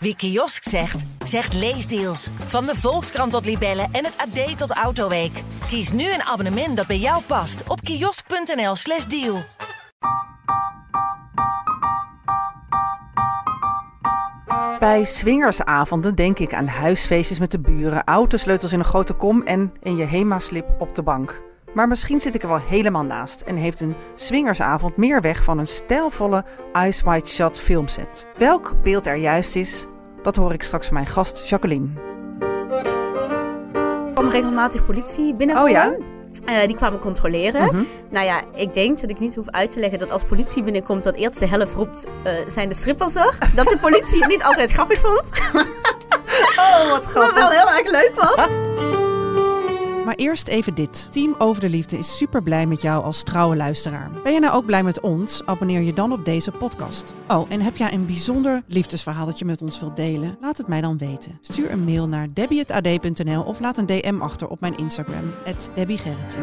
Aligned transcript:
Wie 0.00 0.16
kiosk 0.16 0.68
zegt, 0.68 1.04
zegt 1.24 1.54
leesdeals. 1.54 2.28
Van 2.46 2.66
de 2.66 2.76
Volkskrant 2.76 3.32
tot 3.32 3.44
Libellen 3.44 3.88
en 3.92 4.04
het 4.04 4.16
AD 4.16 4.58
tot 4.58 4.70
Autoweek. 4.70 5.42
Kies 5.66 5.92
nu 5.92 6.12
een 6.12 6.22
abonnement 6.22 6.76
dat 6.76 6.86
bij 6.86 6.98
jou 6.98 7.22
past 7.22 7.62
op 7.68 7.80
kiosk.nl/slash 7.80 9.04
deal. 9.04 9.42
Bij 14.78 15.04
swingersavonden 15.04 16.14
denk 16.14 16.38
ik 16.38 16.54
aan 16.54 16.66
huisfeestjes 16.66 17.38
met 17.38 17.50
de 17.50 17.60
buren, 17.60 18.04
autosleutels 18.04 18.72
in 18.72 18.78
een 18.78 18.84
grote 18.84 19.12
kom 19.12 19.42
en 19.42 19.72
in 19.82 19.96
je 19.96 20.04
HEMA-slip 20.04 20.66
op 20.78 20.94
de 20.94 21.02
bank. 21.02 21.47
Maar 21.78 21.88
misschien 21.88 22.20
zit 22.20 22.34
ik 22.34 22.42
er 22.42 22.48
wel 22.48 22.60
helemaal 22.60 23.02
naast 23.02 23.40
en 23.40 23.56
heeft 23.56 23.80
een 23.80 23.94
swingersavond 24.14 24.96
meer 24.96 25.20
weg 25.20 25.42
van 25.42 25.58
een 25.58 25.66
stijlvolle 25.66 26.44
Ice 26.86 27.04
White 27.04 27.30
Shot 27.30 27.60
filmset. 27.60 28.26
Welk 28.36 28.74
beeld 28.82 29.06
er 29.06 29.16
juist 29.16 29.56
is, 29.56 29.86
dat 30.22 30.36
hoor 30.36 30.52
ik 30.52 30.62
straks 30.62 30.86
van 30.86 30.94
mijn 30.94 31.06
gast 31.06 31.48
Jacqueline. 31.48 31.88
Er 33.74 34.12
kwam 34.14 34.28
regelmatig 34.28 34.84
politie 34.84 35.34
binnenvallen. 35.34 35.70
Oh 35.70 35.98
ja? 36.44 36.60
Eh, 36.60 36.66
die 36.66 36.76
kwamen 36.76 36.98
controleren. 36.98 37.64
Mhm. 37.64 37.82
Nou 38.10 38.26
ja, 38.26 38.42
ik 38.54 38.72
denk 38.72 39.00
dat 39.00 39.10
ik 39.10 39.18
niet 39.18 39.34
hoef 39.34 39.48
uit 39.48 39.70
te 39.70 39.80
leggen 39.80 39.98
dat 39.98 40.10
als 40.10 40.24
politie 40.24 40.62
binnenkomt, 40.62 41.02
dat 41.02 41.16
eerst 41.16 41.38
de 41.38 41.46
helft 41.46 41.74
roept, 41.74 42.06
eh, 42.24 42.32
zijn 42.46 42.68
de 42.68 42.74
strippers 42.74 43.14
er? 43.14 43.38
Dat 43.54 43.68
de 43.68 43.78
politie 43.78 44.20
het 44.20 44.28
niet 44.28 44.42
altijd 44.42 44.72
grappig 44.72 44.98
vond. 44.98 45.30
Oh, 46.56 46.90
wat 46.90 47.14
Maar 47.14 47.34
wel 47.34 47.50
heel 47.50 47.70
erg 47.70 47.90
leuk 47.90 48.12
was. 48.14 48.48
Maar 50.08 50.16
eerst 50.16 50.48
even 50.48 50.74
dit. 50.74 51.06
Team 51.10 51.34
Over 51.38 51.60
de 51.60 51.68
Liefde 51.68 51.98
is 51.98 52.16
super 52.16 52.42
blij 52.42 52.66
met 52.66 52.82
jou 52.82 53.04
als 53.04 53.22
trouwe 53.22 53.56
luisteraar. 53.56 54.10
Ben 54.22 54.32
je 54.32 54.40
nou 54.40 54.54
ook 54.54 54.66
blij 54.66 54.82
met 54.82 55.00
ons? 55.00 55.42
Abonneer 55.44 55.80
je 55.80 55.92
dan 55.92 56.12
op 56.12 56.24
deze 56.24 56.50
podcast. 56.50 57.14
Oh, 57.26 57.46
en 57.50 57.60
heb 57.60 57.76
jij 57.76 57.92
een 57.92 58.06
bijzonder 58.06 58.62
liefdesverhaal 58.66 59.26
dat 59.26 59.38
je 59.38 59.44
met 59.44 59.62
ons 59.62 59.80
wilt 59.80 59.96
delen? 59.96 60.36
Laat 60.40 60.56
het 60.56 60.68
mij 60.68 60.80
dan 60.80 60.98
weten. 60.98 61.38
Stuur 61.40 61.70
een 61.70 61.84
mail 61.84 62.08
naar 62.08 62.28
debbie.ad.nl 62.32 63.42
of 63.42 63.60
laat 63.60 63.78
een 63.78 63.86
DM 63.86 64.18
achter 64.20 64.48
op 64.48 64.60
mijn 64.60 64.76
Instagram, 64.76 65.32
debbiegerritsen. 65.74 66.42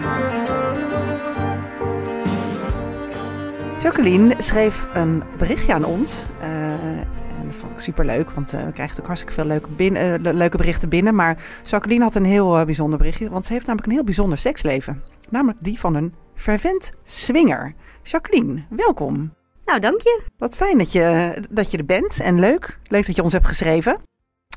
Jacqueline 3.81 4.33
schreef 4.37 4.87
een 4.93 5.23
berichtje 5.37 5.73
aan 5.73 5.85
ons. 5.85 6.25
eh, 6.39 7.14
dat 7.47 7.55
vond 7.55 7.73
ik 7.73 7.79
super 7.79 8.05
leuk, 8.05 8.29
want 8.31 8.45
eh, 8.47 8.51
we 8.53 8.71
krijgen 8.71 8.77
natuurlijk 8.77 9.07
hartstikke 9.07 9.33
veel 9.33 9.45
leuke, 9.45 9.69
bin- 9.69 9.95
eh, 9.95 10.13
le- 10.19 10.33
leuke 10.33 10.57
berichten 10.57 10.89
binnen. 10.89 11.15
Maar 11.15 11.43
Jacqueline 11.63 12.03
had 12.03 12.15
een 12.15 12.25
heel 12.25 12.57
eh, 12.57 12.65
bijzonder 12.65 12.97
berichtje, 12.97 13.29
want 13.29 13.45
ze 13.45 13.53
heeft 13.53 13.65
namelijk 13.65 13.89
een 13.89 13.95
heel 13.95 14.05
bijzonder 14.05 14.37
seksleven. 14.37 15.03
Namelijk 15.29 15.57
die 15.61 15.79
van 15.79 15.95
een 15.95 16.13
fervent 16.35 16.89
swinger. 17.03 17.73
Jacqueline, 18.03 18.63
welkom. 18.69 19.33
Nou, 19.65 19.79
dank 19.79 20.01
je. 20.01 20.23
Wat 20.37 20.55
fijn 20.55 20.77
dat 20.77 20.91
je, 20.91 21.37
dat 21.49 21.71
je 21.71 21.77
er 21.77 21.85
bent 21.85 22.19
en 22.19 22.39
leuk. 22.39 22.79
Leuk 22.87 23.05
dat 23.05 23.15
je 23.15 23.23
ons 23.23 23.33
hebt 23.33 23.45
geschreven. 23.45 23.97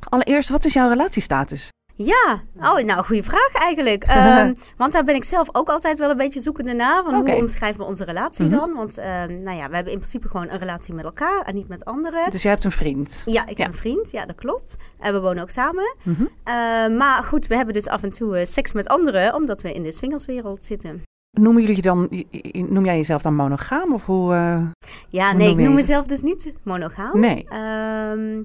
Allereerst, 0.08 0.48
wat 0.48 0.64
is 0.64 0.72
jouw 0.72 0.88
relatiestatus? 0.88 1.70
Ja, 2.00 2.40
oh, 2.56 2.78
nou, 2.78 3.04
goede 3.04 3.22
vraag 3.22 3.52
eigenlijk. 3.54 4.04
Ehm, 4.18 4.54
want 4.76 4.92
daar 4.92 5.04
ben 5.04 5.14
ik 5.14 5.24
zelf 5.24 5.48
ook 5.52 5.68
altijd 5.68 5.98
wel 5.98 6.10
een 6.10 6.16
beetje 6.16 6.40
zoekende 6.40 6.72
naar. 6.72 7.02
Van. 7.04 7.14
Hoe 7.14 7.34
omschrijven 7.36 7.80
we 7.80 7.86
onze 7.86 8.04
relatie 8.04 8.44
Mhm. 8.46 8.56
dan? 8.56 8.74
Want 8.74 8.98
ehm, 8.98 9.42
nou 9.42 9.56
ja, 9.56 9.68
we 9.68 9.74
hebben 9.74 9.92
in 9.92 9.98
principe 9.98 10.28
gewoon 10.28 10.48
een 10.48 10.58
relatie 10.58 10.94
met 10.94 11.04
elkaar 11.04 11.42
en 11.42 11.54
niet 11.54 11.68
met 11.68 11.84
anderen. 11.84 12.30
Dus 12.30 12.42
jij 12.42 12.50
hebt 12.52 12.64
een 12.64 12.70
vriend. 12.70 13.22
Ja, 13.24 13.46
ik 13.46 13.56
Ja. 13.56 13.62
heb 13.64 13.72
een 13.72 13.78
vriend. 13.78 14.10
Ja, 14.10 14.26
dat 14.26 14.36
klopt. 14.36 14.76
En 14.98 15.12
we 15.12 15.20
wonen 15.20 15.42
ook 15.42 15.50
samen. 15.50 15.96
Mhm. 16.04 16.22
Eh, 16.44 16.54
maar 16.96 17.22
goed, 17.22 17.46
we 17.46 17.56
hebben 17.56 17.74
dus 17.74 17.88
af 17.88 18.02
en 18.02 18.10
toe 18.10 18.36
eh, 18.38 18.46
seks 18.46 18.72
met 18.72 18.88
anderen, 18.88 19.34
omdat 19.34 19.62
we 19.62 19.72
in 19.72 19.82
de 19.82 19.92
swingerswereld 19.92 20.64
zitten. 20.64 21.02
Noemen 21.30 21.60
jullie 21.60 21.76
je 21.76 21.82
dan, 21.82 22.08
noem 22.52 22.84
jij 22.84 22.96
jezelf 22.96 23.22
dan 23.22 23.34
monogaam 23.34 23.92
of 23.94 24.04
hoe? 24.06 24.32
eh? 24.34 24.62
Ja, 25.08 25.28
Hoe 25.30 25.38
nee, 25.38 25.48
noem 25.48 25.58
ik 25.58 25.64
noem 25.64 25.74
mezelf 25.74 26.06
dus 26.06 26.22
niet 26.22 26.54
monogaam. 26.62 27.20
Nee. 27.20 27.46
Ehm, 27.48 28.42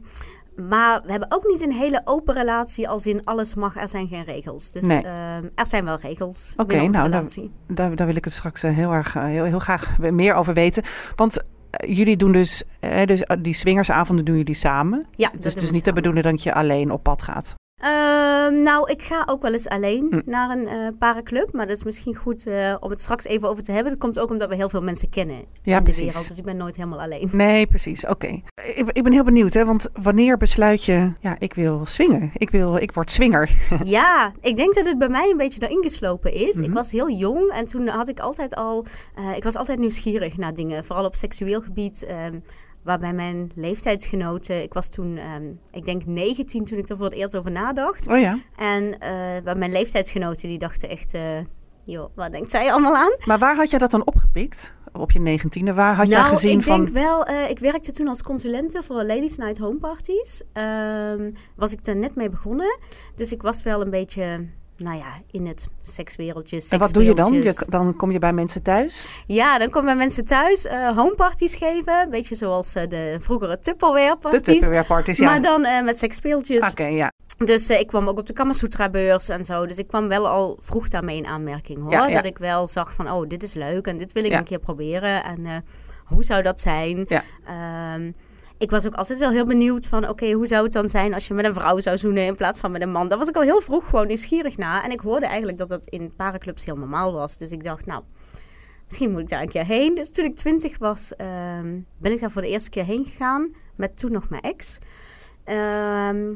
maar 0.55 1.01
we 1.05 1.11
hebben 1.11 1.31
ook 1.31 1.47
niet 1.47 1.61
een 1.61 1.71
hele 1.71 2.01
open 2.05 2.33
relatie, 2.33 2.89
als 2.89 3.05
in 3.05 3.23
alles 3.23 3.55
mag, 3.55 3.75
er 3.77 3.89
zijn 3.89 4.07
geen 4.07 4.23
regels. 4.23 4.71
Dus 4.71 4.87
Nee. 4.87 4.97
ehm, 5.01 5.43
er 5.55 5.65
zijn 5.67 5.85
wel 5.85 5.95
regels 5.97 6.53
Oké, 6.57 6.75
nou, 6.87 7.03
relatie. 7.09 7.51
Daar, 7.67 7.95
daar 7.95 8.07
wil 8.07 8.15
ik 8.15 8.23
het 8.23 8.33
straks 8.33 8.63
eh, 8.63 8.71
heel 8.71 8.91
erg, 8.91 9.15
eh, 9.15 9.23
heel, 9.23 9.43
heel 9.43 9.59
graag 9.59 9.97
meer 9.99 10.33
over 10.33 10.53
weten. 10.53 10.83
Want 11.15 11.37
eh, 11.69 11.95
jullie 11.95 12.17
doen 12.17 12.31
dus, 12.31 12.63
eh, 12.79 13.05
dus 13.05 13.23
eh, 13.23 13.37
die 13.41 13.53
swingersavonden 13.53 14.25
doen 14.25 14.37
jullie 14.37 14.53
samen. 14.53 15.05
Ja, 15.15 15.29
Het 15.31 15.45
is 15.45 15.53
dus 15.53 15.63
niet 15.63 15.71
de 15.71 15.77
samen. 15.77 15.93
bedoeling 15.93 16.25
dat 16.25 16.43
je 16.43 16.53
alleen 16.53 16.91
op 16.91 17.03
pad 17.03 17.21
gaat. 17.21 17.53
Ehm, 17.83 18.63
nou, 18.63 18.91
ik 18.91 19.01
ga 19.01 19.23
ook 19.29 19.41
wel 19.41 19.51
eens 19.53 19.67
alleen 19.69 20.07
Hm. 20.09 20.21
naar 20.31 20.49
een 20.57 20.67
eh 20.67 20.77
parenclub. 20.99 21.53
Maar 21.53 21.67
dat 21.67 21.75
is 21.77 21.83
misschien 21.83 22.15
goed 22.15 22.47
eh, 22.47 22.75
om 22.79 22.89
het 22.89 22.99
straks 23.01 23.25
even 23.25 23.49
over 23.49 23.63
te 23.63 23.71
hebben. 23.71 23.91
Dat 23.91 24.01
komt 24.01 24.19
ook 24.19 24.29
omdat 24.29 24.49
we 24.49 24.55
heel 24.55 24.69
veel 24.69 24.81
mensen 24.81 25.09
kennen 25.09 25.35
Ja, 25.61 25.77
in 25.77 25.83
precies. 25.83 25.99
de 25.99 26.05
wereld. 26.07 26.27
Dus 26.27 26.37
ik 26.37 26.43
ben 26.43 26.57
nooit 26.57 26.75
helemaal 26.75 27.01
alleen. 27.01 27.29
Nee, 27.31 27.67
precies. 27.67 28.05
Oké. 28.05 28.27
Ik, 28.75 28.89
ik 28.91 29.03
ben 29.03 29.11
heel 29.11 29.23
benieuwd, 29.23 29.53
hè? 29.53 29.65
Want 29.65 29.87
wanneer 30.01 30.37
besluit 30.37 30.83
je, 30.83 31.11
ja, 31.19 31.35
ik 31.39 31.53
wil 31.53 31.81
swingen. 31.85 32.31
Ik 32.33 32.49
wil, 32.49 32.75
ik 32.75 32.91
word 32.93 33.11
swinger. 33.11 33.49
Ja, 33.83 34.31
ik 34.41 34.55
denk 34.55 34.73
dat 34.75 34.85
het 34.85 34.97
bij 34.97 35.09
mij 35.09 35.29
een 35.31 35.37
beetje 35.37 35.61
erin 35.67 35.83
geslopen 35.83 36.33
is. 36.33 36.55
Mhm. 36.55 36.63
Ik 36.63 36.73
was 36.73 36.91
heel 36.91 37.09
jong 37.11 37.51
en 37.51 37.65
toen 37.65 37.87
had 37.87 38.09
ik 38.09 38.19
altijd 38.19 38.55
al... 38.55 38.85
eh, 39.15 39.35
ik 39.35 39.43
was 39.43 39.55
altijd 39.55 39.79
nieuwsgierig 39.79 40.37
naar 40.37 40.53
dingen, 40.53 40.85
vooral 40.85 41.05
op 41.05 41.15
seksueel 41.15 41.61
gebied. 41.61 42.03
ehm, 42.03 42.39
waarbij 42.83 43.13
mijn 43.13 43.51
leeftijdsgenoten... 43.55 44.63
Ik 44.63 44.73
was 44.73 44.89
toen, 44.89 45.17
ehm, 45.17 45.51
ik 45.71 45.85
denk 45.85 46.05
19 46.05 46.65
toen 46.65 46.77
ik 46.77 46.89
er 46.89 46.97
voor 46.97 47.05
het 47.05 47.13
eerst 47.13 47.35
over 47.35 47.51
nadacht. 47.51 48.07
Oh 48.07 48.19
ja. 48.19 48.37
En 48.55 48.99
eh, 48.99 49.09
waar 49.43 49.57
mijn 49.57 49.71
leeftijdsgenoten 49.71 50.47
die 50.47 50.57
dachten 50.59 50.89
echt... 50.89 51.13
eh 51.13 51.21
joh, 51.85 52.09
wat 52.15 52.31
denkt 52.31 52.51
zij 52.51 52.71
allemaal 52.71 52.95
aan? 52.95 53.15
Maar 53.25 53.39
waar 53.39 53.55
had 53.55 53.69
jij 53.69 53.79
dat 53.79 53.91
dan 53.91 54.05
opgepikt? 54.05 54.73
Op 54.91 55.11
je 55.11 55.19
negentiende? 55.19 55.73
Waar 55.73 55.95
had 55.95 56.07
jij 56.07 56.19
nou, 56.19 56.33
gezien 56.33 56.59
ik 56.59 56.65
van... 56.65 56.85
denk 56.85 56.97
wel... 56.97 57.25
eh, 57.25 57.49
ik 57.49 57.59
werkte 57.59 57.91
toen 57.91 58.07
als 58.07 58.21
consulente 58.23 58.83
voor 58.83 59.03
Ladies 59.03 59.37
Night 59.37 59.57
Home 59.57 59.79
Parties. 59.79 60.43
Ehm, 60.53 61.31
was 61.55 61.71
ik 61.71 61.85
er 61.85 61.95
net 61.95 62.15
mee 62.15 62.29
begonnen. 62.29 62.79
Dus 63.15 63.31
ik 63.31 63.41
was 63.41 63.63
wel 63.63 63.81
een 63.81 63.89
beetje... 63.89 64.47
Nou 64.83 64.97
ja, 64.97 65.21
in 65.31 65.47
het 65.47 65.67
sekswereldje, 65.81 66.61
En 66.69 66.79
wat 66.79 66.93
doe 66.93 67.03
je 67.03 67.13
dan? 67.15 67.33
Je, 67.33 67.65
dan 67.69 67.95
kom 67.95 68.11
je 68.11 68.19
bij 68.19 68.33
mensen 68.33 68.61
thuis? 68.61 69.23
Ja, 69.25 69.57
dan 69.59 69.69
komen 69.69 69.97
mensen 69.97 70.25
thuis 70.25 70.65
eh 70.65 70.97
homeparties 70.97 71.55
geven. 71.55 71.93
Een 72.01 72.09
beetje 72.09 72.35
zoals 72.35 72.73
eh, 72.75 72.87
de 72.89 73.15
vroegere 73.19 73.59
Tupperware 73.59 74.09
De 74.09 74.17
parties. 74.17 74.43
Tupperware 74.43 74.85
parties, 74.87 75.17
ja. 75.17 75.25
Maar 75.25 75.41
dan 75.41 75.65
eh, 75.65 75.83
met 75.83 75.99
seksspeeltjes. 75.99 76.69
Oké, 76.69 76.85
ja. 76.85 77.11
Dus 77.37 77.69
ik 77.69 77.87
kwam 77.87 78.07
ook 78.07 78.19
op 78.19 78.27
de 78.27 78.33
Kamasutra-beurs 78.33 79.29
en 79.29 79.45
zo. 79.45 79.65
Dus 79.65 79.77
ik 79.77 79.87
kwam 79.87 80.07
wel 80.07 80.27
al 80.27 80.57
vroeg 80.61 80.89
daarmee 80.89 81.17
in 81.17 81.25
aanmerking 81.25 81.81
hoor. 81.81 81.91
Ja, 81.91 82.07
ja. 82.07 82.15
Dat 82.15 82.25
ik 82.25 82.37
wel 82.37 82.67
zag 82.67 82.93
van, 82.93 83.11
oh, 83.11 83.27
dit 83.27 83.43
is 83.43 83.53
leuk 83.53 83.87
en 83.87 83.97
dit 83.97 84.11
wil 84.11 84.23
ik 84.23 84.31
Ja. 84.31 84.37
een 84.37 84.43
keer 84.43 84.59
proberen. 84.59 85.23
En 85.23 85.63
hoe 86.05 86.23
zou 86.23 86.41
dat 86.41 86.61
zijn? 86.61 87.05
Ja. 87.07 87.21
Ehm, 87.45 88.11
ik 88.63 88.71
was 88.71 88.85
ook 88.85 88.95
altijd 88.95 89.19
wel 89.19 89.29
heel 89.29 89.45
benieuwd 89.45 89.85
van, 89.85 90.09
oké, 90.09 90.31
hoe 90.31 90.45
zou 90.45 90.63
het 90.63 90.73
dan 90.73 90.89
zijn 90.89 91.13
als 91.13 91.27
je 91.27 91.33
met 91.33 91.45
een 91.45 91.53
vrouw 91.53 91.79
zou 91.79 91.97
zoenen 91.97 92.25
in 92.25 92.35
plaats 92.35 92.59
van 92.59 92.71
met 92.71 92.81
een 92.81 92.91
man? 92.91 93.09
Daar 93.09 93.17
was 93.17 93.27
ik 93.27 93.35
al 93.35 93.41
heel 93.41 93.61
vroeg 93.61 93.89
gewoon 93.89 94.07
nieuwsgierig 94.07 94.57
naar. 94.57 94.83
En 94.83 94.91
ik 94.91 94.99
hoorde 94.99 95.25
eigenlijk 95.25 95.57
dat 95.57 95.67
dat 95.69 95.85
in 95.85 96.13
parenclubs 96.17 96.65
heel 96.65 96.75
normaal 96.75 97.13
was. 97.13 97.37
Dus 97.37 97.51
ik 97.51 97.63
dacht, 97.63 97.85
nou, 97.85 98.03
misschien 98.85 99.11
moet 99.11 99.19
ik 99.19 99.29
daar 99.29 99.41
een 99.41 99.49
keer 99.49 99.65
heen. 99.65 99.95
Dus 99.95 100.09
toen 100.09 100.25
ik 100.25 100.35
twintig 100.35 100.77
was, 100.77 101.15
ehm, 101.15 101.79
ben 101.97 102.11
ik 102.11 102.19
daar 102.19 102.31
voor 102.31 102.41
de 102.41 102.47
eerste 102.47 102.69
keer 102.69 102.83
heen 102.83 103.05
gegaan. 103.05 103.55
Met 103.75 103.97
toen 103.97 104.11
nog 104.11 104.29
mijn 104.29 104.41
ex. 104.41 104.79
Ehm, 105.43 106.33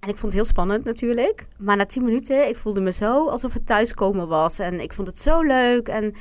en 0.00 0.08
ik 0.08 0.16
vond 0.16 0.22
het 0.22 0.32
heel 0.32 0.44
spannend 0.44 0.84
natuurlijk. 0.84 1.46
Maar 1.58 1.76
na 1.76 1.86
tien 1.86 2.04
minuten, 2.04 2.48
ik 2.48 2.56
voelde 2.56 2.80
me 2.80 2.92
zo 2.92 3.28
alsof 3.28 3.52
het 3.52 3.66
thuiskomen 3.66 4.28
was. 4.28 4.58
En 4.58 4.80
ik 4.80 4.92
vond 4.92 5.08
het 5.08 5.18
zo 5.18 5.40
leuk 5.42 5.88
en 5.88 6.14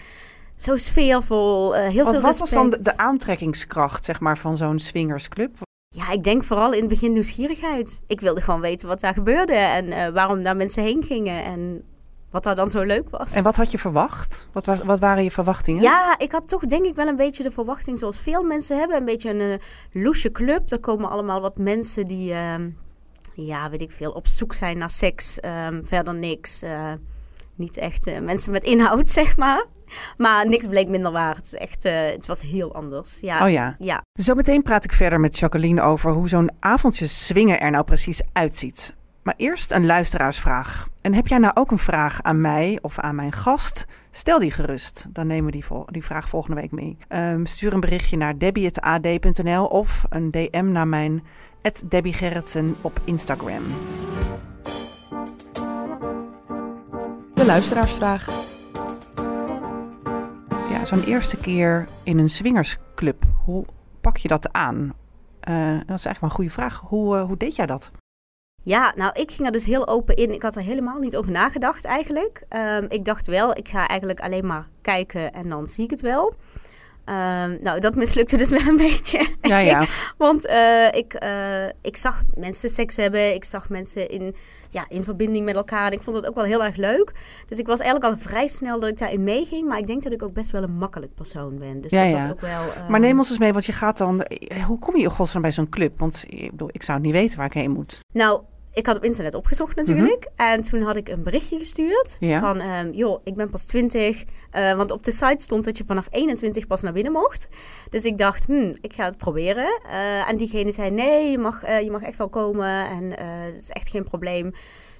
zo 0.56 0.78
sfeervol. 0.78 1.76
eh, 1.76 1.82
heel 1.82 2.04
Wat, 2.04 2.14
veel 2.14 2.22
wat 2.24 2.38
was 2.38 2.50
dan 2.50 2.70
de, 2.70 2.98
aantrekkingskracht, 2.98 4.06
zeg 4.06 4.20
maar, 4.20 4.38
van 4.38 4.58
zo'n 4.58 4.80
swingersclub? 4.80 5.56
Ja, 5.88 6.12
ik 6.12 6.24
denk 6.24 6.44
vooral 6.44 6.74
in 6.74 6.80
het 6.80 6.90
begin 6.90 7.14
nieuwsgierigheid. 7.14 8.02
Ik 8.08 8.20
wilde 8.22 8.42
gewoon 8.42 8.62
weten 8.62 8.88
wat 8.88 9.00
daar 9.00 9.14
gebeurde 9.14 9.54
en 9.54 9.92
eh, 9.92 10.10
waarom 10.14 10.42
daar 10.42 10.56
mensen 10.56 10.84
heen 10.84 11.04
gingen. 11.04 11.44
En 11.44 11.84
wat 12.32 12.44
daar 12.44 12.56
dan 12.56 12.70
zo 12.70 12.82
leuk 12.84 13.10
was. 13.10 13.34
En 13.36 13.44
wat 13.44 13.56
had 13.56 13.72
je 13.72 13.78
verwacht? 13.78 14.48
Wat, 14.52 14.66
was, 14.66 14.80
wat 14.84 15.00
waren 15.00 15.24
je 15.24 15.32
verwachtingen? 15.32 15.82
Ja, 15.82 16.16
ik 16.18 16.32
had 16.32 16.48
toch 16.48 16.66
denk 16.66 16.86
ik 16.86 16.96
wel 16.96 17.08
een 17.08 17.16
beetje 17.16 17.44
de 17.44 17.52
verwachting 17.52 17.98
zoals 17.98 18.20
veel 18.20 18.44
mensen 18.44 18.78
hebben. 18.78 18.98
Een 18.98 19.06
beetje 19.06 19.30
een 19.30 19.40
uh, 19.42 20.04
loesje 20.04 20.32
club. 20.32 20.72
Er 20.72 20.80
komen 20.80 21.10
allemaal 21.10 21.42
wat 21.42 21.58
mensen 21.58 22.06
die, 22.06 22.34
ehm, 22.34 22.70
ja, 23.34 23.70
weet 23.70 23.82
ik 23.82 23.92
veel, 23.92 24.12
op 24.12 24.28
zoek 24.28 24.54
zijn 24.54 24.78
naar 24.78 24.90
seks. 24.90 25.40
Ehm, 25.40 25.84
verder 25.84 26.14
niks. 26.14 26.64
Niet 27.56 27.78
echt 27.78 28.20
mensen 28.22 28.52
met 28.52 28.64
inhoud, 28.64 29.10
zeg 29.20 29.38
maar. 29.38 29.66
Maar 30.18 30.48
niks 30.48 30.68
bleek 30.68 30.88
minder 30.88 31.12
waar. 31.12 31.36
Het, 31.36 31.46
is 31.46 31.56
echt, 31.56 31.86
eh, 31.86 32.06
het 32.12 32.26
was 32.26 32.42
heel 32.42 32.74
anders. 32.76 33.20
Ja, 33.22 33.44
Oh 33.46 33.52
ja. 33.52 33.76
ja. 33.80 34.02
Zometeen 34.14 34.62
praat 34.62 34.84
ik 34.84 34.94
verder 34.94 35.20
met 35.20 35.40
Jacqueline 35.40 35.82
over 35.82 36.12
hoe 36.12 36.28
zo'n 36.30 36.52
avondje 36.60 37.08
swingen 37.08 37.60
er 37.60 37.72
nou 37.72 37.84
precies 37.84 38.22
uitziet. 38.34 38.96
Maar 39.24 39.34
eerst 39.38 39.72
een 39.72 39.86
luisteraarsvraag. 39.86 40.88
En 41.02 41.14
heb 41.14 41.28
jij 41.28 41.38
nou 41.38 41.54
ook 41.56 41.72
een 41.72 41.80
vraag 41.80 42.22
aan 42.22 42.42
mij 42.42 42.80
of 42.82 43.00
aan 43.00 43.16
mijn 43.16 43.32
gast? 43.32 43.86
Stel 44.12 44.40
die 44.40 44.52
gerust. 44.52 45.06
Dan 45.10 45.28
nemen 45.28 45.46
we 45.46 45.52
die, 45.52 45.66
vol- 45.66 45.86
die 45.92 46.04
vraag 46.04 46.30
volgende 46.30 46.62
week 46.62 46.72
mee. 46.72 46.98
Ehm, 47.08 47.46
stuur 47.46 47.74
een 47.74 47.80
berichtje 47.80 48.18
naar 48.18 48.38
debbie.ad.nl 48.38 49.66
of 49.66 50.04
een 50.10 50.32
DM 50.32 50.72
naar 50.72 50.88
mijn 50.88 51.24
Debbie 51.88 52.14
Gerritsen 52.14 52.76
op 52.82 53.00
Instagram. 53.06 53.64
De 57.34 57.46
luisteraarsvraag. 57.46 58.30
Zo'n 60.84 61.04
eerste 61.04 61.38
keer 61.38 61.88
in 62.04 62.18
een 62.18 62.30
swingersclub. 62.30 63.24
Hoe 63.46 63.66
pak 64.02 64.18
je 64.18 64.28
dat 64.28 64.52
aan? 64.52 64.94
Eh, 65.40 65.68
dat 65.68 65.98
is 65.98 66.06
eigenlijk 66.06 66.20
wel 66.20 66.30
een 66.30 66.36
goede 66.36 66.50
vraag. 66.50 66.80
Hoe, 66.80 67.16
eh, 67.16 67.24
hoe 67.24 67.38
deed 67.38 67.56
jij 67.56 67.66
dat? 67.66 67.92
Ja, 68.62 68.94
nou, 68.96 69.12
ik 69.14 69.32
ging 69.32 69.46
er 69.46 69.52
dus 69.52 69.66
heel 69.66 69.88
open 69.88 70.16
in. 70.16 70.34
Ik 70.34 70.42
had 70.42 70.56
er 70.56 70.62
helemaal 70.62 71.00
niet 71.00 71.16
over 71.16 71.32
nagedacht 71.32 71.86
eigenlijk. 71.86 72.46
Ehm, 72.50 72.86
ik 72.90 73.06
dacht 73.06 73.28
wel, 73.28 73.58
ik 73.58 73.68
ga 73.68 73.88
eigenlijk 73.88 74.20
alleen 74.20 74.46
maar 74.46 74.68
kijken 74.82 75.34
en 75.34 75.50
dan 75.50 75.68
zie 75.68 75.84
ik 75.84 75.90
het 75.90 76.02
wel. 76.02 76.34
Ehm, 77.06 77.56
nou, 77.60 77.80
dat 77.80 77.96
mislukte 77.96 78.38
dus 78.38 78.50
wel 78.60 78.68
een 78.68 78.78
beetje. 78.78 79.28
Ja, 79.42 79.58
ja. 79.58 79.86
Want 80.18 80.46
eh, 80.46 80.88
ik, 80.92 81.14
eh, 81.14 81.66
ik 81.82 81.98
zag 81.98 82.24
mensen 82.38 82.70
seks 82.70 82.96
hebben. 82.96 83.34
Ik 83.34 83.44
zag 83.44 83.70
mensen 83.70 84.10
in, 84.10 84.36
ja, 84.70 84.86
in 84.90 85.04
verbinding 85.04 85.46
met 85.46 85.56
elkaar. 85.56 85.86
En 85.86 85.92
ik 85.92 86.02
vond 86.02 86.16
het 86.16 86.26
ook 86.26 86.36
wel 86.36 86.44
heel 86.44 86.64
erg 86.64 86.76
leuk. 86.76 87.12
Dus 87.48 87.60
ik 87.60 87.68
was 87.68 87.80
eigenlijk 87.80 88.14
al 88.14 88.20
vrij 88.30 88.48
snel 88.48 88.80
dat 88.80 88.90
ik 88.90 88.98
daarin 88.98 89.24
meeging. 89.24 89.68
Maar 89.68 89.78
ik 89.78 89.86
denk 89.86 90.04
dat 90.04 90.14
ik 90.14 90.24
ook 90.24 90.34
best 90.34 90.52
wel 90.52 90.64
een 90.64 90.78
makkelijk 90.78 91.14
persoon 91.16 91.58
ben. 91.60 91.82
Dus 91.82 91.92
Ja, 91.92 92.02
dat 92.04 92.12
ja. 92.12 92.22
dat 92.22 92.32
ook 92.32 92.42
wel... 92.42 92.62
ehm, 92.76 92.92
Maar 92.92 93.00
neem 93.00 93.18
ons 93.18 93.30
eens 93.30 93.40
mee, 93.40 93.54
want 93.54 93.66
je 93.66 93.74
gaat 93.74 93.98
dan... 93.98 94.22
eh, 94.24 94.64
Hoe 94.64 94.80
kom 94.80 94.98
je 94.98 95.04
in 95.04 95.10
godsnaam 95.10 95.42
bij 95.42 95.52
zo'n 95.52 95.70
club? 95.70 96.00
Want 96.00 96.24
ik, 96.28 96.52
bedoel, 96.52 96.70
ik 96.72 96.84
zou 96.84 97.00
niet 97.00 97.12
weten 97.14 97.38
waar 97.38 97.46
ik 97.48 97.54
heen 97.54 97.72
moet. 97.72 98.00
Nou, 98.14 98.42
ik 98.74 98.86
had 98.86 98.96
op 98.96 99.04
internet 99.04 99.34
opgezocht 99.34 99.76
natuurlijk. 99.76 100.28
En 100.36 100.64
toen 100.64 100.82
had 100.82 100.96
ik 100.96 101.10
een 101.10 101.24
berichtje 101.24 101.58
gestuurd. 101.58 102.18
Mhm. 102.20 102.32
Ja. 102.32 102.40
Van, 102.40 102.60
ehm, 102.60 102.92
joh, 102.92 103.22
ik 103.24 103.36
ben 103.36 103.50
pas 103.50 103.66
20. 103.66 104.24
Eh, 104.52 104.74
want 104.74 104.92
op 104.92 105.04
de 105.04 105.12
site 105.12 105.44
stond 105.44 105.66
dat 105.66 105.78
je 105.78 105.84
vanaf 105.88 106.08
21 106.12 106.68
pas 106.68 106.82
naar 106.82 106.94
binnen 106.94 107.12
mocht. 107.12 107.48
Dus 107.90 108.06
ik 108.06 108.18
dacht, 108.18 108.46
hm, 108.46 108.76
ik 108.82 108.94
ga 108.94 109.06
het 109.06 109.18
proberen. 109.18 109.80
Eh, 109.90 110.30
en 110.30 110.38
diegene 110.38 110.72
zei, 110.72 110.92
nee, 110.92 111.32
je 111.32 111.38
mag, 111.38 111.64
eh, 111.64 111.82
je 111.82 111.92
mag 111.92 112.02
echt 112.02 112.18
wel 112.18 112.30
komen. 112.30 112.86
En 112.86 113.14
het 113.54 113.62
is 113.62 113.70
echt 113.70 113.90
geen 113.90 114.04
probleem. 114.04 114.54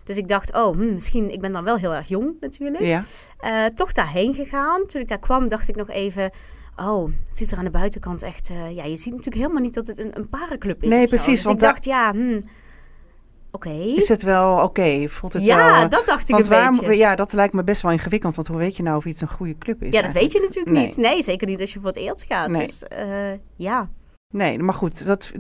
Dus 0.04 0.18
ik 0.18 0.28
dacht, 0.28 0.54
oh, 0.56 0.76
hm, 0.76 0.94
misschien, 0.94 1.32
ik 1.32 1.40
ben 1.40 1.52
dan 1.52 1.64
wel 1.64 1.76
heel 1.76 1.94
erg 1.94 2.08
jong 2.08 2.38
natuurlijk. 2.40 2.84
Ja. 2.84 3.70
Toch 3.70 3.92
daarheen 3.92 4.34
gegaan. 4.34 4.86
Toen 4.86 5.02
ik 5.02 5.08
daar 5.08 5.20
kwam, 5.20 5.48
dacht 5.48 5.68
ik 5.68 5.76
nog 5.76 5.90
even... 5.90 6.32
Oh, 6.76 7.06
het 7.26 7.38
ziet 7.38 7.52
er 7.52 7.58
aan 7.58 7.64
de 7.64 7.70
buitenkant 7.70 8.22
echt... 8.22 8.48
ja, 8.48 8.84
je 8.84 8.98
ziet 8.98 9.14
natuurlijk 9.14 9.42
helemaal 9.42 9.62
niet 9.62 9.74
dat 9.74 9.88
het 9.88 10.00
een, 10.00 10.12
een 10.14 10.30
parenclub 10.30 10.84
is 10.84 10.90
Nee, 10.90 11.08
precies, 11.08 11.26
Dus 11.26 11.44
want 11.44 11.62
ik 11.62 11.68
dacht, 11.68 11.86
ja, 11.86 12.12
hm, 12.12 12.42
oké. 13.54 13.70
Is 13.70 14.10
het 14.10 14.24
wel 14.24 14.58
oké? 14.64 15.08
Voelt 15.10 15.34
het 15.34 15.44
wel... 15.44 15.58
Ja, 15.58 15.84
eh, 15.84 15.90
dat 15.90 16.06
dacht 16.06 16.30
ik 16.30 16.36
want 16.36 16.46
een 16.46 16.52
waar, 16.52 16.72
beetje. 16.72 16.98
Ja, 16.98 17.16
dat 17.16 17.34
lijkt 17.34 17.54
me 17.54 17.64
best 17.64 17.82
wel 17.82 17.92
ingewikkeld. 17.92 18.36
Want 18.36 18.48
hoe 18.48 18.58
weet 18.58 18.78
je 18.78 18.84
nou 18.84 18.98
of 18.98 19.06
iets 19.06 19.22
een 19.22 19.28
goede 19.28 19.58
club 19.58 19.84
is? 19.84 19.94
Ja, 19.94 20.02
dat 20.02 20.12
weet 20.12 20.32
je 20.32 20.40
natuurlijk 20.40 20.76
Nee. 20.76 20.86
niet. 20.86 20.98
Nee, 20.98 21.22
zeker 21.22 21.48
niet 21.48 21.60
als 21.60 21.74
je 21.74 21.80
voor 21.80 21.88
het 21.88 21.98
eerst 21.98 22.24
gaat. 22.28 22.50
Nee. 22.50 22.66
Dus 22.66 22.84
eh, 22.84 23.32
ja. 23.56 23.90
Nee, 24.34 24.60
maar 24.60 24.74
goed, 24.74 25.06
dat, 25.06 25.32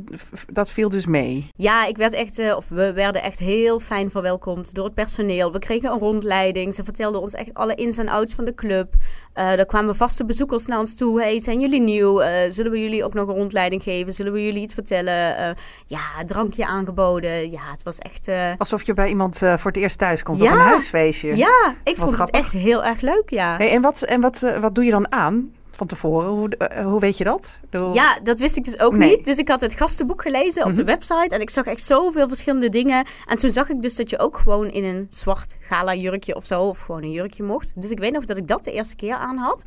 dat 0.47 0.69
viel 0.69 0.89
dus 0.89 1.05
mee. 1.05 1.49
Ja, 1.55 1.85
ik 1.85 1.97
werd 1.97 2.13
echt, 2.13 2.39
eh, 2.39 2.55
of 2.55 2.65
we 2.69 2.93
werden 2.93 3.21
echt 3.21 3.39
heel 3.39 3.79
fijn 3.79 4.11
verwelkomd 4.11 4.73
door 4.73 4.85
het 4.85 4.93
personeel. 4.93 5.51
We 5.51 5.59
kregen 5.59 5.91
een 5.91 5.99
rondleiding. 5.99 6.73
Ze 6.73 6.83
vertelden 6.83 7.21
ons 7.21 7.33
echt 7.33 7.53
alle 7.53 7.75
ins 7.75 7.97
en 7.97 8.07
outs 8.09 8.33
van 8.33 8.45
de 8.45 8.55
club. 8.55 8.93
Eh 9.33 9.59
er 9.59 9.65
kwamen 9.65 9.95
vaste 9.95 10.25
bezoekers 10.25 10.65
naar 10.65 10.79
ons 10.79 10.95
toe. 10.97 11.21
Hey, 11.21 11.39
zijn 11.39 11.59
jullie 11.59 11.81
nieuw? 11.81 12.21
Eh, 12.21 12.51
zullen 12.51 12.71
we 12.71 12.79
jullie 12.81 13.03
ook 13.03 13.13
nog 13.13 13.27
een 13.27 13.33
rondleiding 13.35 13.83
geven? 13.83 14.13
Zullen 14.13 14.33
we 14.33 14.43
jullie 14.45 14.61
iets 14.61 14.73
vertellen? 14.73 15.55
Ja, 15.87 16.01
drankje 16.25 16.65
aangeboden. 16.65 17.51
Ja, 17.51 17.61
het 17.71 17.83
was 17.83 17.97
echt... 17.97 18.29
Alsof 18.57 18.83
je 18.83 18.93
bij 18.93 19.09
iemand 19.09 19.37
voor 19.37 19.71
het 19.71 19.77
eerst 19.77 19.97
thuis 19.97 20.23
komt 20.23 20.39
Ja. 20.39 20.45
op 20.45 20.51
een 20.59 20.65
huisfeestje. 20.65 21.35
ja, 21.35 21.75
ik 21.83 21.97
vond 21.97 22.13
grappig. 22.13 22.35
het 22.35 22.45
echt 22.45 22.63
heel 22.63 22.83
erg 22.83 23.01
leuk, 23.01 23.29
ja. 23.29 23.57
Hey, 23.57 23.71
en 23.71 23.81
wat, 23.81 24.01
en 24.01 24.21
wat, 24.21 24.55
wat 24.59 24.75
doe 24.75 24.83
je 24.85 24.91
dan 24.91 25.11
aan 25.11 25.51
van 25.87 25.97
tevoren? 25.97 26.29
Hoe, 26.29 26.49
eh, 26.57 26.85
hoe 26.85 26.99
weet 26.99 27.17
je 27.17 27.23
dat? 27.23 27.59
Ja, 27.93 28.19
dat 28.23 28.39
wist 28.39 28.57
ik 28.57 28.63
dus 28.63 28.79
ook 28.79 28.95
Nee. 28.95 29.15
niet. 29.15 29.25
Dus 29.25 29.37
ik 29.37 29.49
had 29.49 29.61
het 29.61 29.73
gastenboek 29.73 30.21
gelezen 30.21 30.65
op 30.65 30.75
de 30.75 30.83
website 30.83 31.35
en 31.35 31.41
ik 31.41 31.49
zag 31.49 31.65
echt 31.65 31.85
zoveel 31.85 32.27
verschillende 32.27 32.69
dingen. 32.69 33.05
En 33.25 33.37
toen 33.37 33.49
zag 33.49 33.69
ik 33.69 33.81
dus 33.81 33.95
dat 33.95 34.09
je 34.09 34.19
ook 34.19 34.37
gewoon 34.37 34.67
in 34.67 34.83
een 34.83 35.05
zwart 35.09 35.57
gala 35.59 35.95
jurkje 35.95 36.35
of 36.35 36.45
zo, 36.45 36.61
of 36.63 36.79
gewoon 36.79 37.03
een 37.03 37.11
jurkje 37.11 37.43
mocht. 37.43 37.71
Dus 37.75 37.91
ik 37.91 37.99
weet 37.99 38.11
nog 38.13 38.25
dat 38.25 38.37
ik 38.37 38.47
dat 38.47 38.63
de 38.63 38.71
eerste 38.71 38.95
keer 38.95 39.15
aan 39.15 39.37
had. 39.37 39.63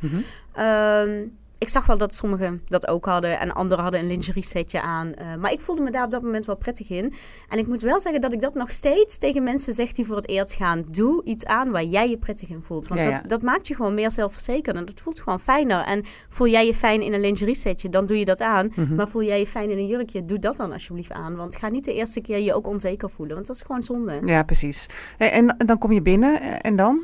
Ehm, 0.53 1.27
ik 1.57 1.69
zag 1.69 1.85
wel 1.85 1.97
dat 1.97 2.13
sommigen 2.13 2.61
dat 2.65 2.87
ook 2.87 3.05
hadden 3.05 3.39
en 3.39 3.53
anderen 3.53 3.83
hadden 3.83 4.01
een 4.01 4.07
lingerie 4.07 4.43
setje 4.43 4.81
aan. 4.81 5.13
Eh, 5.13 5.35
maar 5.35 5.51
ik 5.51 5.59
voelde 5.59 5.81
me 5.81 5.91
daar 5.91 6.05
op 6.05 6.11
dat 6.11 6.21
moment 6.21 6.45
wel 6.45 6.55
prettig 6.55 6.89
in. 6.89 7.13
En 7.49 7.57
ik 7.57 7.67
moet 7.67 7.81
wel 7.81 7.99
zeggen 7.99 8.21
dat 8.21 8.33
ik 8.33 8.41
dat 8.41 8.53
nog 8.53 8.71
steeds 8.71 9.17
tegen 9.17 9.43
mensen 9.43 9.73
zeg 9.73 9.91
die 9.91 10.05
voor 10.05 10.15
het 10.15 10.27
eerst 10.27 10.53
gaan. 10.53 10.85
Doe 10.89 11.23
iets 11.23 11.45
aan 11.45 11.71
waar 11.71 11.83
jij 11.83 12.09
je 12.09 12.17
prettig 12.17 12.49
in 12.49 12.61
voelt. 12.61 12.87
Want 12.87 12.99
Ja, 12.99 13.05
dat, 13.05 13.21
ja. 13.21 13.27
dat 13.27 13.41
maakt 13.41 13.67
je 13.67 13.75
gewoon 13.75 13.93
meer 13.93 14.11
zelfverzekerd 14.11 14.75
en 14.75 14.85
dat 14.85 14.99
voelt 14.99 15.19
gewoon 15.19 15.39
fijner. 15.39 15.85
En 15.85 16.03
voel 16.29 16.47
jij 16.47 16.65
je 16.65 16.73
fijn 16.73 17.01
in 17.01 17.13
een 17.13 17.19
lingerie 17.19 17.55
setje, 17.55 17.89
dan 17.89 18.05
doe 18.05 18.19
je 18.19 18.25
dat 18.25 18.41
aan. 18.41 18.71
Mhm. 18.75 18.95
Maar 18.95 19.07
voel 19.07 19.23
jij 19.23 19.39
je 19.39 19.47
fijn 19.47 19.71
in 19.71 19.77
een 19.77 19.87
jurkje, 19.87 20.25
doe 20.25 20.39
dat 20.39 20.57
dan 20.57 20.71
alsjeblieft 20.71 21.11
aan. 21.11 21.35
Want 21.35 21.55
ga 21.55 21.69
niet 21.69 21.85
de 21.85 21.93
eerste 21.93 22.21
keer 22.21 22.39
je 22.39 22.53
ook 22.53 22.67
onzeker 22.67 23.09
voelen, 23.09 23.35
want 23.35 23.47
dat 23.47 23.55
is 23.55 23.61
gewoon 23.61 23.83
zonde. 23.83 24.21
Ja, 24.25 24.43
precies. 24.43 24.85
En, 25.17 25.57
en 25.57 25.65
dan 25.65 25.77
kom 25.77 25.91
je 25.91 26.01
binnen 26.01 26.41
eh, 26.41 26.55
en 26.61 26.75
dan? 26.75 27.03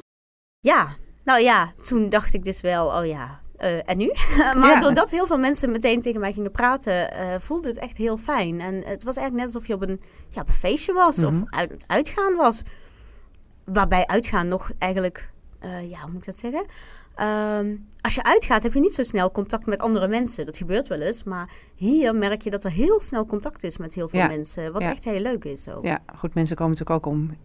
Ja, 0.59 0.87
nou 1.23 1.41
ja, 1.41 1.73
toen 1.81 2.09
dacht 2.09 2.33
ik 2.33 2.43
dus 2.43 2.61
wel, 2.61 2.87
oh 2.87 3.05
ja, 3.05 3.41
eh, 3.63 3.89
en 3.89 3.97
nu? 3.97 4.11
maar 4.59 4.69
Ja. 4.69 4.79
doordat 4.79 5.11
heel 5.11 5.25
veel 5.25 5.37
mensen 5.37 5.71
meteen 5.71 6.01
tegen 6.01 6.19
mij 6.19 6.33
gingen 6.33 6.51
praten, 6.51 7.11
eh, 7.11 7.35
voelde 7.39 7.67
het 7.67 7.77
echt 7.77 7.97
heel 7.97 8.17
fijn. 8.17 8.61
En 8.61 8.73
het 8.85 9.03
was 9.03 9.15
eigenlijk 9.15 9.45
net 9.45 9.55
alsof 9.55 9.67
je 9.67 9.73
op 9.73 9.81
een, 9.81 10.01
ja, 10.29 10.41
op 10.41 10.47
een 10.47 10.53
feestje 10.53 10.93
was 10.93 11.17
Mhm. 11.17 11.25
of 11.27 11.41
uit 11.49 11.71
het 11.71 11.83
uitgaan 11.87 12.35
was. 12.35 12.61
Waarbij 13.63 14.05
uitgaan 14.07 14.47
nog 14.47 14.71
eigenlijk, 14.77 15.29
eh, 15.59 15.89
ja, 15.89 15.99
hoe 16.01 16.09
moet 16.11 16.19
ik 16.19 16.25
dat 16.25 16.37
zeggen? 16.37 16.65
Ehm, 17.15 17.75
als 18.01 18.15
je 18.15 18.23
uitgaat 18.23 18.63
heb 18.63 18.73
je 18.73 18.79
niet 18.79 18.93
zo 18.95 19.03
snel 19.03 19.31
contact 19.31 19.65
met 19.65 19.79
andere 19.79 20.07
mensen. 20.07 20.45
Dat 20.45 20.57
gebeurt 20.57 20.87
wel 20.87 20.99
eens. 21.01 21.23
Maar 21.23 21.49
hier 21.75 22.15
merk 22.15 22.41
je 22.41 22.49
dat 22.49 22.63
er 22.63 22.71
heel 22.71 22.99
snel 22.99 23.25
contact 23.25 23.63
is 23.63 23.77
met 23.77 23.93
heel 23.93 24.09
veel 24.09 24.19
Ja. 24.19 24.27
mensen. 24.27 24.71
Wat 24.73 24.81
Ja. 24.83 24.89
echt 24.89 25.03
heel 25.03 25.19
leuk 25.19 25.45
is 25.45 25.69
ook. 25.69 25.85
Ja, 25.85 25.99
goed, 26.15 26.33
mensen 26.33 26.55
komen 26.55 26.71
natuurlijk 26.77 27.05
ook 27.05 27.13
om 27.13 27.37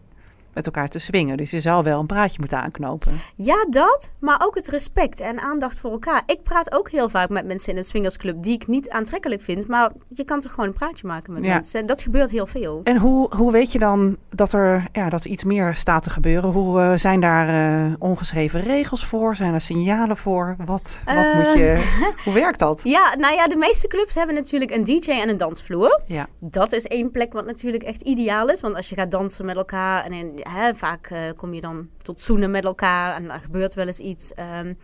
met 0.54 0.66
elkaar 0.66 0.88
te 0.88 0.98
swingen. 0.98 1.36
Dus 1.36 1.50
je 1.50 1.60
zal 1.60 1.82
wel 1.82 2.00
een 2.00 2.06
praatje 2.06 2.38
moeten 2.38 2.58
aanknopen. 2.62 3.12
Ja, 3.34 3.66
dat. 3.70 4.10
Maar 4.20 4.40
ook 4.44 4.54
het 4.54 4.66
respect 4.68 5.20
en 5.20 5.40
aandacht 5.40 5.78
voor 5.78 5.90
elkaar. 5.90 6.22
Ik 6.26 6.42
praat 6.42 6.72
ook 6.72 6.90
heel 6.90 7.08
vaak 7.08 7.28
met 7.28 7.46
mensen 7.46 7.72
in 7.72 7.78
een 7.78 7.84
swingersclub 7.84 8.42
die 8.42 8.52
ik 8.54 8.66
niet 8.66 8.90
aantrekkelijk 8.90 9.42
vind. 9.42 9.66
Maar 9.68 9.90
je 10.08 10.24
kan 10.24 10.40
toch 10.40 10.50
gewoon 10.52 10.66
een 10.68 10.74
praatje 10.74 11.06
maken 11.06 11.32
met 11.32 11.44
Ja. 11.44 11.52
mensen. 11.52 11.86
Dat 11.86 12.02
gebeurt 12.02 12.30
heel 12.30 12.46
veel. 12.46 12.80
En 12.84 12.96
hoe, 12.96 13.34
hoe 13.36 13.52
weet 13.52 13.72
je 13.72 13.78
dan 13.78 14.16
dat 14.28 14.52
er 14.52 14.84
ja, 14.92 15.08
dat 15.08 15.24
iets 15.24 15.44
meer 15.44 15.74
staat 15.76 16.02
te 16.02 16.10
gebeuren? 16.10 16.50
Hoe 16.50 16.80
eh, 16.80 16.92
zijn 16.96 17.20
daar 17.20 17.48
eh, 17.48 17.92
ongeschreven 17.98 18.60
regels 18.62 19.06
voor? 19.06 19.36
Zijn 19.36 19.54
er 19.54 19.60
signalen 19.60 20.16
voor? 20.16 20.56
Wat, 20.64 20.96
wat 21.04 21.14
Eh. 21.14 21.34
moet 21.34 21.52
je... 21.52 21.66
Hoe 22.24 22.34
werkt 22.34 22.58
dat? 22.58 22.80
Ja, 22.84 23.14
nou 23.18 23.34
ja, 23.34 23.46
de 23.48 23.56
meeste 23.56 23.86
clubs 23.88 24.14
hebben 24.14 24.34
natuurlijk 24.34 24.70
een 24.70 24.84
DJ 24.84 25.10
en 25.10 25.28
een 25.28 25.36
dansvloer. 25.36 26.00
Ja, 26.04 26.26
Dat 26.40 26.72
is 26.72 26.84
één 26.84 27.10
plek 27.10 27.32
wat 27.32 27.46
natuurlijk 27.46 27.82
echt 27.82 28.02
ideaal 28.02 28.48
is. 28.48 28.60
Want 28.60 28.76
als 28.76 28.88
je 28.88 28.94
gaat 28.94 29.10
dansen 29.10 29.46
met 29.46 29.56
elkaar 29.56 30.04
en 30.04 30.12
in- 30.12 30.37
vaak 30.74 31.06
eh, 31.06 31.20
kom 31.36 31.54
je 31.54 31.60
dan 31.60 31.88
tot 32.02 32.20
zoenen 32.20 32.50
met 32.50 32.64
elkaar 32.64 33.14
en 33.14 33.30
er 33.30 33.40
gebeurt 33.40 33.74
wel 33.74 33.86
eens 33.86 33.98
iets. 33.98 34.34
ehm, 34.34 34.74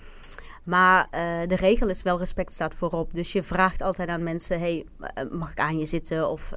maar 0.65 1.07
eh, 1.11 1.41
de 1.47 1.57
regel 1.57 1.89
is 1.89 2.03
wel 2.03 2.19
respect 2.19 2.53
staat 2.53 2.75
voorop. 2.75 3.15
Dus 3.15 3.33
je 3.33 3.43
vraagt 3.43 3.83
altijd 3.83 4.09
aan 4.09 4.23
mensen: 4.23 4.59
hey, 4.59 4.87
eh, 4.99 5.25
mag 5.31 5.51
ik 5.51 5.59
aan 5.59 5.79
je 5.79 5.87
zitten? 5.87 6.29
Of 6.29 6.53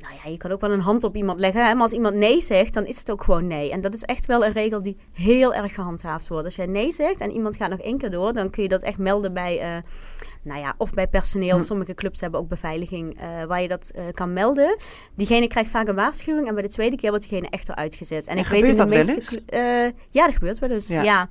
nou 0.00 0.14
ja, 0.24 0.30
je 0.30 0.36
kan 0.36 0.50
ook 0.50 0.60
wel 0.60 0.72
een 0.72 0.80
hand 0.80 1.04
op 1.04 1.16
iemand 1.16 1.40
leggen. 1.40 1.66
Hè? 1.66 1.72
Maar 1.72 1.82
als 1.82 1.92
iemand 1.92 2.14
nee 2.14 2.40
zegt, 2.40 2.74
dan 2.74 2.86
is 2.86 2.98
het 2.98 3.10
ook 3.10 3.24
gewoon 3.24 3.46
nee. 3.46 3.70
En 3.70 3.80
dat 3.80 3.94
is 3.94 4.02
echt 4.02 4.26
wel 4.26 4.44
een 4.44 4.52
regel 4.52 4.82
die 4.82 4.96
heel 5.12 5.54
erg 5.54 5.74
gehandhaafd 5.74 6.28
wordt. 6.28 6.44
Als 6.44 6.56
jij 6.56 6.66
nee 6.66 6.92
zegt 6.92 7.20
en 7.20 7.30
iemand 7.30 7.56
gaat 7.56 7.70
nog 7.70 7.80
één 7.80 7.98
keer 7.98 8.10
door, 8.10 8.32
dan 8.32 8.50
kun 8.50 8.62
je 8.62 8.68
dat 8.68 8.82
echt 8.82 8.98
melden 8.98 9.32
bij, 9.32 9.60
eh, 9.60 9.82
nou 10.42 10.60
ja, 10.60 10.74
of 10.78 10.90
bij 10.90 11.08
personeel. 11.08 11.56
Hm. 11.56 11.62
Sommige 11.62 11.94
clubs 11.94 12.20
hebben 12.20 12.40
ook 12.40 12.48
beveiliging 12.48 13.18
eh, 13.18 13.44
waar 13.44 13.62
je 13.62 13.68
dat 13.68 13.90
eh, 13.94 14.04
kan 14.10 14.32
melden. 14.32 14.76
Diegene 15.14 15.48
krijgt 15.48 15.70
vaak 15.70 15.88
een 15.88 15.94
waarschuwing 15.94 16.48
en 16.48 16.54
bij 16.54 16.62
de 16.62 16.68
tweede 16.68 16.96
keer 16.96 17.10
wordt 17.10 17.28
diegene 17.28 17.48
echt 17.50 17.68
eruit 17.68 17.94
gezet. 17.94 18.26
En, 18.26 18.36
En 18.36 18.42
ik 18.42 18.48
weet 18.48 18.62
in 18.62 18.70
de 18.70 18.76
dat 18.76 18.88
wel 18.88 19.04
meeste 19.04 19.42
ja, 20.10 20.24
dat 20.24 20.34
gebeurt 20.34 20.58
wel 20.58 20.70
eens. 20.70 20.88
Ja. 20.88 21.02
Ja. 21.02 21.28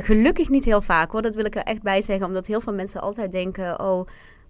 Gelukkig 0.00 0.48
niet 0.48 0.64
heel 0.64 0.80
vaak 0.80 1.10
hoor. 1.10 1.22
Dat 1.22 1.34
wil 1.34 1.44
ik 1.44 1.56
er 1.56 1.62
echt 1.62 1.82
bij 1.82 2.00
zeggen, 2.00 2.26
omdat 2.26 2.46
heel 2.46 2.60
veel 2.60 2.72
mensen 2.72 3.00
altijd 3.00 3.32
denken: 3.32 3.80
oh 3.80 4.06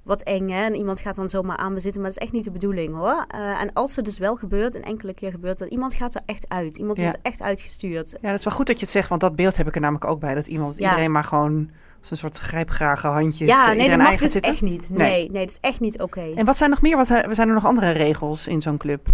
wat 0.09 0.21
eng 0.23 0.49
hè. 0.49 0.65
En 0.65 0.75
iemand 0.75 1.01
gaat 1.01 1.15
dan 1.15 1.29
zomaar 1.29 1.57
aan 1.57 1.73
me 1.73 1.81
zitten. 1.81 2.01
Maar 2.01 2.11
dat 2.11 2.19
is 2.21 2.25
echt 2.27 2.35
niet 2.37 2.45
de 2.45 2.51
bedoeling 2.51 2.95
hoor. 2.95 3.25
Eh, 3.29 3.61
en 3.63 3.73
als 3.73 3.97
het 3.97 4.05
dus 4.05 4.19
wel 4.19 4.35
gebeurt, 4.37 4.75
een 4.75 4.85
enkele 4.85 5.15
keer 5.15 5.31
gebeurt 5.31 5.59
dat, 5.59 5.69
iemand 5.69 5.95
gaat 5.95 6.15
er 6.15 6.23
echt 6.27 6.49
uit. 6.49 6.77
Iemand 6.77 6.97
Ja. 6.97 7.03
wordt 7.03 7.19
er 7.19 7.31
echt 7.31 7.43
uitgestuurd. 7.43 8.11
ja, 8.21 8.31
dat 8.31 8.39
is 8.39 8.45
wel 8.45 8.55
goed 8.55 8.67
dat 8.67 8.77
je 8.79 8.83
het 8.85 8.93
zegt, 8.95 9.09
want 9.09 9.21
dat 9.21 9.37
beeld 9.37 9.57
heb 9.57 9.67
ik 9.69 9.75
er 9.75 9.81
namelijk 9.81 10.05
ook 10.05 10.21
bij. 10.21 10.35
Dat 10.35 10.47
iemand, 10.47 10.79
Ja. 10.79 10.89
iedereen 10.91 11.11
maar 11.11 11.25
gewoon 11.25 11.71
een 12.11 12.17
soort 12.17 12.39
grijpgrage 12.39 13.07
handjes... 13.07 13.49
Ja, 13.49 13.73
nee, 13.73 13.89
dat 13.89 13.99
mag 13.99 14.17
dus 14.17 14.33
zitten. 14.33 14.53
echt 14.53 14.63
niet. 14.63 14.89
Nee. 14.91 14.99
Nee, 14.99 15.31
nee, 15.31 15.41
dat 15.47 15.51
is 15.51 15.59
echt 15.61 15.81
niet 15.81 16.01
oké. 16.01 16.33
En 16.37 16.45
wat 16.45 16.57
zijn 16.57 16.71
nog 16.71 16.83
meer? 16.83 16.97
Wat 16.97 17.11
eh, 17.11 17.33
zijn 17.33 17.49
er 17.49 17.55
nog 17.55 17.67
andere 17.67 17.91
regels 17.91 18.47
in 18.47 18.63
zo'n 18.63 18.77
club? 18.77 19.07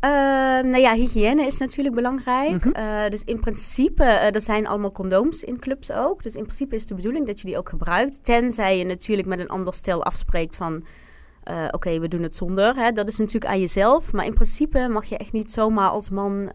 Ehm, 0.00 0.68
nou 0.68 0.78
ja, 0.82 0.92
hygiëne 0.94 1.46
is 1.46 1.58
natuurlijk 1.58 1.94
belangrijk. 1.94 2.64
Mhm. 2.64 2.74
Eh, 2.74 3.08
dus 3.08 3.24
in 3.24 3.40
principe, 3.40 4.04
eh, 4.04 4.34
er 4.34 4.40
zijn 4.40 4.66
allemaal 4.66 4.92
condooms 4.92 5.44
in 5.44 5.58
clubs 5.58 5.92
ook. 5.92 6.22
Dus 6.22 6.34
in 6.34 6.42
principe 6.42 6.74
is 6.74 6.86
de 6.86 6.94
bedoeling 6.94 7.26
dat 7.26 7.40
je 7.40 7.46
die 7.46 7.58
ook 7.58 7.68
gebruikt. 7.68 8.24
Tenzij 8.24 8.78
je 8.78 8.84
natuurlijk 8.84 9.28
met 9.28 9.38
een 9.38 9.48
ander 9.48 9.74
stel 9.74 10.04
afspreekt 10.04 10.56
van... 10.56 10.84
eh, 11.42 11.64
Oké, 11.70 11.98
we 12.00 12.08
doen 12.08 12.22
het 12.22 12.36
zonder. 12.36 12.76
Hè? 12.76 12.92
Dat 12.92 13.08
is 13.08 13.18
natuurlijk 13.18 13.52
aan 13.52 13.60
jezelf. 13.60 14.12
Maar 14.12 14.24
in 14.24 14.34
principe 14.34 14.88
mag 14.88 15.04
je 15.04 15.16
echt 15.16 15.32
niet 15.32 15.50
zomaar 15.50 15.88
als 15.90 16.10
man... 16.10 16.50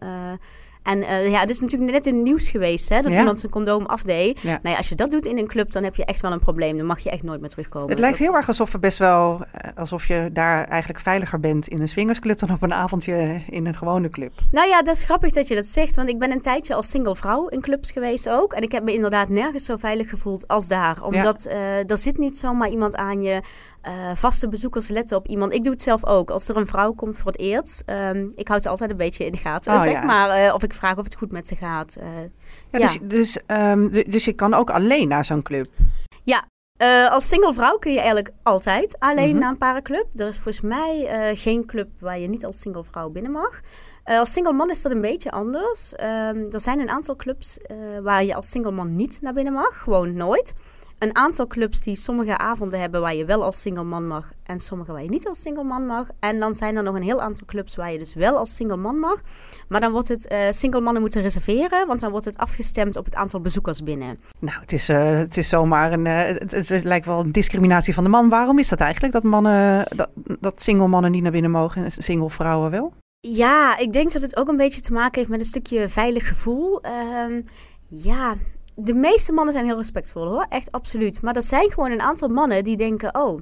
en 0.86 1.02
eh, 1.02 1.30
ja, 1.30 1.40
het 1.40 1.50
is 1.50 1.60
natuurlijk 1.60 1.92
net 1.92 2.06
in 2.06 2.14
het 2.14 2.22
nieuws 2.24 2.50
geweest 2.50 2.88
hè, 2.88 3.00
dat 3.00 3.12
Ja. 3.12 3.18
iemand 3.18 3.40
zijn 3.40 3.52
condoom 3.52 3.86
afdeed. 3.86 4.40
Ja. 4.40 4.48
Nou 4.50 4.68
ja, 4.68 4.76
als 4.76 4.88
je 4.88 4.94
dat 4.94 5.10
doet 5.10 5.24
in 5.24 5.38
een 5.38 5.46
club, 5.46 5.72
dan 5.72 5.82
heb 5.84 5.94
je 5.94 6.04
echt 6.04 6.20
wel 6.20 6.32
een 6.32 6.38
probleem. 6.38 6.76
Dan 6.76 6.86
mag 6.86 6.98
je 6.98 7.10
echt 7.10 7.22
nooit 7.22 7.40
meer 7.40 7.48
terugkomen. 7.48 7.90
Het 7.90 7.98
lijkt 7.98 8.18
heel 8.18 8.34
erg 8.34 8.48
alsof 8.48 8.72
we 8.72 8.78
best 8.78 8.98
wel, 8.98 9.44
eh, 9.52 9.70
alsof 9.76 10.06
je 10.06 10.30
daar 10.32 10.64
eigenlijk 10.64 11.00
veiliger 11.00 11.40
bent 11.40 11.68
in 11.68 11.80
een 11.80 11.88
swingersclub 11.88 12.38
dan 12.38 12.50
op 12.50 12.62
een 12.62 12.74
avondje 12.74 13.40
in 13.50 13.66
een 13.66 13.76
gewone 13.76 14.10
club. 14.10 14.32
Nou 14.50 14.68
ja, 14.68 14.82
dat 14.82 14.94
is 14.96 15.02
grappig 15.02 15.30
dat 15.30 15.48
je 15.48 15.54
dat 15.54 15.66
zegt. 15.66 15.96
Want 15.96 16.08
ik 16.08 16.18
ben 16.18 16.30
een 16.30 16.40
tijdje 16.40 16.74
als 16.74 16.90
single 16.90 17.16
vrouw 17.16 17.46
in 17.48 17.60
clubs 17.60 17.90
geweest 17.90 18.28
ook. 18.28 18.52
En 18.52 18.62
ik 18.62 18.72
heb 18.72 18.82
me 18.84 18.92
inderdaad 18.92 19.28
nergens 19.28 19.64
zo 19.64 19.76
veilig 19.76 20.08
gevoeld 20.08 20.48
als 20.48 20.68
daar. 20.68 21.02
Omdat 21.02 21.44
eh 21.44 21.90
er 21.90 21.98
zit 21.98 22.18
niet 22.18 22.38
zomaar 22.38 22.68
iemand 22.68 22.96
aan 22.96 23.22
je. 23.22 23.40
Eh, 23.86 24.10
vaste 24.14 24.48
bezoekers 24.48 24.88
letten 24.88 25.16
op 25.16 25.26
iemand. 25.26 25.52
Ik 25.52 25.62
doe 25.64 25.72
het 25.72 25.82
zelf 25.82 26.04
ook. 26.04 26.30
Als 26.30 26.48
er 26.48 26.56
een 26.56 26.66
vrouw 26.66 26.92
komt 26.92 27.18
voor 27.18 27.32
het 27.32 27.40
eerst, 27.40 27.82
um, 27.86 28.30
ik 28.34 28.48
houd 28.48 28.62
ze 28.62 28.68
altijd 28.68 28.90
een 28.90 28.96
beetje 28.96 29.24
in 29.24 29.32
de 29.32 29.38
gaten. 29.38 29.72
Oh, 29.72 29.82
zeg 29.82 29.92
ja. 29.92 30.04
maar, 30.04 30.30
eh, 30.30 30.54
of 30.54 30.62
ik 30.62 30.72
vraag 30.72 30.96
of 30.98 31.04
het 31.04 31.14
goed 31.14 31.32
met 31.32 31.48
ze 31.48 31.56
gaat. 31.56 31.96
Eh, 31.96 32.08
Ja, 32.70 32.78
Ja. 32.78 32.78
Dus, 32.78 32.98
dus, 33.02 33.38
ehm, 33.46 33.88
dus 34.10 34.24
je 34.24 34.32
kan 34.32 34.54
ook 34.54 34.70
alleen 34.70 35.08
naar 35.08 35.24
zo'n 35.24 35.42
club. 35.42 35.68
Eh, 36.76 37.10
als 37.10 37.28
single 37.28 37.52
vrouw 37.52 37.78
kun 37.78 37.90
je 37.92 37.96
eigenlijk 37.98 38.30
altijd 38.42 38.96
alleen 38.98 39.30
Mhm. 39.30 39.38
naar 39.38 39.50
een 39.50 39.58
parenclub. 39.58 40.06
Er 40.14 40.26
is 40.28 40.38
volgens 40.38 40.60
mij 40.60 41.08
geen 41.36 41.66
club 41.66 41.88
waar 41.98 42.18
je 42.18 42.28
niet 42.28 42.44
als 42.44 42.60
single 42.60 42.84
vrouw 42.84 43.08
binnen 43.08 43.32
mag. 43.32 43.60
Als 44.04 44.32
single 44.32 44.52
man 44.52 44.70
is 44.70 44.82
dat 44.82 44.92
een 44.92 45.00
beetje 45.00 45.30
anders. 45.30 45.94
Ehm, 45.94 46.46
er 46.52 46.60
zijn 46.60 46.78
een 46.78 46.88
aantal 46.90 47.16
clubs 47.16 47.58
waar 48.02 48.24
je 48.24 48.34
als 48.34 48.50
single 48.50 48.70
man 48.70 48.96
niet 48.96 49.18
naar 49.20 49.32
binnen 49.32 49.52
mag. 49.52 49.78
Gewoon 49.82 50.16
nooit. 50.16 50.54
Een 50.98 51.16
aantal 51.16 51.46
clubs 51.46 51.82
die 51.82 51.96
sommige 51.96 52.38
avonden 52.38 52.80
hebben 52.80 53.00
waar 53.00 53.14
je 53.14 53.24
wel 53.24 53.44
als 53.44 53.60
single 53.60 53.84
man 53.84 54.06
mag. 54.06 54.30
En 54.44 54.60
sommige 54.60 54.92
waar 54.92 55.02
je 55.02 55.08
niet 55.08 55.28
als 55.28 55.40
single 55.40 55.64
man 55.64 55.86
mag. 55.86 56.06
En 56.20 56.40
dan 56.40 56.56
zijn 56.56 56.76
er 56.76 56.82
nog 56.82 56.94
een 56.94 57.02
heel 57.02 57.20
aantal 57.20 57.46
clubs 57.46 57.76
waar 57.76 57.92
je 57.92 57.98
dus 57.98 58.14
wel 58.14 58.36
als 58.36 58.54
single 58.54 58.76
man 58.76 58.98
mag. 58.98 59.20
Maar 59.68 59.80
dan 59.80 59.92
wordt 59.92 60.08
het 60.08 60.26
eh, 60.28 60.38
single 60.50 60.80
mannen 60.80 61.02
moeten 61.02 61.22
reserveren. 61.22 61.86
Want 61.86 62.00
dan 62.00 62.10
wordt 62.10 62.24
het 62.26 62.36
afgestemd 62.36 62.96
op 62.96 63.04
het 63.04 63.14
aantal 63.14 63.40
bezoekers 63.40 63.82
binnen. 63.82 64.18
Nou, 64.38 64.60
het 64.60 64.72
is, 64.72 64.88
eh, 64.88 65.10
het 65.10 65.36
is 65.36 65.48
zomaar 65.48 65.92
een. 65.92 66.06
eh, 66.06 66.22
het, 66.26 66.50
het- 66.50 66.68
het 66.68 66.84
lijkt 66.84 67.06
wel 67.06 67.20
een 67.20 67.32
discriminatie 67.32 67.94
van 67.94 68.04
de 68.04 68.10
man. 68.10 68.28
Waarom 68.28 68.58
is 68.58 68.68
dat 68.68 68.80
eigenlijk? 68.80 69.12
Dat 69.12 69.22
mannen, 69.22 69.84
dat, 69.96 70.08
dat 70.40 70.62
single 70.62 70.86
mannen 70.88 71.10
niet 71.10 71.22
naar 71.22 71.32
binnen 71.32 71.50
mogen 71.50 71.84
en 71.84 71.90
single 71.92 72.30
vrouwen 72.30 72.70
wel? 72.70 72.92
Ja, 73.20 73.78
ik 73.78 73.92
denk 73.92 74.12
dat 74.12 74.22
het 74.22 74.36
ook 74.36 74.48
een 74.48 74.56
beetje 74.56 74.80
te 74.80 74.92
maken 74.92 75.18
heeft 75.18 75.30
met 75.30 75.40
een 75.40 75.46
stukje 75.46 75.88
veilig 75.88 76.28
gevoel. 76.28 76.80
Ehm, 76.80 77.40
ja, 77.86 78.34
de 78.78 78.94
meeste 78.94 79.32
mannen 79.32 79.52
zijn 79.52 79.66
heel 79.66 79.76
respectvol 79.76 80.26
hoor, 80.26 80.46
echt 80.48 80.72
absoluut. 80.72 81.22
Maar 81.22 81.36
er 81.36 81.42
zijn 81.42 81.70
gewoon 81.70 81.90
een 81.90 82.00
aantal 82.00 82.28
mannen 82.28 82.64
die 82.64 82.76
denken, 82.76 83.14
oh, 83.14 83.40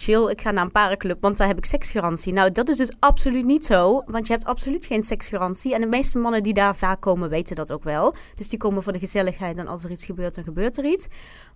chill, 0.00 0.28
ik 0.28 0.40
ga 0.40 0.50
naar 0.50 0.64
een 0.64 0.72
parenclub, 0.72 1.20
want 1.20 1.36
daar 1.36 1.46
heb 1.46 1.58
ik 1.58 1.64
seksgarantie. 1.64 2.32
Nou, 2.32 2.52
dat 2.52 2.68
is 2.68 2.76
dus 2.76 2.90
absoluut 2.98 3.44
niet 3.44 3.64
zo, 3.64 4.02
want 4.06 4.26
je 4.26 4.32
hebt 4.32 4.44
absoluut 4.44 4.86
geen 4.86 5.02
seksgarantie. 5.02 5.74
En 5.74 5.80
de 5.80 5.86
meeste 5.86 6.18
mannen 6.18 6.42
die 6.42 6.54
daar 6.54 6.76
vaak 6.76 7.00
komen 7.00 7.28
weten 7.28 7.56
dat 7.56 7.72
ook 7.72 7.84
wel. 7.84 8.14
Dus 8.34 8.48
die 8.48 8.58
komen 8.58 8.82
voor 8.82 8.92
de 8.92 8.98
gezelligheid 8.98 9.58
en 9.58 9.66
als 9.66 9.84
er 9.84 9.90
iets 9.90 10.04
gebeurt, 10.04 10.34
dan 10.34 10.44
gebeurt 10.44 10.78
er 10.78 10.84
iets. 10.84 11.06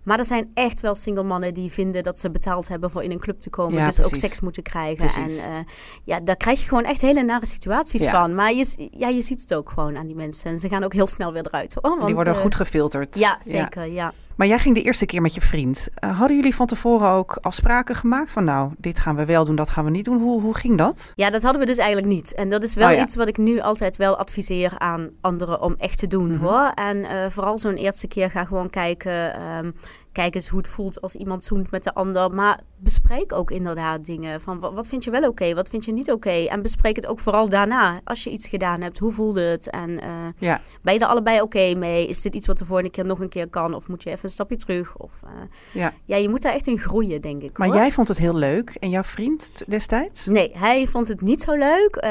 Maar 0.03 0.19
er 0.19 0.25
zijn 0.25 0.51
echt 0.53 0.81
wel 0.81 0.95
single 0.95 1.23
mannen 1.23 1.53
die 1.53 1.71
vinden 1.71 2.03
dat 2.03 2.19
ze 2.19 2.31
betaald 2.31 2.67
hebben 2.67 2.91
voor 2.91 3.03
in 3.03 3.11
een 3.11 3.19
club 3.19 3.41
te 3.41 3.49
komen. 3.49 3.73
Ja, 3.79 3.85
dus 3.85 4.03
ook 4.03 4.15
seks 4.15 4.39
moeten 4.39 4.63
krijgen. 4.63 5.07
Precies. 5.07 5.41
En 5.41 5.49
eh, 5.49 5.59
ja, 6.03 6.19
daar 6.19 6.37
krijg 6.37 6.59
je 6.61 6.67
gewoon 6.67 6.83
echt 6.83 7.01
hele 7.01 7.23
nare 7.23 7.45
situaties 7.45 8.01
Ja. 8.01 8.11
van. 8.11 8.35
Maar 8.35 8.53
je, 8.53 8.89
ja, 8.91 9.07
je 9.07 9.21
ziet 9.21 9.41
het 9.41 9.53
ook 9.53 9.69
gewoon 9.69 9.97
aan 9.97 10.07
die 10.07 10.15
mensen. 10.15 10.51
En 10.51 10.59
ze 10.59 10.69
gaan 10.69 10.83
ook 10.83 10.93
heel 10.93 11.07
snel 11.07 11.33
weer 11.33 11.45
eruit. 11.47 11.73
Hoor, 11.81 11.91
want, 11.91 12.05
die 12.05 12.15
worden 12.15 12.33
eh, 12.33 12.39
goed 12.39 12.55
gefilterd. 12.55 13.19
Ja, 13.19 13.37
zeker. 13.41 13.85
Ja. 13.85 14.13
Maar 14.35 14.47
jij 14.47 14.59
ging 14.59 14.75
de 14.75 14.81
eerste 14.81 15.05
keer 15.05 15.21
met 15.21 15.33
je 15.33 15.41
vriend. 15.41 15.87
Eh, 15.93 16.17
hadden 16.19 16.35
jullie 16.37 16.55
van 16.55 16.67
tevoren 16.67 17.09
ook 17.09 17.37
afspraken 17.41 17.95
gemaakt? 17.95 18.31
Van 18.31 18.43
nou, 18.43 18.71
dit 18.77 18.99
gaan 18.99 19.15
we 19.15 19.25
wel 19.25 19.45
doen, 19.45 19.55
dat 19.55 19.69
gaan 19.69 19.85
we 19.85 19.91
niet 19.91 20.05
doen. 20.05 20.21
Hoe, 20.21 20.41
hoe 20.41 20.55
ging 20.55 20.77
dat? 20.77 21.11
Ja, 21.15 21.29
dat 21.29 21.41
hadden 21.43 21.59
we 21.61 21.67
dus 21.67 21.77
eigenlijk 21.77 22.07
niet. 22.13 22.33
En 22.33 22.49
dat 22.49 22.63
is 22.63 22.73
wel 22.75 22.89
Oh 22.89 22.95
ja. 22.95 23.01
iets 23.03 23.15
wat 23.15 23.27
ik 23.27 23.37
nu 23.37 23.59
altijd 23.59 23.95
wel 23.97 24.17
adviseer 24.17 24.73
aan 24.77 25.09
anderen 25.21 25.61
om 25.61 25.75
echt 25.77 25.99
te 25.99 26.07
doen 26.07 26.33
Mhm. 26.33 26.43
hoor. 26.43 26.71
En 26.73 27.03
eh, 27.05 27.29
vooral 27.29 27.59
zo'n 27.59 27.75
eerste 27.75 28.07
keer 28.07 28.29
ga 28.31 28.45
gewoon 28.45 28.69
kijken. 28.69 29.33
ehm, 29.33 29.71
kijk 30.15 30.35
eens 30.35 30.47
hoe 30.47 30.57
het 30.59 30.67
voelt 30.67 31.01
als 31.01 31.15
iemand 31.15 31.43
zoent 31.43 31.71
met 31.71 31.83
de 31.83 31.93
ander. 31.93 32.31
Maar 32.31 32.59
bespreek 32.77 33.33
ook 33.33 33.51
inderdaad 33.51 34.05
dingen. 34.05 34.41
Van 34.41 34.59
wat, 34.59 34.87
vind 34.87 35.03
je 35.03 35.11
wel 35.11 35.27
oké, 35.29 35.53
wat 35.53 35.69
vind 35.69 35.85
je 35.85 35.91
niet 35.91 36.11
oké? 36.11 36.29
En 36.29 36.61
bespreek 36.61 36.95
het 36.95 37.05
ook 37.05 37.19
vooral 37.19 37.49
daarna. 37.49 38.01
Als 38.03 38.23
je 38.23 38.29
iets 38.29 38.47
gedaan 38.47 38.81
hebt, 38.81 38.97
hoe 38.99 39.11
voelde 39.11 39.41
het? 39.41 39.69
En 39.69 40.01
eh, 40.01 40.09
Ja. 40.37 40.59
ben 40.81 40.93
je 40.93 40.99
er 40.99 41.05
allebei 41.05 41.41
oké 41.41 41.73
mee? 41.75 42.07
Is 42.07 42.21
dit 42.21 42.35
iets 42.35 42.47
wat 42.47 42.57
de 42.57 42.65
volgende 42.65 42.91
keer 42.91 43.05
nog 43.05 43.19
een 43.19 43.29
keer 43.29 43.47
kan? 43.49 43.73
Of 43.73 43.87
moet 43.87 44.03
je 44.03 44.09
even 44.09 44.23
een 44.25 44.29
stapje 44.29 44.55
terug? 44.55 44.97
Of, 44.97 45.11
eh, 45.23 45.31
Ja. 45.73 45.93
ja, 46.05 46.15
je 46.15 46.29
moet 46.29 46.41
daar 46.41 46.53
echt 46.53 46.67
in 46.67 46.77
groeien, 46.79 47.21
denk 47.21 47.41
ik. 47.41 47.57
Maar 47.57 47.67
hoor. 47.67 47.75
jij 47.75 47.91
vond 47.91 48.07
het 48.07 48.17
heel 48.17 48.35
leuk. 48.35 48.69
En 48.79 48.89
jouw 48.89 49.03
vriend 49.03 49.63
destijds? 49.69 50.25
Nee, 50.25 50.51
hij 50.53 50.87
vond 50.87 51.07
het 51.07 51.21
niet 51.21 51.41
zo 51.41 51.53
leuk. 51.53 51.95
Eh, 51.95 52.09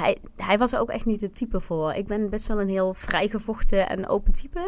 hij, 0.00 0.16
hij 0.36 0.58
was 0.58 0.72
er 0.72 0.80
ook 0.80 0.90
echt 0.90 1.04
niet 1.04 1.20
het 1.20 1.34
type 1.36 1.60
voor. 1.60 1.92
Ik 1.92 2.06
ben 2.06 2.30
best 2.30 2.46
wel 2.46 2.60
een 2.60 2.68
heel 2.68 2.94
vrijgevochten 2.94 3.88
en 3.88 4.08
open 4.08 4.32
type. 4.32 4.60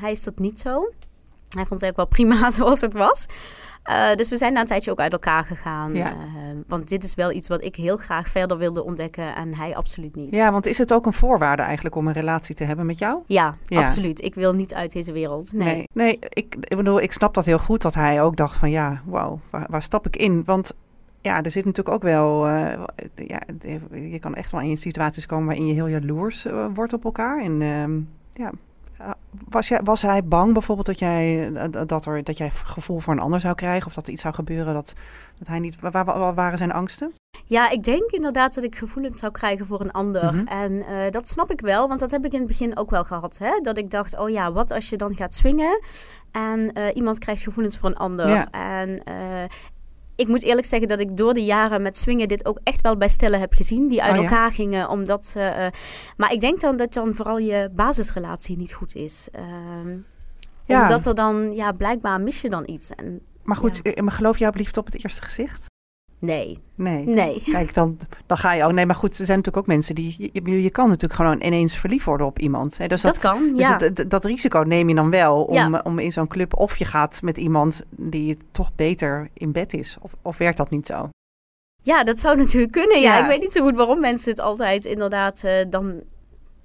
Hij 0.00 0.12
is 0.12 0.22
dat 0.22 0.38
niet 0.38 0.58
zo. 0.58 0.90
Hij 1.56 1.66
vond 1.66 1.80
het 1.80 1.82
eigenlijk 1.82 1.96
wel 1.96 2.06
prima 2.06 2.50
zoals 2.58 2.80
het 2.80 2.92
was. 2.92 3.26
Eh, 3.82 4.14
dus 4.14 4.28
we 4.28 4.36
zijn 4.36 4.52
na 4.52 4.60
een 4.60 4.66
tijdje 4.66 4.90
ook 4.90 4.98
uit 4.98 5.12
elkaar 5.12 5.44
gegaan. 5.44 5.94
Ja. 5.94 6.10
Eh, 6.10 6.16
want 6.66 6.88
dit 6.88 7.04
is 7.04 7.14
wel 7.14 7.32
iets 7.32 7.48
wat 7.48 7.64
ik 7.64 7.76
heel 7.76 7.96
graag 7.96 8.28
verder 8.28 8.58
wilde 8.58 8.84
ontdekken 8.84 9.34
en 9.34 9.54
hij 9.54 9.76
absoluut 9.76 10.16
niet. 10.16 10.34
Ja, 10.34 10.52
want 10.52 10.66
is 10.66 10.78
het 10.78 10.92
ook 10.92 11.06
een 11.06 11.12
voorwaarde 11.12 11.62
eigenlijk 11.62 11.94
om 11.94 12.06
een 12.06 12.12
relatie 12.12 12.54
te 12.54 12.64
hebben 12.64 12.86
met 12.86 12.98
jou? 12.98 13.22
Ja, 13.26 13.56
Ja. 13.64 13.80
absoluut. 13.80 14.22
Ik 14.24 14.34
wil 14.34 14.52
niet 14.52 14.74
uit 14.74 14.92
deze 14.92 15.12
wereld. 15.12 15.52
Nee. 15.52 15.64
Nee, 15.74 15.86
nee 15.92 16.18
ik, 16.28 16.56
ik 16.60 16.76
bedoel, 16.76 17.00
ik 17.00 17.12
snap 17.12 17.34
dat 17.34 17.44
heel 17.44 17.58
goed 17.58 17.82
dat 17.82 17.94
hij 17.94 18.22
ook 18.22 18.36
dacht 18.36 18.56
van 18.56 18.70
ja, 18.70 19.02
wauw, 19.04 19.40
waar, 19.50 19.66
waar 19.70 19.82
stap 19.82 20.06
ik 20.06 20.16
in? 20.16 20.44
Want 20.44 20.72
ja, 21.20 21.42
er 21.42 21.50
zit 21.50 21.64
natuurlijk 21.64 21.94
ook 21.96 22.02
wel, 22.02 22.46
eh, 22.46 22.82
ja, 23.14 23.40
je 23.90 24.18
kan 24.18 24.34
echt 24.34 24.52
wel 24.52 24.60
in 24.60 24.78
situaties 24.78 25.26
komen 25.26 25.46
waarin 25.46 25.66
je 25.66 25.74
heel 25.74 25.88
jaloers 25.88 26.46
wordt 26.74 26.92
op 26.92 27.04
elkaar. 27.04 27.42
En 27.42 27.62
ehm, 27.62 28.00
ja, 28.42 28.50
was, 29.48 29.68
jij, 29.68 29.80
was 29.84 30.02
hij 30.02 30.24
bang 30.24 30.52
bijvoorbeeld 30.52 30.86
dat 30.86 30.98
jij, 30.98 31.52
eh, 31.52 31.86
dat, 31.86 32.06
er, 32.06 32.24
dat 32.24 32.38
jij 32.38 32.50
gevoel 32.50 32.98
voor 32.98 33.12
een 33.12 33.20
ander 33.20 33.40
zou 33.40 33.54
krijgen? 33.54 33.86
Of 33.86 33.94
dat 33.94 34.06
er 34.06 34.12
iets 34.12 34.22
zou 34.22 34.34
gebeuren 34.34 34.74
dat, 34.74 34.92
dat 35.38 35.48
hij 35.48 35.58
niet, 35.58 35.80
waar, 35.80 36.34
waren 36.34 36.58
zijn 36.58 36.72
angsten? 36.72 37.12
Ja, 37.44 37.70
ik 37.70 37.84
denk 37.84 38.10
inderdaad 38.10 38.54
dat 38.54 38.64
ik 38.64 38.76
gevoelens 38.76 39.18
zou 39.18 39.32
krijgen 39.32 39.66
voor 39.66 39.80
een 39.80 39.92
ander. 39.92 40.34
Mhm. 40.34 40.46
En 40.46 40.82
eh, 40.82 41.10
dat 41.10 41.28
snap 41.28 41.50
ik 41.50 41.60
wel, 41.60 41.88
want 41.88 42.00
dat 42.00 42.10
heb 42.10 42.24
ik 42.24 42.32
in 42.32 42.38
het 42.38 42.48
begin 42.48 42.76
ook 42.76 42.90
wel 42.90 43.04
gehad. 43.04 43.38
Hè? 43.38 43.60
Dat 43.62 43.78
ik 43.78 43.90
dacht, 43.90 44.18
oh 44.18 44.30
ja, 44.30 44.52
wat 44.52 44.70
als 44.70 44.88
je 44.88 44.96
dan 44.96 45.14
gaat 45.14 45.34
swingen 45.34 45.80
en 46.30 46.72
eh, 46.72 46.96
iemand 46.96 47.18
krijgt 47.18 47.42
gevoelens 47.42 47.78
voor 47.78 47.88
een 47.88 47.96
ander. 47.96 48.28
Ja. 48.28 48.50
En 48.50 49.02
ik 50.20 50.28
moet 50.28 50.42
eerlijk 50.42 50.66
zeggen 50.66 50.88
dat 50.88 51.00
ik 51.00 51.16
door 51.16 51.34
de 51.34 51.44
jaren 51.44 51.82
met 51.82 51.96
swingen 51.96 52.28
dit 52.28 52.44
ook 52.46 52.58
echt 52.62 52.80
wel 52.80 52.96
bij 52.96 53.08
stellen 53.08 53.40
heb 53.40 53.52
gezien. 53.52 53.88
Die 53.88 54.02
uit 54.02 54.10
Oh 54.12 54.16
ja? 54.16 54.22
elkaar 54.22 54.52
gingen, 54.52 54.88
omdat 54.88 55.26
ze... 55.26 55.40
eh, 55.40 55.66
maar 56.16 56.32
ik 56.32 56.40
denk 56.40 56.60
dan 56.60 56.76
dat 56.76 56.92
dan 56.92 57.14
vooral 57.14 57.38
je 57.38 57.70
basisrelatie 57.74 58.56
niet 58.56 58.72
goed 58.72 58.94
is. 58.94 59.28
Ehm, 59.32 59.96
Ja. 60.64 60.82
Omdat 60.82 61.06
er 61.06 61.14
dan, 61.14 61.54
ja, 61.54 61.72
blijkbaar 61.72 62.20
mis 62.20 62.40
je 62.40 62.50
dan 62.50 62.62
iets. 62.68 62.90
En 62.90 63.20
Maar 63.42 63.56
goed, 63.56 63.82
eh, 63.82 64.02
maar 64.02 64.12
geloof 64.12 64.38
jij 64.38 64.48
op 64.48 64.54
liefde 64.56 64.80
op 64.80 64.86
het 64.86 65.02
eerste 65.04 65.22
gezicht? 65.22 65.68
Nee, 66.20 66.58
Nee. 66.74 67.04
nee. 67.04 67.42
Kijk, 67.44 67.74
dan, 67.74 67.98
dan 68.26 68.36
ga 68.38 68.52
je 68.52 68.64
ook. 68.64 68.72
Nee, 68.72 68.86
maar 68.86 68.96
goed, 68.96 69.10
er 69.18 69.24
zijn 69.24 69.38
natuurlijk 69.38 69.56
ook 69.56 69.66
mensen 69.66 69.94
die. 69.94 70.30
Je, 70.62 70.70
kan 70.70 70.86
natuurlijk 70.88 71.14
gewoon 71.14 71.42
ineens 71.42 71.76
verliefd 71.76 72.04
worden 72.04 72.26
op 72.26 72.38
iemand. 72.38 72.78
Hè? 72.78 72.86
Dus 72.86 73.02
Dat, 73.02 73.18
kan, 73.18 73.52
Dus 73.54 73.68
ja. 73.68 73.78
dat 74.08 74.24
risico 74.24 74.58
neem 74.60 74.88
je 74.88 74.94
dan 74.94 75.10
wel 75.10 75.42
om, 75.44 75.54
Ja. 75.54 75.80
om 75.84 75.98
in 75.98 76.12
zo'n 76.12 76.28
club. 76.28 76.54
Of 76.56 76.76
je 76.76 76.84
gaat 76.84 77.22
met 77.22 77.38
iemand 77.38 77.82
die 77.90 78.36
toch 78.52 78.74
beter 78.74 79.28
in 79.32 79.52
bed 79.52 79.72
is. 79.72 79.96
Of, 80.00 80.12
of 80.22 80.36
werkt 80.38 80.56
dat 80.56 80.70
niet 80.70 80.86
zo? 80.86 81.08
Ja, 81.82 82.04
dat 82.04 82.20
zou 82.20 82.36
natuurlijk 82.36 82.72
kunnen. 82.72 83.00
Ja, 83.00 83.16
Ja. 83.16 83.22
ik 83.22 83.26
weet 83.26 83.40
niet 83.40 83.52
zo 83.52 83.62
goed 83.64 83.76
waarom 83.76 84.00
mensen 84.00 84.30
het 84.30 84.40
altijd 84.40 84.84
inderdaad 84.84 85.44
eh, 85.44 85.64
dan 85.70 86.02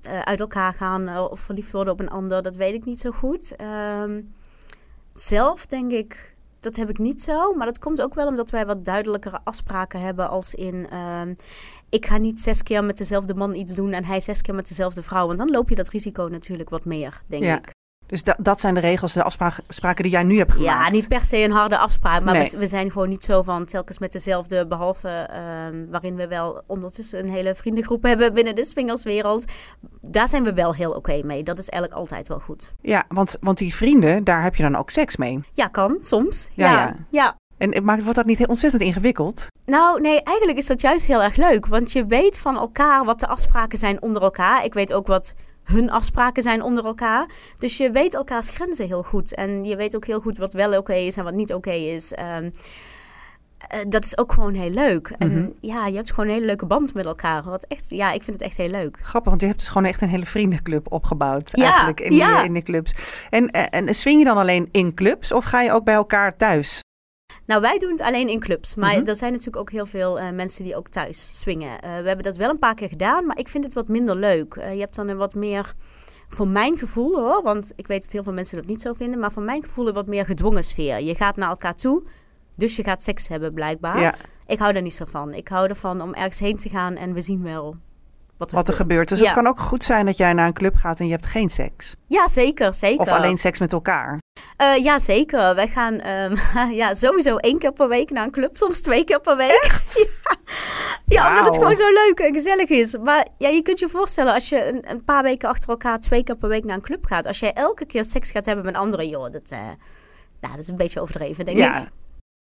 eh, 0.01 0.19
uit 0.19 0.39
elkaar 0.39 0.73
gaan 0.73 1.07
eh, 1.07 1.25
of 1.29 1.39
verliefd 1.39 1.71
worden 1.71 1.93
op 1.93 1.99
een 1.99 2.09
ander. 2.09 2.41
Dat 2.43 2.55
weet 2.55 2.73
ik 2.73 2.85
niet 2.85 2.99
zo 2.99 3.11
goed. 3.11 3.55
Ehm, 3.55 4.21
zelf 5.13 5.65
denk 5.65 5.91
ik, 5.91 6.34
dat 6.65 6.75
heb 6.75 6.89
ik 6.89 6.97
niet 6.97 7.21
zo. 7.21 7.53
Maar 7.53 7.65
dat 7.65 7.79
komt 7.79 8.01
ook 8.01 8.13
wel 8.13 8.27
omdat 8.27 8.49
wij 8.49 8.65
wat 8.65 8.85
duidelijkere 8.85 9.39
afspraken 9.43 9.99
hebben 10.01 10.29
als 10.29 10.53
in... 10.53 10.87
ehm, 10.89 11.33
ik 11.89 12.05
ga 12.05 12.17
niet 12.17 12.39
zes 12.39 12.63
keer 12.63 12.83
met 12.83 12.97
dezelfde 12.97 13.33
man 13.33 13.55
iets 13.55 13.75
doen 13.75 13.91
en 13.91 14.05
hij 14.05 14.19
zes 14.19 14.41
keer 14.41 14.55
met 14.55 14.67
dezelfde 14.67 15.03
vrouw. 15.03 15.27
Want 15.27 15.37
dan 15.37 15.49
loop 15.49 15.69
je 15.69 15.75
dat 15.75 15.89
risico 15.89 16.27
natuurlijk 16.27 16.69
wat 16.69 16.85
meer, 16.85 17.21
denk 17.27 17.43
Ja, 17.43 17.57
ik. 17.57 17.73
Dus 18.07 18.23
da- 18.23 18.35
dat 18.39 18.59
zijn 18.59 18.73
de 18.73 18.79
regels, 18.79 19.13
de 19.13 19.23
afspraken 19.23 20.03
die 20.03 20.11
jij 20.11 20.23
nu 20.23 20.37
hebt 20.37 20.51
gemaakt. 20.51 20.69
Ja, 20.85 20.89
niet 20.89 21.07
per 21.07 21.25
se 21.25 21.37
een 21.37 21.51
harde 21.51 21.77
afspraak. 21.77 22.23
Maar 22.23 22.33
Nee. 22.33 22.49
we, 22.51 22.57
we 22.57 22.67
zijn 22.67 22.91
gewoon 22.91 23.09
niet 23.09 23.23
zo 23.23 23.41
van 23.41 23.65
telkens 23.65 23.99
met 23.99 24.11
dezelfde. 24.11 24.67
Behalve 24.67 25.09
ehm, 25.09 25.85
waarin 25.89 26.15
we 26.15 26.27
wel 26.27 26.61
ondertussen 26.67 27.19
een 27.19 27.29
hele 27.29 27.55
vriendengroep 27.55 28.03
hebben 28.09 28.33
binnen 28.33 28.55
de 28.55 28.65
swingerswereld. 28.65 29.45
Daar 30.01 30.27
zijn 30.27 30.43
we 30.43 30.53
wel 30.53 30.73
heel 30.75 30.91
oké 30.91 31.21
mee. 31.23 31.43
Dat 31.43 31.57
is 31.57 31.69
eigenlijk 31.69 32.01
altijd 32.01 32.27
wel 32.27 32.39
goed. 32.39 32.73
Ja, 32.81 33.03
want, 33.07 33.37
want 33.41 33.57
die 33.57 33.75
vrienden, 33.75 34.23
daar 34.23 34.43
heb 34.43 34.55
je 34.55 34.63
dan 34.63 34.75
ook 34.75 34.89
seks 34.89 35.17
mee. 35.17 35.39
Ja, 35.53 35.67
kan 35.67 35.97
soms. 35.99 36.49
Ja, 36.53 36.71
Ja, 36.71 36.79
ja. 36.81 36.95
ja. 37.09 37.35
En 37.57 37.83
maakt, 37.83 38.01
wordt 38.01 38.15
dat 38.17 38.25
niet 38.25 38.37
heel 38.37 38.47
ontzettend 38.47 38.81
ingewikkeld? 38.83 39.47
Nou, 39.65 40.01
nee, 40.01 40.21
eigenlijk 40.23 40.57
is 40.57 40.65
dat 40.67 40.81
juist 40.81 41.05
heel 41.07 41.23
erg 41.23 41.35
leuk. 41.35 41.65
Want 41.65 41.91
je 41.91 42.05
weet 42.05 42.39
van 42.39 42.57
elkaar 42.57 43.05
wat 43.05 43.19
de 43.19 43.27
afspraken 43.27 43.77
zijn 43.77 44.01
onder 44.01 44.21
elkaar. 44.21 44.63
Ik 44.65 44.73
weet 44.73 44.93
ook 44.93 45.07
wat 45.07 45.33
hun 45.65 45.89
afspraken 45.91 46.43
zijn 46.43 46.61
onder 46.61 46.85
elkaar. 46.85 47.29
Dus 47.55 47.77
je 47.77 47.91
weet 47.91 48.13
elkaars 48.13 48.49
grenzen 48.49 48.87
heel 48.87 49.03
goed. 49.03 49.33
En 49.35 49.65
je 49.65 49.75
weet 49.75 49.95
ook 49.95 50.05
heel 50.05 50.19
goed 50.19 50.37
wat 50.37 50.53
wel 50.53 50.77
oké 50.77 50.93
is 50.93 51.17
en 51.17 51.23
wat 51.23 51.33
niet 51.33 51.53
oké 51.53 51.71
is. 51.71 52.13
Eh, 53.65 53.79
dat 53.87 54.05
is 54.05 54.17
ook 54.17 54.33
gewoon 54.33 54.53
heel 54.53 54.69
leuk. 54.69 55.13
En 55.17 55.31
Mhm. 55.41 55.49
ja, 55.61 55.87
je 55.87 55.95
hebt 55.95 56.09
gewoon 56.09 56.25
een 56.25 56.33
hele 56.33 56.45
leuke 56.45 56.65
band 56.65 56.93
met 56.93 57.05
elkaar. 57.05 57.43
Wat 57.43 57.65
echt, 57.67 57.89
ja, 57.89 58.11
ik 58.11 58.23
vind 58.23 58.39
het 58.39 58.45
echt 58.45 58.57
heel 58.57 58.69
leuk. 58.69 58.97
Grappig, 59.01 59.29
want 59.29 59.41
je 59.41 59.47
hebt 59.47 59.59
dus 59.59 59.67
gewoon 59.67 59.85
echt 59.87 60.01
een 60.01 60.09
hele 60.09 60.25
vriendenclub 60.25 60.91
opgebouwd. 60.93 61.49
Ja, 61.51 61.63
eigenlijk 61.63 61.99
in, 61.99 62.13
ja. 62.15 62.37
die, 62.37 62.45
in 62.45 62.53
de 62.53 62.63
clubs. 62.63 62.95
En, 63.29 63.47
eh, 63.49 63.79
en 63.79 63.95
swing 63.95 64.19
je 64.19 64.25
dan 64.25 64.37
alleen 64.37 64.69
in 64.71 64.93
clubs 64.93 65.31
of 65.31 65.43
ga 65.43 65.61
je 65.61 65.71
ook 65.71 65.83
bij 65.83 65.93
elkaar 65.93 66.35
thuis? 66.35 66.83
Nou, 67.45 67.61
wij 67.61 67.77
doen 67.77 67.89
het 67.91 68.01
alleen 68.01 68.29
in 68.29 68.39
clubs. 68.39 68.75
Maar 68.75 68.97
Mhm. 68.97 69.05
er 69.09 69.15
zijn 69.15 69.31
natuurlijk 69.31 69.57
ook 69.57 69.71
heel 69.71 69.85
veel 69.85 70.19
eh, 70.19 70.29
mensen 70.29 70.63
die 70.63 70.75
ook 70.75 70.89
thuis 70.89 71.39
swingen. 71.39 71.81
Eh, 71.81 71.89
we 71.89 72.07
hebben 72.07 72.23
dat 72.25 72.35
wel 72.35 72.49
een 72.49 72.59
paar 72.59 72.75
keer 72.75 72.87
gedaan, 72.89 73.25
maar 73.25 73.37
ik 73.37 73.47
vind 73.47 73.63
het 73.63 73.73
wat 73.73 73.87
minder 73.87 74.15
leuk. 74.15 74.55
Eh, 74.55 74.73
je 74.73 74.79
hebt 74.79 74.95
dan 74.95 75.07
een 75.07 75.17
wat 75.17 75.35
meer, 75.35 75.71
voor 76.27 76.47
mijn 76.47 76.77
gevoel 76.77 77.15
hoor, 77.15 77.43
want 77.43 77.73
ik 77.75 77.87
weet 77.87 78.01
dat 78.03 78.11
heel 78.11 78.23
veel 78.23 78.33
mensen 78.33 78.57
dat 78.57 78.65
niet 78.65 78.81
zo 78.81 78.93
vinden, 78.93 79.19
maar 79.19 79.31
voor 79.31 79.43
mijn 79.43 79.63
gevoel 79.63 79.87
een 79.87 79.93
wat 79.93 80.07
meer 80.07 80.25
gedwongen 80.25 80.63
sfeer. 80.63 81.01
Je 81.01 81.15
gaat 81.15 81.35
naar 81.35 81.49
elkaar 81.49 81.75
toe, 81.75 82.03
Dus 82.57 82.75
je 82.75 82.83
gaat 82.83 83.03
seks 83.03 83.27
hebben, 83.27 83.53
blijkbaar. 83.53 84.01
Ja, 84.01 84.15
Ik 84.47 84.59
hou 84.59 84.73
daar 84.73 84.81
niet 84.81 84.93
zo 84.93 85.05
van. 85.05 85.33
Ik 85.33 85.47
hou 85.47 85.67
ervan 85.67 86.01
om 86.01 86.13
ergens 86.13 86.39
heen 86.39 86.57
te 86.57 86.69
gaan 86.69 86.95
en 86.95 87.13
we 87.13 87.21
zien 87.21 87.43
wel 87.43 87.75
wat 88.37 88.49
er, 88.49 88.55
wat 88.55 88.67
er 88.67 88.73
gebeurt. 88.73 89.09
Dus 89.09 89.19
Ja. 89.19 89.25
het 89.25 89.33
kan 89.33 89.47
ook 89.47 89.59
goed 89.59 89.83
zijn 89.83 90.05
dat 90.05 90.17
jij 90.17 90.33
naar 90.33 90.47
een 90.47 90.53
club 90.53 90.75
gaat 90.75 90.99
en 90.99 91.05
je 91.05 91.11
hebt 91.11 91.25
geen 91.25 91.49
seks. 91.49 91.95
Ja, 92.07 92.27
zeker, 92.27 92.73
zeker. 92.73 92.99
Of 93.01 93.09
alleen 93.09 93.37
seks 93.37 93.59
met 93.59 93.73
elkaar. 93.73 94.19
Eh, 94.57 94.75
ja, 94.83 94.99
zeker. 94.99 95.55
Wij 95.55 95.67
gaan 95.67 95.99
ehm, 95.99 96.35
ja, 96.81 96.93
sowieso 96.93 97.35
één 97.37 97.59
keer 97.59 97.71
per 97.73 97.87
week 97.87 98.09
naar 98.09 98.23
een 98.23 98.31
club, 98.31 98.57
soms 98.57 98.81
twee 98.81 99.03
keer 99.03 99.21
per 99.21 99.37
week. 99.37 99.59
Echt? 99.63 99.93
Ja, 101.07 101.23
ja 101.23 101.29
omdat 101.29 101.45
het 101.45 101.57
gewoon 101.57 101.75
zo 101.75 101.89
leuk 101.89 102.19
en 102.19 102.31
gezellig 102.33 102.69
is. 102.69 102.97
Maar 102.97 103.27
ja, 103.37 103.49
je 103.49 103.61
kunt 103.61 103.79
je 103.79 103.89
voorstellen 103.89 104.33
als 104.33 104.49
je 104.49 104.67
een, 104.67 104.89
een 104.91 105.03
paar 105.03 105.23
weken 105.23 105.49
achter 105.49 105.69
elkaar 105.69 105.99
twee 105.99 106.23
keer 106.23 106.35
per 106.35 106.49
week 106.49 106.63
naar 106.63 106.75
een 106.75 106.81
club 106.81 107.05
gaat. 107.05 107.25
Als 107.25 107.39
jij 107.39 107.53
elke 107.53 107.85
keer 107.85 108.05
seks 108.05 108.31
gaat 108.31 108.45
hebben 108.45 108.65
met 108.65 108.75
anderen, 108.75 109.09
joh, 109.09 109.31
dat, 109.31 109.49
eh, 109.49 109.59
nou, 110.41 110.53
dat 110.53 110.57
is 110.57 110.67
een 110.67 110.75
beetje 110.75 111.01
overdreven, 111.01 111.45
denk 111.45 111.57
Ja. 111.57 111.77
ik. 111.81 111.87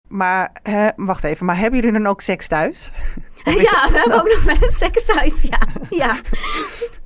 Maar, 0.09 0.49
hè, 0.63 0.87
wacht 0.95 1.23
even, 1.23 1.45
maar 1.45 1.57
hebben 1.57 1.79
jullie 1.79 1.97
dan 1.99 2.07
ook 2.07 2.21
seks 2.21 2.47
thuis? 2.47 2.91
Ja, 3.43 3.87
we 3.91 3.97
hebben 3.97 4.19
ook 4.19 4.27
nog 4.27 4.45
met 4.45 4.63
een 4.63 4.69
seksthuis, 4.69 5.41
ja. 5.41 5.59
ja. 6.05 6.15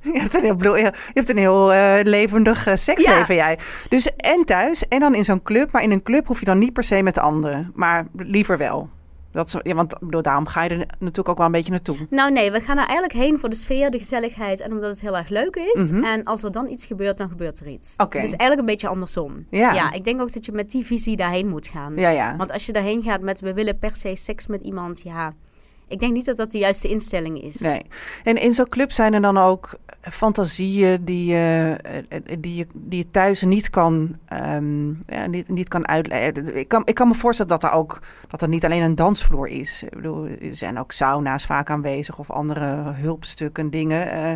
Je 0.00 0.20
hebt 0.20 0.34
een 0.34 0.42
heel, 0.42 0.56
bedoel- 0.56 0.76
je 0.76 0.92
hebt 1.12 1.30
een 1.30 1.38
heel 1.38 1.72
eh, 1.72 1.94
levendig 2.02 2.66
eh, 2.66 2.76
seksleven, 2.76 3.34
jij. 3.34 3.58
Dus 3.88 4.08
en 4.16 4.44
thuis 4.44 4.88
en 4.88 5.00
dan 5.00 5.14
in 5.14 5.24
zo'n 5.24 5.42
club. 5.42 5.72
Maar 5.72 5.82
in 5.82 5.90
een 5.90 6.02
club 6.02 6.26
hoef 6.26 6.38
je 6.38 6.44
dan 6.44 6.58
niet 6.58 6.72
per 6.72 6.84
se 6.84 7.02
met 7.02 7.14
de 7.14 7.20
anderen. 7.20 7.72
Maar 7.74 8.04
liever 8.16 8.58
wel. 8.58 8.88
Dat 9.34 9.46
is, 9.46 9.56
ja, 9.62 9.74
want 9.74 9.98
bedoel, 9.98 10.22
daarom 10.22 10.46
ga 10.46 10.62
je 10.62 10.68
er 10.68 10.86
natuurlijk 10.98 11.28
ook 11.28 11.36
wel 11.36 11.46
een 11.46 11.52
beetje 11.52 11.70
naartoe. 11.70 11.96
Nou 12.10 12.32
nee, 12.32 12.50
we 12.50 12.60
gaan 12.60 12.78
er 12.78 12.86
eigenlijk 12.86 13.12
heen 13.12 13.38
voor 13.38 13.48
de 13.48 13.56
sfeer, 13.56 13.90
de 13.90 13.98
gezelligheid 13.98 14.60
en 14.60 14.72
omdat 14.72 14.90
het 14.90 15.00
heel 15.00 15.16
erg 15.16 15.28
leuk 15.28 15.56
is. 15.56 15.90
Mhm. 15.90 16.04
En 16.04 16.24
als 16.24 16.42
er 16.42 16.52
dan 16.52 16.70
iets 16.70 16.84
gebeurt, 16.84 17.18
dan 17.18 17.28
gebeurt 17.28 17.60
er 17.60 17.66
iets. 17.66 17.94
Oké. 17.96 18.20
Dus 18.20 18.30
eigenlijk 18.30 18.60
een 18.60 18.66
beetje 18.66 18.88
andersom. 18.88 19.46
Ja. 19.50 19.92
ik 19.92 20.04
denk 20.04 20.20
ook 20.20 20.32
dat 20.32 20.44
je 20.44 20.52
met 20.52 20.70
die 20.70 20.84
visie 20.84 21.16
daarheen 21.16 21.48
moet 21.48 21.66
gaan. 21.66 21.96
Ja, 21.96 22.08
ja. 22.08 22.36
Want 22.36 22.52
als 22.52 22.66
je 22.66 22.72
daarheen 22.72 23.02
gaat 23.02 23.20
met 23.20 23.40
we 23.40 23.52
willen 23.52 23.78
per 23.78 23.96
se 23.96 24.16
seks 24.16 24.46
met 24.46 24.62
iemand, 24.62 25.02
ja, 25.02 25.32
ik 25.88 25.98
denk 25.98 26.12
niet 26.12 26.24
dat 26.24 26.36
dat 26.36 26.50
de 26.50 26.58
juiste 26.58 26.88
instelling 26.88 27.42
is. 27.42 27.56
Nee. 27.56 27.82
En 28.22 28.36
in 28.36 28.54
zo'n 28.54 28.68
club 28.68 28.92
zijn 28.92 29.14
er 29.14 29.22
dan 29.22 29.38
ook 29.38 29.74
fantasieën 30.10 31.04
die 31.04 31.26
je, 31.26 31.76
eh, 32.08 32.20
die 32.40 32.54
je, 32.54 32.66
die 32.74 32.98
je 32.98 33.10
thuis 33.10 33.42
niet 33.42 33.70
kan, 33.70 34.18
ehm, 34.28 34.88
ja, 34.88 35.26
niet, 35.26 35.48
niet 35.48 35.68
kan 35.68 35.88
uitleggen. 35.88 36.56
Ik 36.56 36.68
kan, 36.68 36.82
ik 36.84 36.94
kan 36.94 37.08
me 37.08 37.14
voorstellen 37.14 37.50
dat 37.50 37.64
er 37.64 37.76
ook 37.76 38.02
dat 38.28 38.42
er 38.42 38.48
niet 38.48 38.64
alleen 38.64 38.82
een 38.82 38.94
dansvloer 38.94 39.48
is. 39.48 39.82
Ik 39.82 39.90
bedoel, 39.90 40.26
er 40.26 40.54
zijn 40.54 40.78
ook 40.78 40.92
sauna's 40.92 41.46
vaak 41.46 41.70
aanwezig 41.70 42.18
of 42.18 42.30
andere 42.30 42.92
hulpstukken, 42.92 43.70
dingen. 43.70 44.10
Eh, 44.10 44.32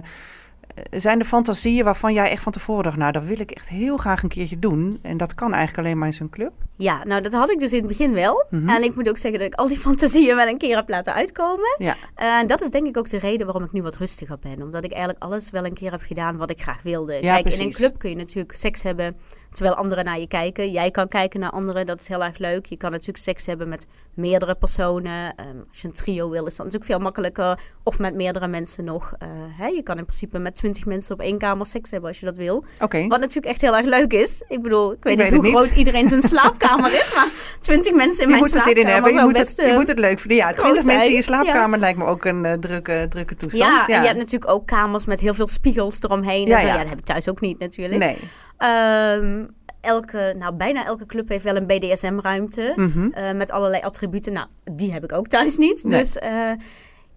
zijn 0.91 1.19
er 1.19 1.25
fantasieën 1.25 1.85
waarvan 1.85 2.13
jij 2.13 2.31
echt 2.31 2.43
van 2.43 2.53
tevoren 2.53 2.85
dacht, 2.85 2.97
nou, 2.97 3.13
dat 3.13 3.25
wil 3.25 3.41
ik 3.41 3.51
echt 3.51 3.69
heel 3.69 3.97
graag 3.97 4.23
een 4.23 4.29
keertje 4.29 4.59
doen. 4.59 4.99
En 5.03 5.17
dat 5.17 5.35
kan 5.35 5.53
eigenlijk 5.53 5.87
alleen 5.87 5.99
maar 5.99 6.09
in 6.09 6.15
zo'n 6.15 6.31
club. 6.31 6.53
Ja, 6.77 7.05
nou 7.05 7.23
dat 7.23 7.33
had 7.33 7.51
ik 7.51 7.59
dus 7.59 7.73
in 7.73 7.79
het 7.79 7.87
begin 7.89 8.13
wel. 8.13 8.47
Mhm. 8.51 8.69
En 8.69 8.83
ik 8.83 8.95
moet 8.95 9.09
ook 9.09 9.19
zeggen 9.19 9.41
dat 9.41 9.49
ik 9.53 9.59
al 9.59 9.69
die 9.69 9.79
fantasieën 9.89 10.37
wel 10.37 10.47
een 10.47 10.59
keer 10.59 10.77
heb 10.77 10.89
laten 10.89 11.15
uitkomen. 11.15 11.75
Ja. 11.79 11.95
En 12.15 12.47
dat 12.47 12.61
is 12.61 12.71
denk 12.71 12.87
ik 12.87 12.97
ook 12.97 13.09
de 13.09 13.19
reden 13.19 13.47
waarom 13.47 13.65
ik 13.65 13.73
nu 13.73 13.83
wat 13.83 13.97
rustiger 13.97 14.39
ben. 14.39 14.63
Omdat 14.63 14.85
ik 14.85 14.91
eigenlijk 14.91 15.23
alles 15.23 15.51
wel 15.51 15.65
een 15.65 15.75
keer 15.75 15.91
heb 15.91 16.03
gedaan 16.03 16.37
wat 16.37 16.51
ik 16.51 16.61
graag 16.61 16.83
wilde. 16.83 17.13
Ja, 17.13 17.21
Kijk, 17.21 17.45
in 17.45 17.53
een 17.53 17.57
precies. 17.59 17.77
club 17.77 17.99
kun 17.99 18.11
je 18.11 18.17
natuurlijk 18.17 18.57
seks 18.57 18.83
hebben 18.83 19.15
terwijl 19.53 19.75
anderen 19.75 20.05
naar 20.05 20.19
je 20.19 20.27
kijken. 20.27 20.71
Jij 20.71 20.91
kan 20.91 21.09
kijken 21.09 21.41
naar 21.41 21.51
anderen, 21.51 21.87
dat 21.87 22.01
is 22.01 22.09
heel 22.09 22.25
erg 22.25 22.39
leuk. 22.39 22.67
Je 22.67 22.77
kan 22.77 22.91
natuurlijk 22.91 23.19
seks 23.19 23.47
hebben 23.47 23.69
met 23.69 23.87
meerdere 24.15 24.55
personen. 24.55 25.35
Ehm, 25.37 25.59
als 25.69 25.81
je 25.81 25.89
een 25.89 25.95
trio 25.95 26.31
wil, 26.31 26.47
is 26.47 26.57
dat 26.57 26.67
natuurlijk 26.67 26.91
veel 26.93 26.99
makkelijker. 26.99 27.59
Of 27.83 27.99
met 27.99 28.15
meerdere 28.15 28.47
mensen 28.47 28.85
nog. 28.85 29.15
Eh, 29.19 29.29
hè, 29.33 29.67
je 29.67 29.83
kan 29.83 29.99
in 29.99 30.05
principe 30.05 30.39
met 30.39 30.55
twintig 30.55 30.85
mensen 30.85 31.15
op 31.15 31.21
één 31.21 31.39
kamer 31.39 31.67
seks 31.67 31.91
hebben 31.91 32.09
als 32.09 32.21
je 32.21 32.27
dat 32.27 32.37
wil. 32.37 32.65
Oké. 32.81 33.07
Wat 33.07 33.21
natuurlijk 33.21 33.47
echt 33.47 33.61
heel 33.61 33.77
erg 33.77 33.87
leuk 33.87 34.13
is. 34.13 34.43
Ik 34.49 34.63
bedoel, 34.63 34.93
ik 34.93 35.03
weet 35.03 35.13
Ik 35.13 35.19
niet 35.19 35.29
weet 35.29 35.39
hoe 35.39 35.49
niet. 35.49 35.57
groot 35.57 35.79
iedereen 35.79 36.09
zijn 36.09 36.23
slaapkamer 36.33 36.93
is, 36.93 37.13
maar 37.15 37.29
twintig 37.61 37.95
mensen 37.95 38.23
in 38.23 38.29
Je 38.29 38.35
mijn 38.35 38.39
moet 38.39 38.55
er 38.55 38.61
zin 38.61 38.73
slaapkamer 38.73 38.89
in 38.89 38.95
hebben. 38.95 39.13
Je 39.13 39.21
moet, 39.21 39.33
best, 39.33 39.57
het, 39.57 39.67
je 39.67 39.73
eh, 39.73 39.79
moet 39.79 39.89
het 39.89 39.99
leuk 39.99 40.19
vinden. 40.19 40.37
Ja, 40.37 40.53
twintig 40.55 40.85
mensen 40.85 41.11
in 41.11 41.17
je 41.17 41.23
slaapkamer 41.23 41.79
lijkt 41.79 41.99
me 41.99 42.05
ook 42.05 42.25
een 42.25 42.45
eh, 42.45 42.53
drukke, 42.53 43.07
drukke 43.09 43.35
toestand. 43.35 43.87
Ja, 43.87 43.95
en 43.95 44.01
je 44.01 44.07
hebt 44.07 44.19
natuurlijk 44.19 44.51
ook 44.51 44.67
kamers 44.67 45.07
met 45.07 45.21
heel 45.21 45.35
veel 45.35 45.47
spiegels 45.47 46.03
eromheen. 46.03 46.47
Ja, 46.47 46.55
en 46.55 46.61
zo. 46.61 46.67
ja. 46.67 46.73
ja, 46.73 46.81
dat 46.81 46.89
heb 46.89 46.99
ik 46.99 47.05
thuis 47.05 47.29
ook 47.29 47.41
niet 47.41 47.59
natuurlijk. 47.59 47.99
Nee. 47.99 48.17
Ehm, 48.59 49.47
elke, 49.81 50.35
nou, 50.39 50.55
bijna 50.55 50.85
elke 50.85 51.07
club 51.07 51.29
heeft 51.29 51.45
wel 51.45 51.57
een 51.57 51.67
BDSM-ruimte. 51.67 52.73
Mhm. 52.77 53.09
eh, 53.13 53.33
met 53.33 53.51
allerlei 53.51 53.83
attributen. 53.83 54.33
Nou, 54.33 54.47
die 54.73 54.93
heb 54.93 55.05
ik 55.05 55.13
ook 55.13 55.27
thuis 55.27 55.57
niet. 55.57 55.85
Nee. 55.85 55.99
Dus 56.01 56.19
eh, 56.19 56.51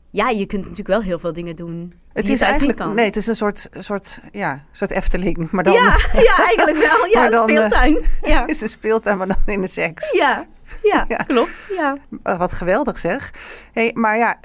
ja, 0.09 0.29
je 0.29 0.45
kunt 0.45 0.61
natuurlijk 0.61 0.87
wel 0.87 1.01
heel 1.01 1.19
veel 1.19 1.33
dingen 1.33 1.55
doen. 1.55 1.93
Het 2.13 2.25
die 2.25 2.33
is 2.33 2.41
eigenlijk, 2.41 2.77
kan. 2.77 2.95
nee, 2.95 3.05
het 3.05 3.15
is 3.15 3.27
een 3.27 3.35
soort, 3.35 3.69
soort, 3.79 4.19
ja, 4.31 4.63
soort 4.71 4.91
Efteling, 4.91 5.51
maar 5.51 5.63
dan 5.63 5.73
Ja, 5.73 5.97
ja, 6.29 6.37
eigenlijk 6.37 6.77
wel. 6.77 7.05
Ja, 7.05 7.29
dan, 7.37 7.49
speeltuin. 7.49 7.99
Ja. 8.21 8.47
is 8.47 8.61
een 8.61 8.69
speeltuin, 8.69 9.17
maar 9.17 9.27
dan 9.27 9.37
in 9.45 9.61
de 9.61 9.67
seks. 9.67 10.11
Ja, 10.11 10.45
ja, 10.83 11.05
Ja. 11.07 11.15
klopt. 11.15 11.67
Ja. 11.75 11.97
Uh, 12.23 12.37
Wat 12.37 12.51
geweldig 12.53 12.99
zeg. 12.99 13.33
Hey, 13.73 13.91
maar 13.93 14.17
ja, 14.17 14.39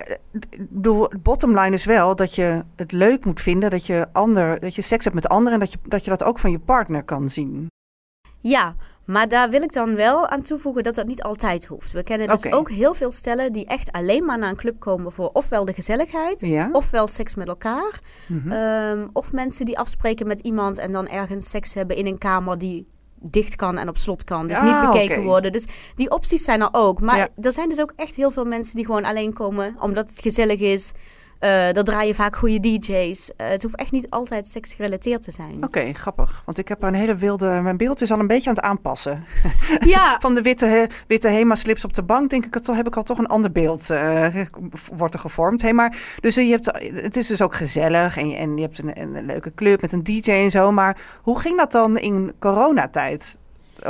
bedoel, 0.59 1.09
bottom 1.23 1.59
line 1.59 1.75
is 1.75 1.85
wel 1.85 2.17
dat 2.17 2.35
je 2.35 2.63
het 2.77 2.93
leuk 2.93 3.25
moet 3.25 3.41
vinden 3.41 3.71
dat 3.71 3.87
je, 3.87 4.07
ander, 4.13 4.61
dat 4.61 4.75
je 4.75 4.83
seks 4.83 5.05
hebt 5.05 5.17
met 5.17 5.29
anderen 5.29 5.53
en 5.53 5.61
dat 5.61 5.73
je, 5.73 5.79
dat 5.85 6.05
je 6.05 6.11
dat 6.11 6.23
ook 6.25 6.39
van 6.39 6.51
je 6.51 6.59
partner 6.59 7.03
kan 7.03 7.29
zien. 7.29 7.67
Ja, 8.49 8.75
maar 9.05 9.29
daar 9.29 9.51
wil 9.51 9.63
ik 9.63 9.73
dan 9.73 9.95
wel 9.95 10.27
aan 10.27 10.43
toevoegen 10.43 10.83
dat 10.83 10.95
dat 10.95 11.07
niet 11.07 11.23
altijd 11.23 11.67
hoeft. 11.67 11.93
We 11.93 12.03
kennen 12.03 12.29
dus 12.29 12.53
ook 12.53 12.71
heel 12.71 12.95
veel 12.95 13.13
stellen 13.13 13.53
die 13.53 13.67
echt 13.67 13.93
alleen 13.93 14.25
maar 14.25 14.39
naar 14.39 14.49
een 14.51 14.57
club 14.57 14.81
komen 14.81 15.13
voor 15.13 15.31
ofwel 15.33 15.65
de 15.65 15.73
gezelligheid, 15.73 16.41
Ja? 16.41 16.69
ofwel 16.73 17.09
seks 17.09 17.35
met 17.35 17.49
elkaar. 17.49 18.01
Mhm. 18.29 18.53
Ehm, 18.53 19.07
of 19.13 19.33
mensen 19.33 19.65
die 19.65 19.79
afspreken 19.79 20.27
met 20.27 20.41
iemand 20.41 20.79
en 20.79 20.93
dan 20.93 21.09
ergens 21.09 21.51
seks 21.51 21.75
hebben 21.75 21.97
in 21.97 22.07
een 22.07 22.19
kamer 22.19 22.59
die 22.59 22.87
dicht 23.21 23.57
kan 23.57 23.79
en 23.79 23.89
op 23.89 23.97
slot 23.97 24.25
kan. 24.25 24.47
Dus 24.49 24.57
Ah, 24.57 24.65
niet 24.83 24.91
bekeken 24.93 25.23
worden. 25.23 25.53
Dus 25.53 25.93
die 25.97 26.11
opties 26.11 26.45
zijn 26.45 26.61
er 26.61 26.69
ook. 26.73 27.01
Maar 27.01 27.17
Ja. 27.17 27.29
er 27.41 27.53
zijn 27.53 27.69
dus 27.69 27.81
ook 27.81 27.93
echt 27.97 28.15
heel 28.15 28.31
veel 28.31 28.45
mensen 28.45 28.77
die 28.77 28.85
gewoon 28.85 29.05
alleen 29.05 29.33
komen 29.33 29.77
omdat 29.81 30.09
het 30.11 30.21
gezellig 30.21 30.61
is. 30.61 30.93
Eh 31.39 31.73
daar 31.73 31.85
draaien 31.85 32.15
vaak 32.15 32.37
goede 32.37 32.61
DJ's. 32.61 33.31
Eh, 33.37 33.49
het 33.49 33.63
hoeft 33.63 33.77
echt 33.77 33.91
niet 33.91 34.11
altijd 34.11 34.47
seksgerelateerd 34.47 35.23
te 35.23 35.31
zijn. 35.31 35.65
Oké, 35.65 35.93
grappig. 35.93 36.43
Want 36.45 36.59
ik 36.59 36.69
heb 36.69 36.83
een 36.83 36.95
hele 36.95 37.15
wilde... 37.15 37.61
Mijn 37.63 37.77
beeld 37.77 38.01
is 38.01 38.11
al 38.11 38.19
een 38.19 38.27
beetje 38.27 38.49
aan 38.49 38.55
het 38.55 38.65
aanpassen. 38.65 39.25
Ja, 39.79 40.17
Van 40.21 40.35
de 40.35 40.43
witte, 40.43 40.89
witte 41.07 41.29
Hema-slips 41.29 41.85
op 41.85 41.95
de 41.95 42.03
bank, 42.03 42.31
denk 42.31 42.47
ik, 42.47 42.55
het, 42.55 42.67
heb 42.67 42.87
ik 42.87 42.97
al 42.97 43.03
toch 43.03 43.19
een 43.19 43.27
ander 43.27 43.53
beeld 43.53 43.91
eh, 43.91 44.35
wordt 44.97 45.15
er 45.15 45.21
gevormd. 45.21 45.63
Hey, 45.63 45.73
maar, 45.73 45.97
dus 46.21 46.35
je 46.35 46.43
hebt, 46.43 46.67
het 47.03 47.17
is 47.17 47.27
dus 47.27 47.43
ook 47.43 47.55
gezellig 47.55 48.17
en 48.17 48.29
je, 48.29 48.37
en 48.37 48.57
je 48.57 48.63
hebt 48.63 48.79
een, 48.79 49.01
een 49.01 49.27
leuke 49.27 49.55
club 49.55 49.81
met 49.81 49.93
een 49.93 50.05
DJ 50.05 50.31
en 50.31 50.51
zo. 50.51 50.73
Maar 50.73 50.99
hoe 51.23 51.41
ging 51.41 51.59
dat 51.59 51.73
dan 51.73 51.99
in 51.99 52.33
coronatijd? 52.39 53.39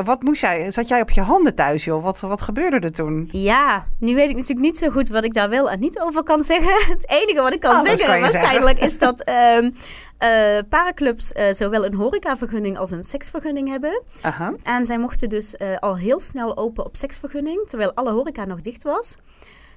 Wat 0.05 0.23
moest 0.23 0.41
jij? 0.41 0.71
Zat 0.71 0.89
jij 0.89 1.01
op 1.01 1.11
je 1.11 1.21
handen 1.21 1.55
thuis, 1.55 1.85
joh? 1.85 2.03
Wat, 2.03 2.21
wat 2.21 2.43
gebeurde 2.43 2.79
er 2.79 2.93
toen? 2.93 3.29
Ja, 3.33 3.85
nu 3.99 4.15
weet 4.15 4.29
ik 4.29 4.35
natuurlijk 4.35 4.67
niet 4.67 4.79
zo 4.79 4.91
goed 4.91 5.09
wat 5.09 5.25
ik 5.25 5.35
daar 5.35 5.49
wel 5.49 5.71
en 5.71 5.81
niet 5.81 6.01
over 6.01 6.23
kan 6.23 6.45
zeggen. 6.45 6.75
Het 6.95 7.11
enige 7.11 7.43
wat 7.43 7.55
ik 7.55 7.61
kan 7.61 7.77
Alles 7.77 7.89
zeggen 7.89 8.07
kan 8.09 8.21
waarschijnlijk 8.21 8.79
is 8.79 8.99
dat 8.99 9.23
ehm 9.25 9.71
eh, 10.19 10.59
paraclubs 10.69 11.33
eh, 11.33 11.53
zowel 11.53 11.85
een 11.85 11.95
horecavergunning 11.95 12.79
als 12.79 12.91
een 12.91 13.05
seksvergunning 13.05 13.69
hebben. 13.69 14.03
Aha. 14.23 14.55
En 14.63 14.87
zij 14.87 14.99
mochten 14.99 15.29
dus 15.29 15.57
eh, 15.57 15.77
al 15.77 15.97
heel 15.97 16.21
snel 16.21 16.57
open 16.57 16.85
op 16.85 16.97
seksvergunning, 16.97 17.69
terwijl 17.69 17.95
alle 17.95 18.11
horeca 18.11 18.45
nog 18.45 18.61
dicht 18.61 18.83
was. 18.83 19.17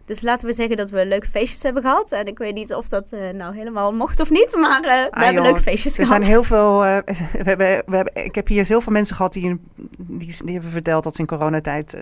Dus 0.10 0.22
laten 0.22 0.48
we 0.48 0.54
zeggen 0.54 0.76
dat 0.78 0.90
we 0.90 1.06
leuke 1.06 1.28
feestjes 1.28 1.64
hebben 1.64 1.82
gehad. 1.84 2.12
En 2.12 2.26
ik 2.26 2.38
weet 2.38 2.54
niet 2.54 2.74
of 2.74 2.88
dat 2.90 3.12
eh, 3.12 3.30
nou 3.30 3.56
helemaal 3.56 3.94
mocht 3.94 4.20
of 4.20 4.30
niet, 4.30 4.56
maar 4.56 4.84
eh, 4.84 5.04
we 5.04 5.12
Ah, 5.12 5.24
hebben 5.24 5.34
joh, 5.34 5.44
leuke 5.44 5.62
feestjes 5.62 5.98
Er 5.98 6.06
gehad. 6.06 6.22
zijn 6.22 6.32
heel 6.32 6.44
veel. 6.44 6.86
eh, 6.86 6.98
we 7.44 7.50
hebben, 7.50 7.84
we 7.86 7.96
hebben, 7.96 8.24
ik 8.26 8.36
heb 8.36 8.48
hier 8.48 8.66
heel 8.66 8.82
veel 8.82 8.92
mensen 8.92 9.16
gehad 9.16 9.34
die, 9.34 9.60
die, 9.98 10.36
die 10.44 10.54
hebben 10.54 10.72
verteld 10.72 11.04
dat 11.04 11.16
ze 11.16 11.22
in 11.22 11.28
coronatijd 11.28 11.98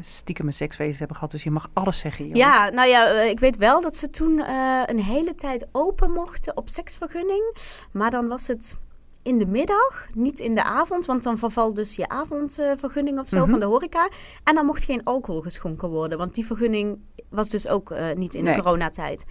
stiekem 0.00 0.46
een 0.46 0.52
seksfeest 0.52 0.98
hebben 0.98 1.16
gehad. 1.16 1.30
Dus 1.30 1.42
je 1.42 1.50
mag 1.50 1.68
alles 1.72 1.98
zeggen. 1.98 2.26
Joh. 2.26 2.36
Ja, 2.36 2.70
nou 2.70 2.88
ja, 2.88 3.20
ik 3.20 3.40
weet 3.40 3.56
wel 3.56 3.80
dat 3.80 3.96
ze 3.96 4.10
toen 4.10 4.42
een 4.86 5.00
hele 5.00 5.34
tijd 5.34 5.66
open 5.72 6.10
mochten 6.12 6.56
op 6.56 6.68
seksvergunning. 6.68 7.54
Maar 7.92 8.10
dan 8.10 8.28
was 8.28 8.46
het 8.46 8.76
in 9.22 9.38
de 9.38 9.46
middag, 9.46 10.06
niet 10.14 10.40
in 10.40 10.54
de 10.54 10.62
avond. 10.64 11.06
Want 11.06 11.22
dan 11.22 11.38
vervalt 11.38 11.76
dus 11.76 11.96
je 11.96 12.08
avondvergunning 12.08 13.18
of 13.18 13.28
zo 13.28 13.38
Mhm. 13.40 13.50
van 13.50 13.60
de 13.60 13.66
horeca. 13.66 14.08
En 14.44 14.54
dan 14.54 14.66
mocht 14.66 14.84
geen 14.84 15.04
alcohol 15.04 15.40
geschonken 15.40 15.88
worden. 15.88 16.18
Want 16.18 16.34
die 16.34 16.46
vergunning 16.46 16.98
was 17.30 17.48
dus 17.48 17.68
ook 17.68 17.90
eh, 17.90 18.12
niet 18.14 18.34
in 18.34 18.44
Nee. 18.44 18.54
de 18.54 18.62
coronatijd. 18.62 19.24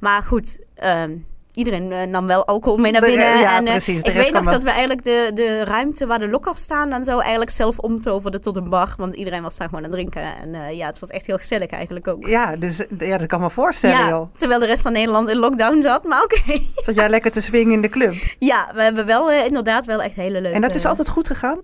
Maar 0.00 0.22
goed, 0.22 0.58
ehm, 0.74 1.16
iedereen 1.52 1.92
eh, 1.92 2.06
nam 2.06 2.26
wel 2.26 2.46
alcohol 2.46 2.78
mee 2.78 2.92
naar 2.92 3.00
De- 3.00 3.06
binnen. 3.06 3.38
ja, 3.38 3.56
en, 3.56 3.64
eh, 3.66 3.70
precies, 3.70 4.02
ik 4.02 4.14
weet 4.14 4.32
nog 4.32 4.44
dat 4.44 4.62
we 4.62 4.70
eigenlijk 4.70 5.04
de, 5.04 5.30
de 5.34 5.64
ruimte 5.64 6.06
waar 6.06 6.18
de 6.18 6.28
lokkers 6.28 6.62
staan 6.62 6.92
en 6.92 7.04
zo 7.04 7.18
eigenlijk 7.18 7.50
zelf 7.50 7.78
omtoverden 7.78 8.40
tot 8.40 8.56
een 8.56 8.68
bar. 8.68 8.94
Want 8.96 9.14
iedereen 9.14 9.42
was 9.42 9.56
daar 9.56 9.68
gewoon 9.68 9.84
aan 9.84 9.90
het 9.90 9.98
drinken. 9.98 10.22
En 10.42 10.76
ja, 10.76 10.86
het 10.86 10.98
was 10.98 11.08
echt 11.10 11.26
heel 11.26 11.36
gezellig 11.36 11.70
eigenlijk 11.70 12.08
ook. 12.08 12.26
Ja, 12.26 12.56
dus 12.56 12.84
ja, 12.98 13.18
dat 13.18 13.26
kan 13.28 13.40
me 13.40 13.50
voorstellen, 13.50 13.98
Ja, 13.98 14.08
joh. 14.08 14.34
terwijl 14.34 14.60
de 14.60 14.66
rest 14.66 14.82
van 14.82 14.92
Nederland 14.92 15.28
in 15.28 15.36
lockdown 15.36 15.80
zat. 15.80 16.04
Maar 16.04 16.22
oké. 16.22 16.58
Zat 16.84 16.94
jij 16.94 17.08
lekker 17.08 17.30
te 17.30 17.40
swingen 17.40 17.72
in 17.72 17.82
de 17.82 17.88
club? 17.88 18.14
Ja, 18.38 18.70
we 18.74 18.82
hebben 18.82 19.06
wel 19.06 19.30
inderdaad 19.30 19.86
wel 19.86 20.02
echt 20.02 20.14
hele 20.16 20.40
leuke... 20.40 20.56
En 20.56 20.60
dat 20.62 20.74
is 20.74 20.84
altijd 20.86 21.08
goed 21.08 21.26
gegaan? 21.26 21.60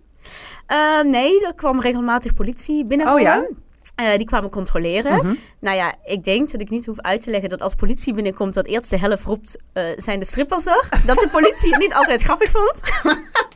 Eh, 0.66 1.01
nee, 1.03 1.46
er 1.46 1.55
kwam 1.55 1.81
regelmatig 1.81 2.35
politie 2.35 2.87
binnenvallen. 2.87 3.22
Oh 3.22 3.29
ja? 3.29 3.48
Eh, 3.94 4.16
die 4.16 4.27
kwamen 4.27 4.51
controleren. 4.51 5.16
Mhm. 5.16 5.35
Nou 5.61 5.77
ja, 5.77 5.94
ik 6.05 6.24
denk 6.24 6.51
dat 6.51 6.61
ik 6.61 6.70
niet 6.70 6.87
hoef 6.87 7.01
uit 7.01 7.22
te 7.22 7.31
leggen 7.31 7.48
dat 7.48 7.61
als 7.61 7.74
politie 7.74 8.14
binnenkomt, 8.14 8.55
dat 8.55 8.66
eerst 8.66 8.90
de 8.90 8.98
helft 8.98 9.24
roept, 9.24 9.57
eh, 9.72 9.83
zijn 9.96 10.18
de 10.18 10.24
strippers 10.24 10.66
er. 10.66 10.88
Dat 11.07 11.18
de 11.18 11.29
politie 11.29 11.70
het 11.70 11.81
niet 11.81 11.94
altijd 11.94 12.22
grappig 12.22 12.51
vond. 12.51 12.83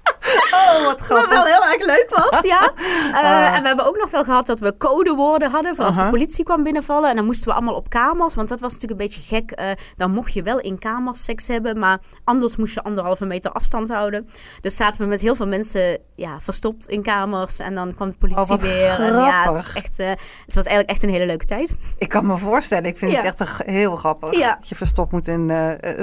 Oh, 0.50 0.84
wat 0.84 0.84
Wat 0.84 1.00
grappig. 1.00 1.28
wel 1.30 1.44
heel 1.44 1.64
erg 1.64 1.84
leuk 1.84 2.06
was, 2.10 2.42
ja. 2.42 2.60
Eh, 3.12 3.18
Ah. 3.22 3.54
En 3.56 3.62
we 3.62 3.66
hebben 3.68 3.86
ook 3.86 3.96
nog 3.98 4.10
wel 4.10 4.24
gehad 4.24 4.46
dat 4.46 4.60
we 4.60 4.76
codewoorden 4.76 5.50
hadden 5.50 5.76
voor 5.76 5.84
als 5.84 5.96
de 5.96 6.08
politie 6.08 6.44
kwam 6.44 6.62
binnenvallen. 6.62 7.10
En 7.10 7.16
dan 7.16 7.24
moesten 7.24 7.48
we 7.48 7.54
allemaal 7.54 7.74
op 7.74 7.88
kamers, 7.90 8.34
want 8.34 8.48
dat 8.48 8.60
was 8.60 8.72
natuurlijk 8.72 9.00
een 9.00 9.06
beetje 9.06 9.36
gek. 9.36 9.50
Eh, 9.50 9.70
dan 9.96 10.10
mocht 10.10 10.32
je 10.32 10.42
wel 10.42 10.58
in 10.60 10.78
kamers 10.78 11.24
seks 11.24 11.46
hebben, 11.48 11.78
maar 11.78 11.98
anders 12.24 12.56
moest 12.56 12.74
je 12.74 12.82
anderhalve 12.82 13.24
meter 13.24 13.52
afstand 13.52 13.88
houden. 13.90 14.28
Dus 14.60 14.76
zaten 14.76 15.00
we 15.00 15.06
met 15.06 15.20
heel 15.20 15.34
veel 15.34 15.46
mensen 15.46 15.98
ja, 16.16 16.40
verstopt 16.40 16.88
in 16.88 17.02
kamers 17.02 17.58
en 17.58 17.74
dan 17.74 17.94
kwam 17.94 18.10
de 18.10 18.16
politie 18.16 18.54
Oh, 18.54 18.60
weer. 18.62 19.00
En 19.00 19.12
ja, 19.14 19.52
het, 19.52 19.58
is 19.58 19.72
echt, 19.74 19.98
eh, 19.98 20.08
het 20.46 20.54
was 20.54 20.64
eigenlijk 20.64 20.90
echt 20.90 21.02
een 21.02 21.10
hele 21.10 21.26
leuke 21.26 21.44
tijd. 21.44 21.74
Ik 21.98 22.08
kan 22.08 22.26
me 22.26 22.36
voorstellen, 22.36 22.84
ik 22.84 22.98
vind 22.98 23.10
Ja. 23.10 23.22
het 23.22 23.40
echt 23.40 23.40
een 23.66 23.72
heel 23.72 23.96
grappig. 23.96 24.36
Ja. 24.38 24.54
Dat 24.60 24.68
je 24.68 24.74
verstopt, 24.74 25.12
moet 25.12 25.28
in, 25.28 25.52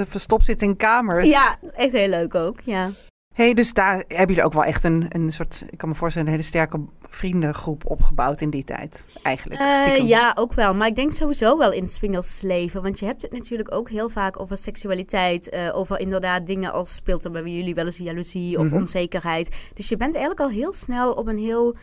verstopt 0.08 0.44
zit 0.44 0.62
in 0.62 0.76
kamers. 0.76 1.28
Ja, 1.28 1.56
echt 1.74 1.92
heel 1.92 2.08
leuk 2.08 2.34
ook, 2.34 2.58
ja. 2.64 2.90
Hey, 3.40 3.54
dus 3.54 3.72
daar 3.72 3.94
hebben 4.08 4.26
jullie 4.26 4.42
ook 4.44 4.52
wel 4.52 4.64
echt 4.64 4.84
een, 4.84 5.06
een 5.08 5.32
soort, 5.32 5.64
ik 5.70 5.78
kan 5.78 5.88
me 5.88 5.94
voorstellen, 5.94 6.26
een 6.28 6.34
hele 6.34 6.46
sterke 6.46 6.80
vriendengroep 7.08 7.90
opgebouwd 7.90 8.40
in 8.40 8.50
die 8.50 8.64
tijd. 8.64 9.06
Eigenlijk. 9.22 9.60
Eh, 9.60 10.08
ja, 10.08 10.32
ook 10.38 10.54
wel. 10.54 10.74
Maar 10.74 10.86
ik 10.86 10.94
denk 10.94 11.12
sowieso 11.12 11.58
wel 11.58 11.72
in 11.72 11.88
swingersleven. 11.88 12.82
Want 12.82 12.98
je 12.98 13.06
hebt 13.06 13.22
het 13.22 13.32
natuurlijk 13.32 13.74
ook 13.74 13.88
heel 13.90 14.08
vaak 14.08 14.40
over 14.40 14.56
seksualiteit. 14.56 15.48
eh, 15.48 15.68
over 15.76 15.98
inderdaad 15.98 16.46
dingen 16.46 16.72
als 16.72 16.94
speelt 16.94 17.24
er 17.24 17.30
bij 17.30 17.42
jullie 17.42 17.74
wel 17.74 17.84
eens 17.86 17.96
jaloezie 17.96 18.58
of 18.58 18.64
Mhm. 18.64 18.74
onzekerheid. 18.76 19.70
Dus 19.74 19.88
je 19.88 19.96
bent 19.96 20.14
eigenlijk 20.14 20.40
al 20.44 20.50
heel 20.50 20.72
snel 20.72 21.12
op 21.12 21.26
een 21.28 21.38
heel 21.38 21.76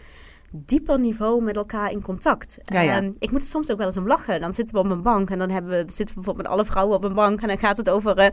dieper 0.51 0.99
niveau 0.99 1.43
met 1.43 1.55
elkaar 1.55 1.91
in 1.91 2.01
contact. 2.01 2.57
Ja, 2.63 2.81
ja. 2.81 2.95
Ehm, 2.97 3.11
ik 3.19 3.31
moet 3.31 3.41
er 3.41 3.47
soms 3.47 3.71
ook 3.71 3.77
wel 3.77 3.85
eens 3.85 3.97
om 3.97 4.07
lachen. 4.07 4.39
Dan 4.41 4.53
zitten 4.53 4.75
we 4.75 4.81
op 4.81 4.89
een 4.89 5.01
bank 5.01 5.29
en 5.29 5.39
dan 5.39 5.49
hebben 5.49 5.71
we, 5.71 5.77
zitten 5.77 6.07
we 6.07 6.13
bijvoorbeeld 6.13 6.37
met 6.47 6.47
alle 6.47 6.65
vrouwen 6.65 6.95
op 6.95 7.03
een 7.03 7.13
bank. 7.13 7.41
En 7.41 7.47
dan 7.47 7.57
gaat 7.57 7.77
het 7.77 7.89
over 7.89 8.17
eh, 8.17 8.27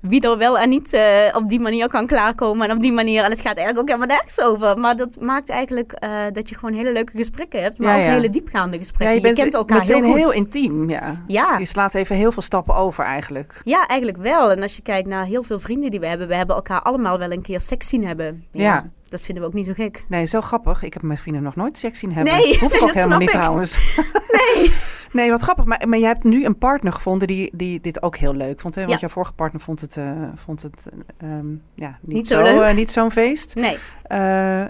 wie 0.00 0.20
er 0.20 0.38
wel 0.38 0.58
en 0.58 0.68
niet 0.68 0.92
eh, 0.92 1.02
op 1.34 1.48
die 1.48 1.60
manier 1.60 1.88
kan 1.88 2.06
klaarkomen. 2.06 2.68
En 2.68 2.76
op 2.76 2.82
die 2.82 2.92
manier. 2.92 3.24
En 3.24 3.30
het 3.30 3.40
gaat 3.40 3.56
eigenlijk 3.56 3.78
ook 3.78 3.86
helemaal 3.96 4.16
nergens 4.16 4.40
over. 4.40 4.78
Maar 4.78 4.96
dat 4.96 5.20
maakt 5.20 5.48
eigenlijk 5.48 5.92
eh, 5.92 6.22
dat 6.32 6.48
je 6.48 6.54
gewoon 6.54 6.74
hele 6.74 6.92
leuke 6.92 7.12
gesprekken 7.16 7.62
hebt. 7.62 7.78
Maar 7.78 7.98
Ja, 7.98 8.04
ook 8.04 8.10
hele 8.10 8.30
diepgaande 8.30 8.78
gesprekken. 8.78 9.16
je 9.16 9.22
bent 9.22 9.36
kent 9.36 9.54
elkaar 9.54 9.78
meteen 9.78 10.04
heel 10.04 10.24
goed. 10.24 10.34
intiem, 10.34 10.90
ja. 10.90 11.24
Ja. 11.26 11.58
Je 11.58 11.64
slaat 11.64 11.94
even 11.94 12.16
heel 12.16 12.32
veel 12.32 12.42
stappen 12.42 12.74
over 12.74 13.04
eigenlijk. 13.04 13.60
Ja, 13.64 13.86
eigenlijk 13.86 14.18
wel. 14.22 14.50
En 14.50 14.62
als 14.62 14.76
je 14.76 14.82
kijkt 14.82 15.08
naar 15.08 15.24
heel 15.24 15.42
veel 15.42 15.58
vrienden 15.58 15.90
die 15.90 16.00
we 16.00 16.06
hebben, 16.06 16.28
we 16.28 16.34
hebben 16.34 16.56
elkaar 16.56 16.82
allemaal 16.82 17.18
wel 17.18 17.32
een 17.32 17.42
keer 17.42 17.60
seks 17.60 17.88
zien 17.88 18.06
hebben. 18.06 18.44
Ja. 18.50 18.90
Dat 19.10 19.20
vinden 19.20 19.42
we 19.42 19.48
ook 19.48 19.54
niet 19.54 19.66
zo 19.66 19.72
gek. 19.72 20.04
Nee, 20.08 20.26
zo 20.26 20.40
grappig. 20.40 20.82
Ik 20.82 20.92
heb 20.92 21.02
mijn 21.02 21.18
vrienden 21.18 21.42
nog 21.42 21.56
nooit 21.56 21.78
seks 21.78 21.98
zien 21.98 22.12
hebben. 22.12 22.32
Nee, 22.34 22.58
Hoef 22.58 22.74
ik 22.74 22.80
ook 22.82 22.86
dat 22.86 22.96
helemaal 22.96 23.18
niet 23.18 23.28
ik. 23.28 23.34
trouwens. 23.34 23.96
Nee. 24.30 24.70
Nee, 25.12 25.30
wat 25.30 25.42
grappig. 25.42 25.64
Maar, 25.64 25.88
maar 25.88 25.98
je 25.98 26.04
hebt 26.04 26.24
nu 26.24 26.44
een 26.44 26.58
partner 26.58 26.92
gevonden 26.92 27.28
die, 27.28 27.50
die 27.54 27.80
dit 27.80 28.02
ook 28.02 28.16
heel 28.16 28.34
leuk 28.34 28.60
vond. 28.60 28.74
Hè? 28.74 28.80
Want 28.80 28.92
Ja. 28.92 28.98
jouw 29.00 29.08
vorige 29.08 29.32
partner 29.32 29.60
vond 29.60 29.80
het, 29.80 29.96
eh, 29.96 30.12
vond 30.34 30.62
het 30.62 30.88
eh, 31.18 31.28
ehm, 31.30 31.46
ja, 31.74 31.98
niet, 32.00 32.16
Niet 32.16 32.26
zo 32.26 32.40
eh, 32.40 32.74
niet 32.74 32.90
zo'n 32.90 33.10
feest. 33.10 33.54
Nee. 33.54 33.78
Eh, 34.02 34.64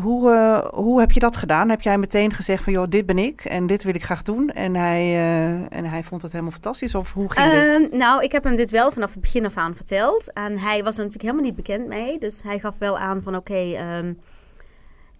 hoe, 0.00 0.62
hoe 0.74 1.00
heb 1.00 1.12
je 1.12 1.20
dat 1.20 1.36
gedaan? 1.36 1.68
Heb 1.68 1.80
jij 1.80 1.98
meteen 1.98 2.32
gezegd 2.32 2.64
van, 2.64 2.72
joh, 2.72 2.86
dit 2.88 3.06
ben 3.06 3.18
ik 3.18 3.44
en 3.44 3.66
dit 3.66 3.82
wil 3.82 3.94
ik 3.94 4.04
graag 4.04 4.22
doen? 4.22 4.50
En 4.50 4.74
hij, 4.74 5.14
en 5.68 5.84
hij 5.84 6.02
vond 6.02 6.22
het 6.22 6.32
helemaal 6.32 6.52
fantastisch? 6.52 6.94
Of 6.94 7.12
hoe 7.12 7.32
ging 7.32 7.50
dit? 7.50 7.90
Ehm, 7.90 7.98
nou, 7.98 8.22
ik 8.22 8.32
heb 8.32 8.44
hem 8.44 8.56
dit 8.56 8.70
wel 8.70 8.90
vanaf 8.90 9.10
het 9.10 9.20
begin 9.20 9.46
af 9.46 9.56
aan 9.56 9.74
verteld. 9.74 10.32
En 10.32 10.58
hij 10.58 10.82
was 10.82 10.96
er 10.96 11.04
natuurlijk 11.04 11.22
helemaal 11.22 11.44
niet 11.44 11.56
bekend 11.56 11.86
mee. 11.86 12.18
Dus 12.18 12.42
hij 12.42 12.58
gaf 12.58 12.78
wel 12.78 12.98
aan 12.98 13.22
van 13.22 13.36
oké, 13.36 13.72
ehm, 13.74 14.12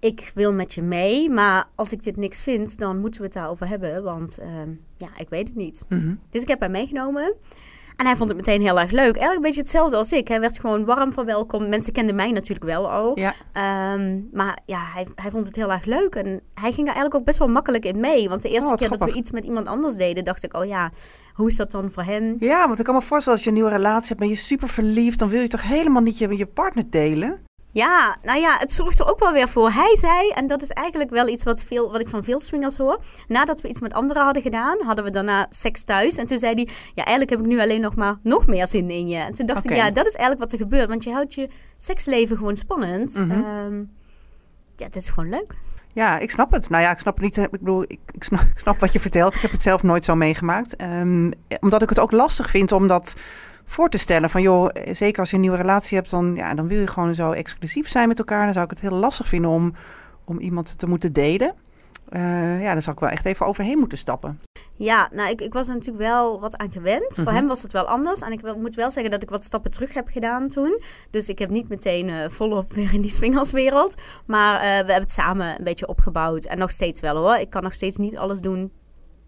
ik 0.06 0.32
wil 0.34 0.52
met 0.52 0.74
je 0.74 0.82
mee. 0.82 1.30
Maar 1.30 1.64
als 1.74 1.92
ik 1.92 2.02
dit 2.02 2.16
niks 2.16 2.42
vind, 2.42 2.78
dan 2.78 2.98
moeten 3.00 3.20
we 3.20 3.26
het 3.26 3.34
daarover 3.36 3.68
hebben. 3.68 4.02
Want 4.02 4.38
ehm, 4.38 4.70
ja, 4.96 5.08
ik 5.16 5.28
weet 5.28 5.48
het 5.48 5.56
niet. 5.56 5.84
Mhm. 5.88 6.14
Dus 6.30 6.42
ik 6.42 6.48
heb 6.48 6.60
hem 6.60 6.70
meegenomen. 6.70 7.36
En 7.96 8.06
hij 8.06 8.16
vond 8.16 8.28
het 8.28 8.38
meteen 8.38 8.60
heel 8.60 8.80
erg 8.80 8.90
leuk. 8.90 9.00
Eigenlijk 9.04 9.36
een 9.36 9.42
beetje 9.42 9.60
hetzelfde 9.60 9.96
als 9.96 10.12
ik. 10.12 10.28
Hij 10.28 10.40
werd 10.40 10.58
gewoon 10.60 10.84
warm 10.84 11.12
verwelkomd. 11.12 11.68
Mensen 11.68 11.92
kenden 11.92 12.14
mij 12.14 12.30
natuurlijk 12.32 12.66
wel 12.66 12.90
al. 12.90 13.18
Ja, 13.18 13.32
Ehm, 13.52 14.20
maar 14.32 14.58
ja, 14.66 14.78
hij, 14.94 15.06
hij 15.14 15.30
vond 15.30 15.46
het 15.46 15.56
heel 15.56 15.72
erg 15.72 15.84
leuk. 15.84 16.14
En 16.14 16.26
hij 16.54 16.72
ging 16.72 16.76
daar 16.76 16.84
eigenlijk 16.94 17.14
ook 17.14 17.24
best 17.24 17.38
wel 17.38 17.48
makkelijk 17.48 17.84
in 17.84 18.00
mee. 18.00 18.28
Want 18.28 18.42
de 18.42 18.48
eerste 18.48 18.72
Oh, 18.72 18.78
keer 18.78 18.88
dat 18.90 19.04
we 19.04 19.12
iets 19.12 19.30
met 19.30 19.44
iemand 19.44 19.66
anders 19.66 19.94
deden, 19.94 20.24
dacht 20.24 20.44
ik, 20.44 20.56
oh 20.56 20.64
ja, 20.64 20.90
hoe 21.34 21.48
is 21.48 21.56
dat 21.56 21.70
dan 21.70 21.90
voor 21.90 22.02
hem? 22.02 22.36
ja, 22.38 22.66
want 22.66 22.78
ik 22.78 22.84
kan 22.84 22.94
me 22.94 23.02
voorstellen 23.02 23.32
als 23.38 23.42
je 23.42 23.48
een 23.48 23.54
nieuwe 23.54 23.70
relatie 23.76 24.08
hebt, 24.08 24.20
ben 24.20 24.28
je 24.28 24.36
super 24.36 24.68
verliefd, 24.68 25.18
dan 25.18 25.28
wil 25.28 25.40
je 25.40 25.48
toch 25.48 25.62
helemaal 25.62 26.02
niet 26.02 26.18
je, 26.18 26.36
je 26.36 26.46
partner 26.46 26.90
delen? 26.90 27.38
Ja, 27.76 28.16
nou 28.22 28.40
ja, 28.40 28.56
het 28.58 28.72
zorgt 28.72 28.98
er 28.98 29.06
ook 29.06 29.18
wel 29.18 29.32
weer 29.32 29.48
voor. 29.48 29.70
Hij 29.70 29.96
zei, 29.96 30.30
en 30.30 30.46
dat 30.46 30.62
is 30.62 30.70
eigenlijk 30.70 31.10
wel 31.10 31.28
iets 31.28 31.44
wat, 31.44 31.64
veel, 31.64 31.92
wat 31.92 32.00
ik 32.00 32.08
van 32.08 32.24
veel 32.24 32.38
swingers 32.38 32.76
hoor. 32.76 33.00
Nadat 33.28 33.60
we 33.60 33.68
iets 33.68 33.80
met 33.80 33.92
anderen 33.92 34.22
hadden 34.22 34.42
gedaan, 34.42 34.78
hadden 34.84 35.04
we 35.04 35.10
daarna 35.10 35.46
seks 35.50 35.84
thuis. 35.84 36.16
En 36.16 36.26
toen 36.26 36.38
zei 36.38 36.54
hij, 36.54 36.68
ja, 36.94 37.04
eigenlijk 37.04 37.30
heb 37.30 37.40
ik 37.40 37.46
nu 37.46 37.60
alleen 37.60 37.80
nog 37.80 37.94
maar 37.94 38.16
nog 38.22 38.46
meer 38.46 38.66
zin 38.66 38.90
in 38.90 39.08
je. 39.08 39.16
En 39.16 39.32
toen 39.32 39.46
dacht 39.46 39.64
ik, 39.64 39.74
ja, 39.74 39.90
dat 39.90 40.06
is 40.06 40.14
eigenlijk 40.14 40.38
wat 40.38 40.52
er 40.52 40.66
gebeurt. 40.66 40.88
Want 40.88 41.04
je 41.04 41.12
houdt 41.12 41.34
je 41.34 41.48
seksleven 41.76 42.36
gewoon 42.36 42.56
spannend. 42.56 43.18
Mhm. 43.18 43.30
Ehm, 43.30 43.78
ja, 44.76 44.84
het 44.84 44.96
is 44.96 45.08
gewoon 45.08 45.28
leuk. 45.28 45.54
Ja, 45.92 46.18
ik 46.18 46.30
snap 46.30 46.50
het. 46.50 46.68
Nou 46.68 46.82
ja, 46.82 46.90
ik 46.90 46.98
snap 46.98 47.14
het 47.14 47.24
niet. 47.24 47.36
Ik 47.36 47.50
bedoel, 47.50 47.82
ik, 47.82 48.00
ik, 48.10 48.24
snap, 48.24 48.40
ik 48.54 48.58
snap 48.58 48.78
wat 48.78 48.92
je 48.92 49.00
vertelt. 49.00 49.34
Ik 49.34 49.40
heb 49.40 49.50
het 49.50 49.62
zelf 49.62 49.82
nooit 49.82 50.04
zo 50.04 50.14
meegemaakt. 50.14 50.76
Ehm, 50.76 51.30
omdat 51.60 51.82
ik 51.82 51.88
het 51.88 51.98
ook 51.98 52.12
lastig 52.12 52.50
vind 52.50 52.72
om 52.72 52.88
dat 52.88 53.14
voor 53.66 53.88
te 53.88 53.98
stellen. 53.98 54.30
Van 54.30 54.42
joh, 54.42 54.68
zeker 54.90 55.20
als 55.20 55.30
je 55.30 55.36
een 55.36 55.42
nieuwe 55.42 55.56
relatie 55.56 55.96
hebt, 55.96 56.10
dan, 56.10 56.36
ja, 56.36 56.54
dan 56.54 56.66
wil 56.66 56.80
je 56.80 56.86
gewoon 56.86 57.14
zo 57.14 57.32
exclusief 57.32 57.88
zijn 57.88 58.08
met 58.08 58.18
elkaar. 58.18 58.44
Dan 58.44 58.52
zou 58.52 58.64
ik 58.64 58.70
het 58.70 58.80
heel 58.80 58.98
lastig 58.98 59.28
vinden 59.28 59.50
om, 59.50 59.74
om 60.24 60.38
iemand 60.38 60.78
te 60.78 60.88
moeten 60.88 61.12
delen. 61.12 61.54
Eh, 62.08 62.62
ja, 62.62 62.72
dan 62.72 62.82
zou 62.82 62.94
ik 62.94 63.00
wel 63.00 63.10
echt 63.10 63.24
even 63.24 63.46
overheen 63.46 63.78
moeten 63.78 63.98
stappen. 63.98 64.40
Ja, 64.72 65.08
nou, 65.12 65.30
ik, 65.30 65.40
ik 65.40 65.52
was 65.52 65.68
er 65.68 65.74
natuurlijk 65.74 66.04
wel 66.04 66.40
wat 66.40 66.56
aan 66.56 66.72
gewend. 66.72 67.16
Mhm. 67.16 67.22
Voor 67.22 67.32
hem 67.32 67.46
was 67.46 67.62
het 67.62 67.72
wel 67.72 67.86
anders. 67.86 68.20
En 68.20 68.32
ik 68.32 68.56
moet 68.56 68.74
wel 68.74 68.90
zeggen 68.90 69.10
dat 69.10 69.22
ik 69.22 69.30
wat 69.30 69.44
stappen 69.44 69.70
terug 69.70 69.92
heb 69.92 70.08
gedaan 70.08 70.48
toen. 70.48 70.80
Dus 71.10 71.28
ik 71.28 71.38
heb 71.38 71.50
niet 71.50 71.68
meteen 71.68 72.08
eh, 72.08 72.28
volop 72.28 72.72
weer 72.72 72.94
in 72.94 73.00
die 73.00 73.10
swingerswereld. 73.10 73.94
Maar 74.26 74.54
eh, 74.54 74.60
we 74.62 74.66
hebben 74.66 74.94
het 74.94 75.10
samen 75.10 75.58
een 75.58 75.64
beetje 75.64 75.88
opgebouwd. 75.88 76.44
En 76.44 76.58
nog 76.58 76.70
steeds 76.70 77.00
wel 77.00 77.16
hoor. 77.16 77.36
Ik 77.36 77.50
kan 77.50 77.62
nog 77.62 77.74
steeds 77.74 77.96
niet 77.96 78.16
alles 78.16 78.40
doen 78.40 78.72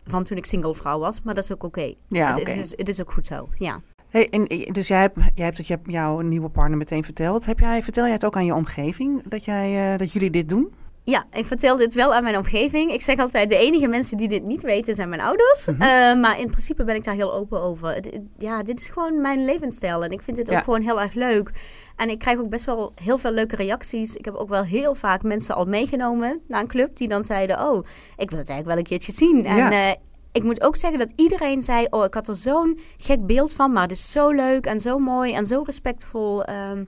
van 0.04 0.24
toen 0.24 0.36
ik 0.36 0.46
single 0.46 0.74
vrouw 0.74 0.98
was. 0.98 1.22
Maar 1.22 1.34
dat 1.34 1.44
is 1.44 1.52
ook 1.52 1.62
oké. 1.62 1.94
Ja, 2.08 2.30
het, 2.30 2.40
oké. 2.40 2.50
is, 2.50 2.70
het 2.76 2.88
is 2.88 3.00
ook 3.00 3.12
goed 3.12 3.26
zo, 3.26 3.48
ja. 3.54 3.80
Hey, 4.08 4.28
en, 4.30 4.46
eh, 4.46 4.72
dus 4.72 4.88
jij 4.88 5.00
hebt, 5.00 5.16
jij 5.34 5.44
hebt 5.44 5.58
het 5.58 5.66
je 5.66 5.78
jouw 5.84 6.20
nieuwe 6.20 6.48
partner 6.48 6.78
meteen 6.78 7.04
verteld. 7.04 7.46
Heb 7.46 7.58
jij, 7.60 7.82
vertel 7.82 8.04
jij 8.04 8.12
het 8.12 8.24
ook 8.24 8.36
aan 8.36 8.44
je 8.44 8.54
omgeving 8.54 9.22
dat, 9.28 9.44
jij, 9.44 9.92
eh, 9.92 9.98
dat 9.98 10.12
jullie 10.12 10.30
dit 10.30 10.48
doen? 10.48 10.72
Ja, 11.04 11.24
ik 11.32 11.46
vertel 11.46 11.76
dit 11.76 11.94
wel 11.94 12.14
aan 12.14 12.22
mijn 12.22 12.36
omgeving. 12.36 12.92
Ik 12.92 13.02
zeg 13.02 13.18
altijd, 13.18 13.48
de 13.48 13.56
enige 13.56 13.86
mensen 13.88 14.16
die 14.16 14.28
dit 14.28 14.42
niet 14.44 14.62
weten 14.62 14.94
zijn 14.94 15.08
mijn 15.08 15.20
ouders. 15.20 15.66
Mhm. 15.66 15.82
Eh, 15.82 16.20
maar 16.20 16.40
in 16.40 16.46
principe 16.50 16.84
ben 16.84 16.94
ik 16.94 17.04
daar 17.04 17.14
heel 17.14 17.34
open 17.34 17.60
over. 17.62 18.00
Ja, 18.38 18.62
dit 18.62 18.80
is 18.80 18.88
gewoon 18.88 19.20
mijn 19.20 19.44
levensstijl. 19.44 20.04
En 20.04 20.10
ik 20.10 20.22
vind 20.22 20.36
dit 20.36 20.48
Ja. 20.48 20.56
ook 20.58 20.64
gewoon 20.64 20.80
heel 20.80 21.00
erg 21.00 21.14
leuk. 21.14 21.50
En 21.96 22.08
ik 22.08 22.18
krijg 22.18 22.38
ook 22.38 22.48
best 22.48 22.64
wel 22.64 22.92
heel 23.02 23.18
veel 23.18 23.30
leuke 23.32 23.56
reacties. 23.56 24.16
Ik 24.16 24.24
heb 24.24 24.34
ook 24.34 24.48
wel 24.48 24.62
heel 24.64 24.94
vaak 24.94 25.22
mensen 25.22 25.54
al 25.54 25.64
meegenomen 25.64 26.40
naar 26.48 26.60
een 26.60 26.66
club. 26.68 26.96
Die 26.96 27.08
dan 27.08 27.24
zeiden, 27.24 27.56
oh, 27.70 27.84
ik 28.16 28.30
wil 28.30 28.38
het 28.38 28.48
eigenlijk 28.48 28.66
wel 28.66 28.76
een 28.76 28.82
keertje 28.84 29.12
zien. 29.12 29.44
En 29.46 29.56
Ja. 29.56 29.96
Ik 30.38 30.44
moet 30.44 30.62
ook 30.62 30.76
zeggen 30.76 30.98
dat 30.98 31.12
iedereen 31.16 31.62
zei, 31.62 31.86
oh, 31.90 32.04
ik 32.04 32.14
had 32.14 32.28
er 32.28 32.36
zo'n 32.36 32.78
gek 32.96 33.26
beeld 33.26 33.52
van. 33.52 33.72
Maar 33.72 33.82
het 33.82 33.92
is 33.92 34.12
zo 34.12 34.30
leuk 34.30 34.66
en 34.66 34.80
zo 34.80 34.98
mooi 34.98 35.34
en 35.34 35.46
zo 35.46 35.62
respectvol. 35.62 36.44
Ehm, 36.44 36.84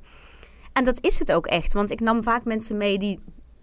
en 0.72 0.84
dat 0.84 0.98
is 1.00 1.18
het 1.18 1.32
ook 1.32 1.46
echt. 1.46 1.72
Want 1.72 1.90
ik 1.90 2.00
nam 2.00 2.22
vaak 2.22 2.44
mensen 2.44 2.76
mee 2.76 2.98
die 2.98 3.18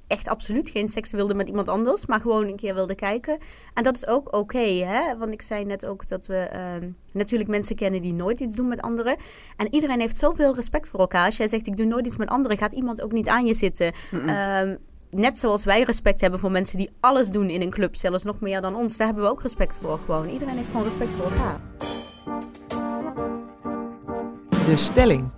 echt 0.07 0.27
absoluut 0.27 0.69
geen 0.69 0.87
seks 0.87 1.11
wilden 1.11 1.35
met 1.37 1.47
iemand 1.47 1.69
anders, 1.69 2.05
maar 2.05 2.21
gewoon 2.21 2.47
een 2.47 2.55
keer 2.55 2.73
wilden 2.73 2.95
kijken. 2.95 3.37
En 3.73 3.83
dat 3.83 3.95
is 3.95 4.07
ook 4.07 4.35
oké, 4.35 4.67
hè? 4.67 5.17
Want 5.17 5.33
ik 5.33 5.41
zei 5.41 5.65
net 5.65 5.85
ook 5.85 6.07
dat 6.07 6.25
we 6.27 6.35
ehm, 6.37 6.91
natuurlijk 7.13 7.49
mensen 7.49 7.75
kennen 7.75 8.01
die 8.01 8.13
nooit 8.13 8.39
iets 8.39 8.55
doen 8.55 8.67
met 8.67 8.81
anderen. 8.81 9.17
En 9.57 9.73
iedereen 9.73 9.99
heeft 9.99 10.17
zoveel 10.17 10.55
respect 10.55 10.89
voor 10.89 10.99
elkaar. 10.99 11.25
Als 11.25 11.37
jij 11.37 11.47
zegt, 11.47 11.67
ik 11.67 11.77
doe 11.77 11.85
nooit 11.85 12.05
iets 12.05 12.17
met 12.17 12.29
anderen, 12.29 12.57
gaat 12.57 12.73
iemand 12.73 13.01
ook 13.01 13.11
niet 13.11 13.27
aan 13.27 13.45
je 13.45 13.53
zitten. 13.53 13.93
Net 15.09 15.39
zoals 15.39 15.65
wij 15.65 15.81
respect 15.81 16.21
hebben 16.21 16.39
voor 16.39 16.51
mensen 16.51 16.77
die 16.77 16.89
alles 16.99 17.29
doen 17.29 17.49
in 17.49 17.61
een 17.61 17.69
club, 17.69 17.95
zelfs 17.95 18.23
nog 18.23 18.39
meer 18.39 18.61
dan 18.61 18.75
ons. 18.75 18.97
Daar 18.97 19.07
hebben 19.07 19.25
we 19.25 19.29
ook 19.29 19.41
respect 19.41 19.77
voor 19.81 19.99
gewoon. 20.05 20.29
Iedereen 20.29 20.55
heeft 20.55 20.67
gewoon 20.67 20.83
respect 20.83 21.11
voor 21.11 21.31
elkaar. 21.31 21.59
De 24.65 24.77
stelling. 24.77 25.29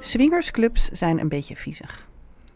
Swingersclubs 0.00 0.88
zijn 0.88 1.20
een 1.20 1.28
beetje 1.28 1.56
viezig. 1.56 2.08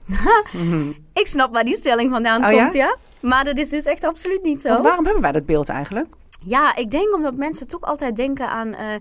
Mhm. 0.52 0.92
Ik 1.12 1.26
snap 1.26 1.52
waar 1.52 1.64
die 1.64 1.76
stelling 1.76 2.10
vandaan 2.10 2.44
Oh 2.44 2.50
komt, 2.50 2.72
ja? 2.72 2.96
Maar 3.20 3.44
dat 3.44 3.58
is 3.58 3.68
dus 3.68 3.84
echt 3.84 4.04
absoluut 4.04 4.42
niet 4.42 4.60
zo. 4.60 4.68
Want 4.68 4.80
waarom 4.80 5.04
hebben 5.04 5.22
wij 5.22 5.32
dat 5.32 5.46
beeld 5.46 5.68
eigenlijk? 5.68 6.08
Ja, 6.44 6.76
ik 6.76 6.90
denk 6.90 7.14
omdat 7.14 7.36
mensen 7.36 7.66
toch 7.66 7.80
altijd 7.80 8.16
denken 8.16 8.48
aan 8.48 8.74
eh, 8.74 8.94
eh, 8.94 9.00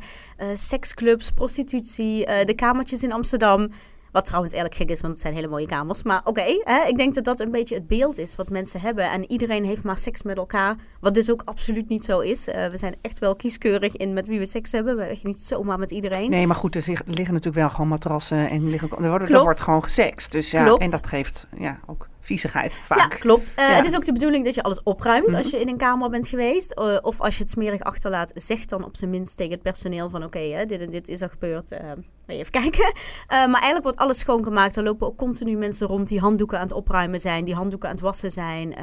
seksclubs, 0.53 1.31
prostitutie, 1.31 2.25
eh, 2.25 2.45
de 2.45 2.53
kamertjes 2.53 3.03
in 3.03 3.11
Amsterdam. 3.11 3.69
Wat 4.17 4.25
trouwens 4.25 4.53
eigenlijk 4.53 4.81
gek 4.83 4.95
is, 4.95 5.01
want 5.01 5.13
het 5.13 5.21
zijn 5.21 5.33
hele 5.33 5.47
mooie 5.47 5.65
kamers. 5.65 6.03
Maar 6.03 6.21
oké, 6.23 6.61
hè, 6.63 6.87
ik 6.87 6.97
denk 6.97 7.15
dat 7.15 7.23
dat 7.23 7.39
een 7.39 7.51
beetje 7.51 7.75
het 7.75 7.87
beeld 7.87 8.17
is 8.17 8.35
wat 8.35 8.49
mensen 8.49 8.79
hebben. 8.79 9.11
En 9.11 9.31
iedereen 9.31 9.65
heeft 9.65 9.83
maar 9.83 9.97
seks 9.97 10.23
met 10.23 10.37
elkaar. 10.37 10.75
Wat 10.99 11.13
dus 11.13 11.31
ook 11.31 11.41
absoluut 11.45 11.89
niet 11.89 12.05
zo 12.05 12.19
is. 12.19 12.47
Eh, 12.47 12.67
we 12.67 12.77
zijn 12.77 12.95
echt 13.01 13.19
wel 13.19 13.35
kieskeurig 13.35 13.95
in 13.95 14.13
met 14.13 14.27
wie 14.27 14.39
we 14.39 14.45
seks 14.45 14.71
hebben. 14.71 14.95
We 14.95 15.01
hebben 15.01 15.19
niet 15.23 15.43
zomaar 15.43 15.79
met 15.79 15.91
iedereen. 15.91 16.29
Nee, 16.29 16.47
maar 16.47 16.55
goed, 16.55 16.75
er 16.75 16.83
liggen 16.87 17.15
natuurlijk 17.15 17.55
wel 17.55 17.69
gewoon 17.69 17.87
matrassen 17.87 18.49
en 18.49 18.69
liggen, 18.69 18.89
er, 18.89 19.09
wordt, 19.09 19.29
er 19.29 19.41
wordt 19.41 19.59
gewoon 19.59 19.83
gesext. 19.83 20.31
Dus 20.31 20.51
ja, 20.51 20.63
Klopt. 20.63 20.81
en 20.81 20.89
dat 20.89 21.07
geeft 21.07 21.47
ja, 21.57 21.79
ook 21.85 22.07
viezigheid 22.27 22.73
Ja, 22.73 22.95
vaak. 22.95 23.19
klopt. 23.19 23.51
Eh, 23.55 23.69
Ja. 23.69 23.75
Het 23.75 23.85
is 23.85 23.95
ook 23.95 24.05
de 24.05 24.11
bedoeling 24.11 24.45
dat 24.45 24.55
je 24.55 24.63
alles 24.63 24.83
opruimt 24.83 25.27
Mhm. 25.27 25.35
als 25.35 25.49
je 25.49 25.59
in 25.59 25.67
een 25.67 25.77
kamer 25.77 26.09
bent 26.09 26.27
geweest. 26.27 26.71
Eh, 26.71 26.97
of 27.01 27.21
als 27.21 27.37
je 27.37 27.41
het 27.43 27.51
smerig 27.51 27.81
achterlaat, 27.81 28.31
zeg 28.35 28.65
dan 28.65 28.83
op 28.83 28.97
zijn 28.97 29.09
minst 29.09 29.37
tegen 29.37 29.53
het 29.53 29.61
personeel 29.61 30.09
van... 30.09 30.23
oké, 30.23 30.63
dit 30.67 30.81
en 30.81 30.89
dit 30.89 31.07
is 31.07 31.21
er 31.21 31.29
gebeurd. 31.29 31.69
je 31.69 32.33
even 32.33 32.51
kijken. 32.61 32.91
Maar 33.27 33.37
eigenlijk 33.61 33.83
wordt 33.83 33.97
alles 33.97 34.19
schoongemaakt. 34.19 34.75
Er 34.75 34.83
lopen 34.83 35.07
ook 35.07 35.17
continu 35.17 35.57
mensen 35.57 35.87
rond 35.87 36.07
die 36.07 36.19
handdoeken 36.19 36.57
aan 36.57 36.63
het 36.67 36.73
opruimen 36.75 37.19
zijn. 37.19 37.45
Die 37.45 37.55
handdoeken 37.55 37.89
aan 37.89 37.95
het 37.95 38.03
wassen 38.03 38.31
zijn. 38.31 38.75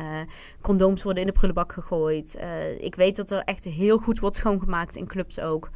condooms 0.60 1.02
worden 1.02 1.22
in 1.22 1.28
de 1.28 1.34
prullenbak 1.34 1.72
gegooid. 1.72 2.38
Ik 2.78 2.94
weet 2.94 3.16
dat 3.16 3.30
er 3.30 3.42
echt 3.44 3.64
heel 3.64 3.98
goed 3.98 4.18
wordt 4.18 4.36
schoongemaakt 4.36 4.96
in 4.96 5.06
clubs 5.06 5.40
ook. 5.40 5.70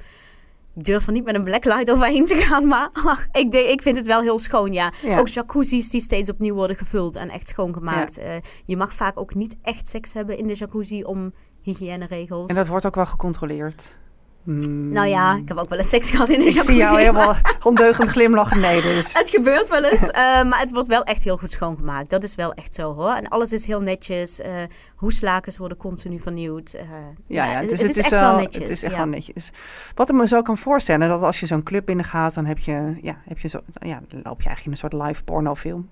Ik 0.75 0.85
durf 0.85 1.07
er 1.07 1.13
niet 1.13 1.25
met 1.25 1.35
een 1.35 1.45
blacklight 1.45 1.91
overheen 1.91 2.27
te 2.27 2.37
gaan, 2.37 2.67
maar 2.67 2.89
ach, 3.05 3.27
ik, 3.33 3.55
ik 3.55 3.83
vind 3.83 3.97
het 3.97 4.07
wel 4.07 4.21
heel 4.21 4.39
schoon, 4.39 4.73
ja. 4.73 4.93
Ja. 5.03 5.19
Ook 5.19 5.29
jacuzzis 5.29 5.91
die 5.91 6.01
steeds 6.01 6.31
opnieuw 6.31 6.55
worden 6.55 6.77
gevuld 6.77 7.17
en 7.17 7.29
echt 7.29 7.49
schoongemaakt. 7.49 8.19
Eh, 8.19 8.33
je 8.65 8.77
mag 8.77 8.93
vaak 8.95 9.21
ook 9.21 9.35
niet 9.35 9.57
echt 9.63 9.89
seks 9.89 10.13
hebben 10.13 10.39
in 10.39 10.47
de 10.47 10.55
jacuzzi 10.55 11.05
om 11.05 11.33
hygiëneregels. 11.61 12.49
En 12.49 12.55
dat 12.55 12.67
wordt 12.67 12.87
ook 12.87 12.95
wel 12.95 13.07
gecontroleerd. 13.07 13.99
Hmm. 14.45 14.89
Nou 14.93 15.07
ja, 15.07 15.37
ik 15.37 15.49
heb 15.49 15.57
ook 15.59 15.69
wel 15.69 15.79
eens 15.79 15.89
seks 15.89 16.11
gehad 16.11 16.29
in 16.29 16.35
een 16.41 16.47
Ik 16.47 16.53
jacuzzi. 16.53 16.73
zie 16.73 16.83
jou 16.83 16.99
helemaal 17.01 17.35
ondeugend 17.63 18.09
glimlachen. 18.11 18.61
Nee, 18.61 18.81
dus. 18.83 19.13
Het 19.19 19.31
gebeurt 19.31 19.69
wel 19.69 19.85
eens, 19.85 20.09
eh, 20.11 20.43
maar 20.43 20.59
het 20.59 20.71
wordt 20.71 20.89
wel 20.89 21.03
echt 21.05 21.23
heel 21.25 21.37
goed 21.39 21.51
schoongemaakt. 21.51 22.11
Dat 22.11 22.23
is 22.23 22.35
wel 22.35 22.53
echt 22.55 22.75
zo 22.75 22.95
hoor. 22.95 23.13
En 23.13 23.29
alles 23.29 23.53
is 23.53 23.67
heel 23.67 23.81
netjes. 23.81 24.41
eh 24.41 24.63
hoeslakens 24.97 25.57
worden 25.59 25.77
continu 25.79 26.21
vernieuwd. 26.21 26.73
eh, 26.73 26.85
Ja, 27.27 27.45
ja, 27.45 27.61
dus 27.67 27.81
het, 27.81 27.91
is 27.91 27.99
echt 27.99 28.11
wel 28.11 28.37
netjes. 28.37 28.63
Het 28.63 28.73
is 28.73 28.83
echt 28.83 28.93
ja. 28.93 28.99
wel 28.99 29.07
netjes. 29.09 29.51
Wat 29.95 30.09
ik 30.09 30.15
me 30.15 30.27
zo 30.29 30.43
kan 30.43 30.59
voorstellen, 30.59 31.09
dat 31.09 31.23
als 31.23 31.41
je 31.41 31.47
zo'n 31.47 31.63
club 31.63 31.87
binnengaat, 31.87 32.35
dan 32.35 32.45
heb 32.47 32.59
je, 32.59 32.99
ja, 33.03 33.21
heb 33.25 33.39
je 33.39 33.49
zo, 33.49 33.59
ja, 33.73 34.01
dan 34.09 34.21
loop 34.23 34.41
je 34.43 34.47
eigenlijk 34.49 34.65
in 34.65 34.71
een 34.71 34.77
soort 34.77 34.93
live 35.09 35.25
pornofilm. 35.25 35.91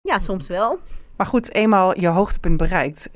ja, 0.00 0.18
soms 0.18 0.46
wel. 0.48 0.78
Maar 1.16 1.26
goed, 1.26 1.54
eenmaal 1.54 2.00
je 2.00 2.08
hoogtepunt 2.08 2.56
bereikt, 2.56 3.08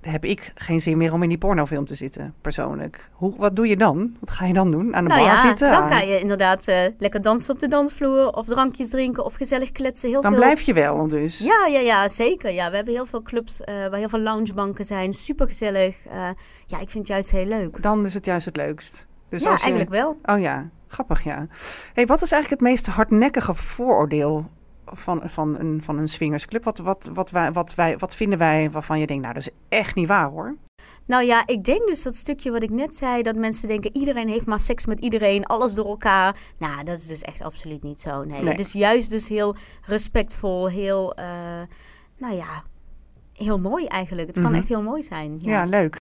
heb 0.00 0.24
ik 0.24 0.52
geen 0.54 0.80
zin 0.80 0.96
meer 0.96 1.12
om 1.12 1.22
in 1.22 1.28
die 1.28 1.38
pornofilm 1.38 1.84
te 1.84 1.94
zitten, 1.94 2.34
persoonlijk. 2.40 3.10
Hoe, 3.12 3.34
wat 3.36 3.56
doe 3.56 3.68
je 3.68 3.76
dan? 3.76 4.16
Wat 4.20 4.30
ga 4.30 4.44
je 4.46 4.52
dan 4.52 4.70
doen? 4.70 4.94
Aan 4.94 5.04
de 5.04 5.10
Nou 5.10 5.20
bar 5.26 5.32
ja, 5.34 5.40
zitten? 5.48 5.70
dan 5.70 5.88
ga 5.88 6.00
je 6.00 6.20
inderdaad 6.20 6.66
eh, 6.66 6.80
lekker 6.98 7.22
dansen 7.22 7.54
op 7.54 7.60
de 7.60 7.68
dansvloer. 7.68 8.30
Of 8.32 8.46
drankjes 8.46 8.88
drinken 8.90 9.24
of 9.24 9.34
gezellig 9.34 9.72
kletsen. 9.72 10.08
Heel 10.08 10.20
dan 10.22 10.30
veel... 10.30 10.40
blijf 10.40 10.60
je 10.60 10.72
wel 10.72 11.08
dus. 11.08 11.38
Ja, 11.38 11.66
ja, 11.66 11.78
ja, 11.80 12.08
zeker. 12.08 12.52
Ja, 12.52 12.70
we 12.70 12.76
hebben 12.76 12.94
heel 12.94 13.06
veel 13.06 13.22
clubs 13.22 13.60
eh, 13.60 13.74
waar 13.74 13.98
heel 13.98 14.08
veel 14.08 14.20
loungebanken 14.20 14.84
zijn. 14.84 15.12
Super 15.12 15.46
gezellig. 15.46 15.96
ja, 16.66 16.80
ik 16.80 16.90
vind 16.90 16.92
het 16.94 17.06
juist 17.06 17.30
heel 17.30 17.46
leuk. 17.46 17.82
Dan 17.82 18.06
is 18.06 18.14
het 18.14 18.24
juist 18.24 18.44
het 18.46 18.56
leukst. 18.56 19.06
Dus 19.28 19.42
ja, 19.42 19.48
als 19.50 19.56
je- 19.56 19.62
eigenlijk 19.66 19.90
wel. 19.94 20.18
Oh 20.24 20.40
ja, 20.40 20.68
grappig 20.88 21.24
ja. 21.24 21.46
Hey, 21.94 22.06
wat 22.06 22.22
is 22.22 22.32
eigenlijk 22.32 22.62
het 22.62 22.70
meest 22.70 22.86
hardnekkige 22.86 23.54
vooroordeel 23.54 24.50
van, 24.92 25.22
van, 25.24 25.58
een, 25.58 25.82
van 25.82 25.98
een 25.98 26.08
swingersclub? 26.08 26.64
Wat, 26.64 26.78
wat, 26.78 27.10
wat, 27.12 27.30
wij, 27.30 27.52
wat, 27.52 27.74
wij, 27.74 27.98
wat 27.98 28.14
vinden 28.14 28.38
wij 28.38 28.70
waarvan 28.70 28.98
je 28.98 29.06
denkt, 29.06 29.22
nou 29.22 29.34
dat 29.34 29.42
is 29.42 29.52
echt 29.68 29.94
niet 29.94 30.08
waar 30.08 30.30
hoor. 30.30 30.56
Nou 31.06 31.24
ja, 31.24 31.42
ik 31.46 31.64
denk 31.64 31.86
dus 31.88 32.02
dat 32.02 32.14
stukje 32.14 32.50
wat 32.50 32.62
ik 32.62 32.70
net 32.70 32.96
zei, 32.96 33.22
dat 33.22 33.36
mensen 33.36 33.68
denken 33.68 33.96
iedereen 33.96 34.28
heeft 34.28 34.46
maar 34.46 34.60
seks 34.60 34.86
met 34.86 35.00
iedereen, 35.00 35.46
alles 35.46 35.74
door 35.74 35.86
elkaar. 35.88 36.36
Nou, 36.58 36.84
dat 36.84 36.98
is 36.98 37.06
dus 37.06 37.22
echt 37.22 37.42
absoluut 37.42 37.82
niet 37.82 38.00
zo. 38.00 38.24
Nee, 38.24 38.40
Nee. 38.40 38.50
het 38.50 38.60
is 38.60 38.72
juist 38.72 39.10
dus 39.10 39.28
heel 39.28 39.56
respectvol, 39.86 40.68
heel, 40.68 41.14
eh, 41.14 41.60
nou 42.18 42.34
ja, 42.34 42.62
heel 43.32 43.58
mooi 43.60 43.86
eigenlijk. 43.86 44.26
Het 44.28 44.36
kan 44.40 44.50
Mhm. 44.50 44.54
echt 44.58 44.68
heel 44.68 44.82
mooi 44.82 45.02
zijn. 45.02 45.36
Ja, 45.38 45.50
Ja. 45.50 45.64
leuk. 45.64 45.96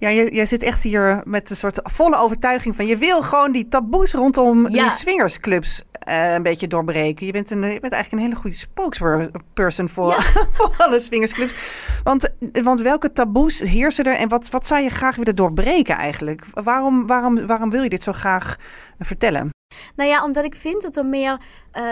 Ja, 0.00 0.08
je, 0.08 0.34
je 0.34 0.44
zit 0.46 0.62
echt 0.62 0.82
hier 0.82 1.20
met 1.24 1.50
een 1.50 1.56
soort 1.56 1.80
volle 1.82 2.16
overtuiging 2.16 2.76
van 2.76 2.86
je 2.86 2.96
wil 2.96 3.22
gewoon 3.22 3.52
die 3.52 3.68
taboes 3.68 4.12
rondom 4.12 4.68
Ja. 4.68 4.82
die 4.82 4.90
swingersclubs 4.90 5.82
eh, 5.90 6.32
een 6.34 6.42
beetje 6.42 6.66
doorbreken. 6.66 7.26
Je 7.26 7.32
bent, 7.32 7.50
een, 7.50 7.60
je 7.62 7.80
bent 7.80 7.92
eigenlijk 7.92 8.12
een 8.12 8.28
hele 8.28 8.40
goede 8.40 8.56
spokesperson 8.56 9.88
voor, 9.88 10.10
Ja. 10.10 10.20
voor 10.56 10.74
alle 10.78 11.00
swingersclubs. 11.00 11.54
Want, 12.02 12.28
want 12.62 12.80
welke 12.80 13.12
taboes 13.12 13.58
heersen 13.60 14.04
er 14.04 14.14
en 14.14 14.28
wat, 14.28 14.50
wat 14.50 14.66
zou 14.66 14.82
je 14.82 14.90
graag 14.90 15.16
willen 15.16 15.36
doorbreken 15.36 15.96
eigenlijk? 15.96 16.44
Waarom, 16.52 17.06
waarom, 17.06 17.46
waarom 17.46 17.70
wil 17.70 17.82
je 17.82 17.88
dit 17.88 18.02
zo 18.02 18.12
graag 18.12 18.56
vertellen? 18.98 19.50
Nou 19.96 20.08
ja, 20.10 20.24
omdat 20.24 20.44
ik 20.44 20.54
vind 20.54 20.82
dat 20.82 20.96
er 20.96 21.06
meer. 21.06 21.40
eh, 21.72 21.82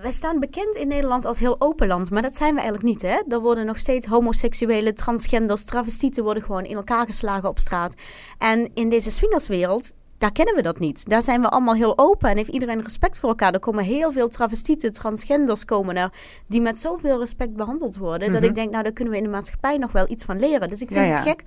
wij 0.00 0.10
staan 0.12 0.40
bekend 0.40 0.76
in 0.76 0.88
Nederland 0.88 1.24
als 1.24 1.38
heel 1.38 1.56
open 1.60 1.86
land, 1.86 2.10
maar 2.10 2.22
dat 2.22 2.36
zijn 2.36 2.54
we 2.54 2.60
eigenlijk 2.60 2.88
niet. 2.88 3.02
Hè? 3.02 3.20
Er 3.28 3.40
worden 3.40 3.66
nog 3.66 3.78
steeds 3.78 4.06
homoseksuele, 4.06 4.92
transgenders, 4.92 5.64
travestieten 5.64 6.24
worden 6.24 6.42
gewoon 6.42 6.64
in 6.64 6.76
elkaar 6.76 7.06
geslagen 7.06 7.48
op 7.48 7.58
straat. 7.58 7.94
En 8.38 8.70
in 8.74 8.88
deze 8.88 9.10
swingerswereld. 9.10 9.92
Daar 10.18 10.32
kennen 10.32 10.54
we 10.54 10.62
dat 10.62 10.78
niet. 10.78 11.08
Daar 11.08 11.22
zijn 11.22 11.40
we 11.40 11.48
allemaal 11.48 11.74
heel 11.74 11.98
open 11.98 12.30
en 12.30 12.36
heeft 12.36 12.48
iedereen 12.48 12.82
respect 12.82 13.18
voor 13.18 13.28
elkaar. 13.28 13.52
Er 13.52 13.58
komen 13.60 13.84
heel 13.84 14.12
veel 14.12 14.28
travestieten, 14.28 14.92
transgenders 14.92 15.64
komen 15.64 15.96
er, 15.96 16.12
die 16.46 16.60
met 16.60 16.78
zoveel 16.78 17.18
respect 17.18 17.56
behandeld 17.56 17.96
worden. 17.96 18.30
Dat 18.30 18.40
Mhm. 18.40 18.48
ik 18.48 18.54
denk, 18.54 18.70
nou, 18.70 18.82
daar 18.82 18.92
kunnen 18.92 19.12
we 19.12 19.18
in 19.18 19.24
de 19.24 19.30
maatschappij 19.30 19.76
nog 19.76 19.92
wel 19.92 20.06
iets 20.10 20.24
van 20.24 20.38
leren. 20.38 20.68
Dus 20.68 20.80
ik 20.82 20.88
vind 20.92 21.06
Ja, 21.06 21.12
het 21.14 21.28
gek 21.28 21.42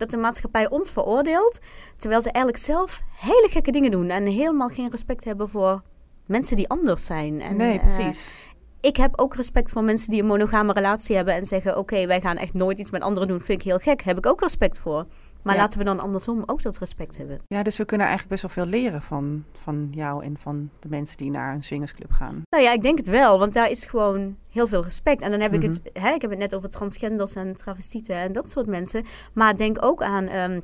dat 0.00 0.10
de 0.10 0.16
maatschappij 0.16 0.70
ons 0.70 0.90
veroordeelt, 0.90 1.58
terwijl 1.96 2.20
ze 2.20 2.30
eigenlijk 2.30 2.64
zelf 2.64 3.00
hele 3.16 3.48
gekke 3.50 3.72
dingen 3.72 3.90
doen 3.90 4.08
en 4.08 4.26
helemaal 4.26 4.68
geen 4.68 4.90
respect 4.90 5.24
hebben 5.24 5.48
voor 5.48 5.82
mensen 6.26 6.56
die 6.56 6.68
anders 6.68 7.04
zijn. 7.04 7.40
En, 7.40 7.56
nee, 7.56 7.78
eh, 7.78 7.86
precies. 7.86 8.32
ik 8.80 8.96
heb 8.96 9.20
ook 9.20 9.34
respect 9.34 9.70
voor 9.70 9.84
mensen 9.84 10.10
die 10.10 10.20
een 10.20 10.26
monogame 10.26 10.72
relatie 10.72 11.16
hebben 11.16 11.34
en 11.34 11.46
zeggen: 11.46 11.78
Oké, 11.78 12.06
wij 12.06 12.20
gaan 12.20 12.36
echt 12.36 12.54
nooit 12.54 12.78
iets 12.78 12.90
met 12.90 13.02
anderen 13.02 13.28
doen. 13.28 13.40
Vind 13.40 13.60
ik 13.60 13.66
heel 13.66 13.78
gek. 13.78 14.02
Heb 14.02 14.18
ik 14.18 14.26
ook 14.26 14.40
respect 14.40 14.78
voor. 14.78 15.06
Maar 15.42 15.54
Ja. 15.54 15.60
laten 15.60 15.78
we 15.78 15.84
dan 15.84 16.00
andersom 16.00 16.42
ook 16.46 16.62
dat 16.62 16.78
respect 16.78 17.16
hebben. 17.16 17.38
Ja, 17.46 17.62
dus 17.62 17.76
we 17.76 17.84
kunnen 17.84 18.06
eigenlijk 18.06 18.40
best 18.40 18.54
wel 18.54 18.64
veel 18.64 18.80
leren 18.80 19.02
van, 19.02 19.44
van 19.52 19.88
jou 19.90 20.24
en 20.24 20.36
van 20.38 20.70
de 20.78 20.88
mensen 20.88 21.16
die 21.16 21.30
naar 21.30 21.54
een 21.54 21.62
swingersclub 21.62 22.10
gaan. 22.12 22.42
Nou 22.50 22.64
ja, 22.64 22.72
ik 22.72 22.82
denk 22.82 22.98
het 22.98 23.08
wel, 23.08 23.38
want 23.38 23.52
daar 23.52 23.70
is 23.70 23.84
gewoon 23.84 24.36
heel 24.48 24.66
veel 24.66 24.82
respect. 24.82 25.22
En 25.22 25.30
dan 25.30 25.40
heb 25.40 25.52
ik 25.52 25.60
Mhm. 25.62 25.68
het, 25.70 25.80
hè, 25.92 26.10
ik 26.10 26.20
heb 26.20 26.30
het 26.30 26.38
net 26.38 26.54
over 26.54 26.68
transgenders 26.68 27.34
en 27.34 27.54
travestieten 27.56 28.14
en 28.16 28.32
dat 28.32 28.50
soort 28.50 28.66
mensen. 28.66 29.04
Maar 29.32 29.56
denk 29.56 29.84
ook 29.84 30.02
aan 30.02 30.26
ehm, 30.26 30.60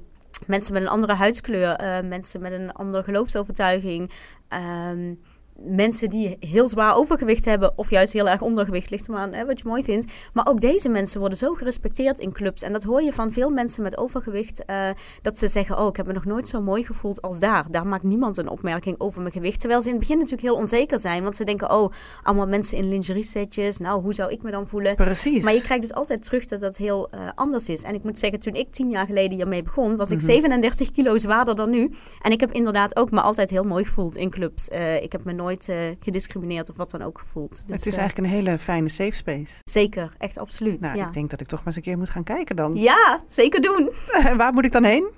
mensen 0.46 0.72
met 0.72 0.82
een 0.82 0.88
andere 0.88 1.12
huidskleur, 1.14 1.72
eh, 1.76 2.04
mensen 2.08 2.40
met 2.40 2.52
een 2.52 2.72
andere 2.72 3.02
geloofsovertuiging. 3.02 4.10
ehm, 4.48 5.14
mensen 5.58 6.10
die 6.10 6.36
heel 6.40 6.68
zwaar 6.68 6.96
overgewicht 6.96 7.44
hebben, 7.44 7.72
of 7.76 7.90
juist 7.90 8.12
heel 8.12 8.28
erg 8.28 8.40
ondergewicht, 8.40 8.90
ligt 8.90 9.08
maar 9.08 9.18
aan 9.18 9.32
hè, 9.32 9.46
wat 9.46 9.58
je 9.58 9.68
mooi 9.68 9.82
vindt. 9.84 10.12
Maar 10.32 10.46
ook 10.46 10.60
deze 10.60 10.88
mensen 10.88 11.20
worden 11.20 11.38
zo 11.38 11.54
gerespecteerd 11.54 12.18
in 12.18 12.32
clubs. 12.32 12.62
En 12.62 12.72
dat 12.72 12.82
hoor 12.82 13.02
je 13.02 13.12
van 13.12 13.32
veel 13.32 13.50
mensen 13.50 13.82
met 13.82 13.98
overgewicht, 13.98 14.64
eh, 14.64 14.88
dat 15.22 15.38
ze 15.38 15.46
zeggen: 15.48 15.78
Oh, 15.78 15.86
ik 15.88 15.96
heb 15.96 16.06
me 16.06 16.12
nog 16.12 16.24
nooit 16.24 16.48
zo 16.48 16.60
mooi 16.60 16.84
gevoeld 16.84 17.22
als 17.22 17.38
daar. 17.38 17.66
Daar 17.70 17.86
maakt 17.86 18.02
niemand 18.02 18.36
een 18.36 18.48
opmerking 18.48 19.00
over 19.00 19.20
mijn 19.20 19.32
gewicht. 19.32 19.60
Terwijl 19.60 19.80
ze 19.80 19.86
in 19.86 19.94
het 19.94 20.00
begin 20.02 20.16
natuurlijk 20.18 20.48
heel 20.48 20.56
onzeker 20.56 20.98
zijn, 20.98 21.22
want 21.22 21.36
ze 21.36 21.44
denken: 21.44 21.70
Oh, 21.70 21.92
allemaal 22.22 22.46
mensen 22.46 22.76
in 22.78 22.88
lingerie-setjes. 22.88 23.78
Nou, 23.78 24.02
hoe 24.02 24.14
zou 24.14 24.30
ik 24.32 24.42
me 24.42 24.50
dan 24.50 24.66
voelen? 24.66 24.94
Precies. 24.94 25.44
Maar 25.44 25.52
je 25.54 25.62
krijgt 25.62 25.82
dus 25.82 25.92
altijd 25.92 26.22
terug 26.22 26.44
dat 26.44 26.60
dat 26.60 26.76
heel 26.76 27.08
eh, 27.10 27.20
anders 27.34 27.68
is. 27.68 27.82
En 27.82 27.94
ik 27.94 28.02
moet 28.02 28.18
zeggen, 28.18 28.38
toen 28.40 28.54
ik 28.54 28.70
tien 28.72 28.90
jaar 28.90 29.06
geleden 29.06 29.36
hiermee 29.36 29.62
begon, 29.62 29.96
was 29.96 30.10
ik 30.10 30.16
Mhm. 30.16 30.26
37 30.26 30.90
kilo 30.90 31.18
zwaarder 31.18 31.54
dan 31.54 31.70
nu. 31.70 31.90
En 32.22 32.30
ik 32.32 32.40
heb 32.40 32.52
inderdaad 32.52 32.96
ook 32.96 33.10
me 33.10 33.20
altijd 33.20 33.50
heel 33.50 33.62
mooi 33.62 33.84
gevoeld 33.84 34.16
in 34.16 34.30
clubs. 34.30 34.68
Eh, 34.68 35.02
ik 35.02 35.12
heb 35.12 35.24
me 35.24 35.32
nooit 35.32 35.44
eh, 35.50 35.78
gediscrimineerd 36.00 36.70
of 36.70 36.76
wat 36.76 36.90
dan 36.90 37.02
ook 37.02 37.18
gevoeld. 37.18 37.50
Dus, 37.50 37.76
het 37.76 37.86
is 37.86 37.92
eh, 37.92 37.98
eigenlijk 37.98 38.28
een 38.28 38.34
hele 38.34 38.58
fijne 38.58 38.88
safe 38.88 39.14
space. 39.14 39.54
Zeker, 39.64 40.14
echt 40.18 40.38
absoluut. 40.38 40.80
Nou, 40.80 40.96
ja. 40.96 41.06
ik 41.06 41.12
denk 41.12 41.30
dat 41.30 41.40
ik 41.40 41.46
toch 41.46 41.58
maar 41.58 41.66
eens 41.66 41.76
een 41.76 41.82
keer 41.82 41.98
moet 41.98 42.10
gaan 42.10 42.24
kijken 42.24 42.56
dan. 42.56 42.74
ja, 42.74 43.20
zeker 43.26 43.60
doen. 43.60 43.90
Waar 44.36 44.52
moet 44.52 44.64
ik 44.64 44.72
dan 44.72 44.84
heen? 44.84 45.08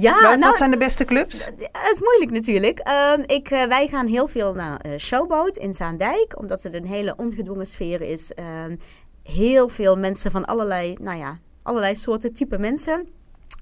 Ja, 0.00 0.12
wat, 0.12 0.22
nou, 0.22 0.40
wat 0.40 0.58
zijn 0.58 0.70
de 0.70 0.76
beste 0.76 1.04
clubs? 1.04 1.44
Het 1.44 1.90
is 1.92 2.00
moeilijk 2.00 2.30
natuurlijk. 2.30 2.78
Ehm, 2.78 3.22
ik, 3.26 3.50
eh, 3.50 3.64
wij 3.64 3.88
gaan 3.88 4.06
heel 4.06 4.28
veel 4.28 4.54
naar 4.54 4.80
eh, 4.80 4.98
Showboat 4.98 5.56
in 5.56 5.74
Zaandijk, 5.74 6.38
omdat 6.38 6.62
het 6.62 6.74
een 6.74 6.86
hele 6.86 7.16
ongedwongen 7.16 7.66
sfeer 7.66 8.00
is. 8.00 8.32
Ehm, 8.34 8.76
heel 9.22 9.68
veel 9.68 9.96
mensen 9.96 10.30
van 10.30 10.44
allerlei, 10.44 10.96
nou 11.00 11.18
ja, 11.18 11.38
allerlei 11.62 11.94
soorten 11.94 12.32
type 12.32 12.58
mensen. 12.58 13.08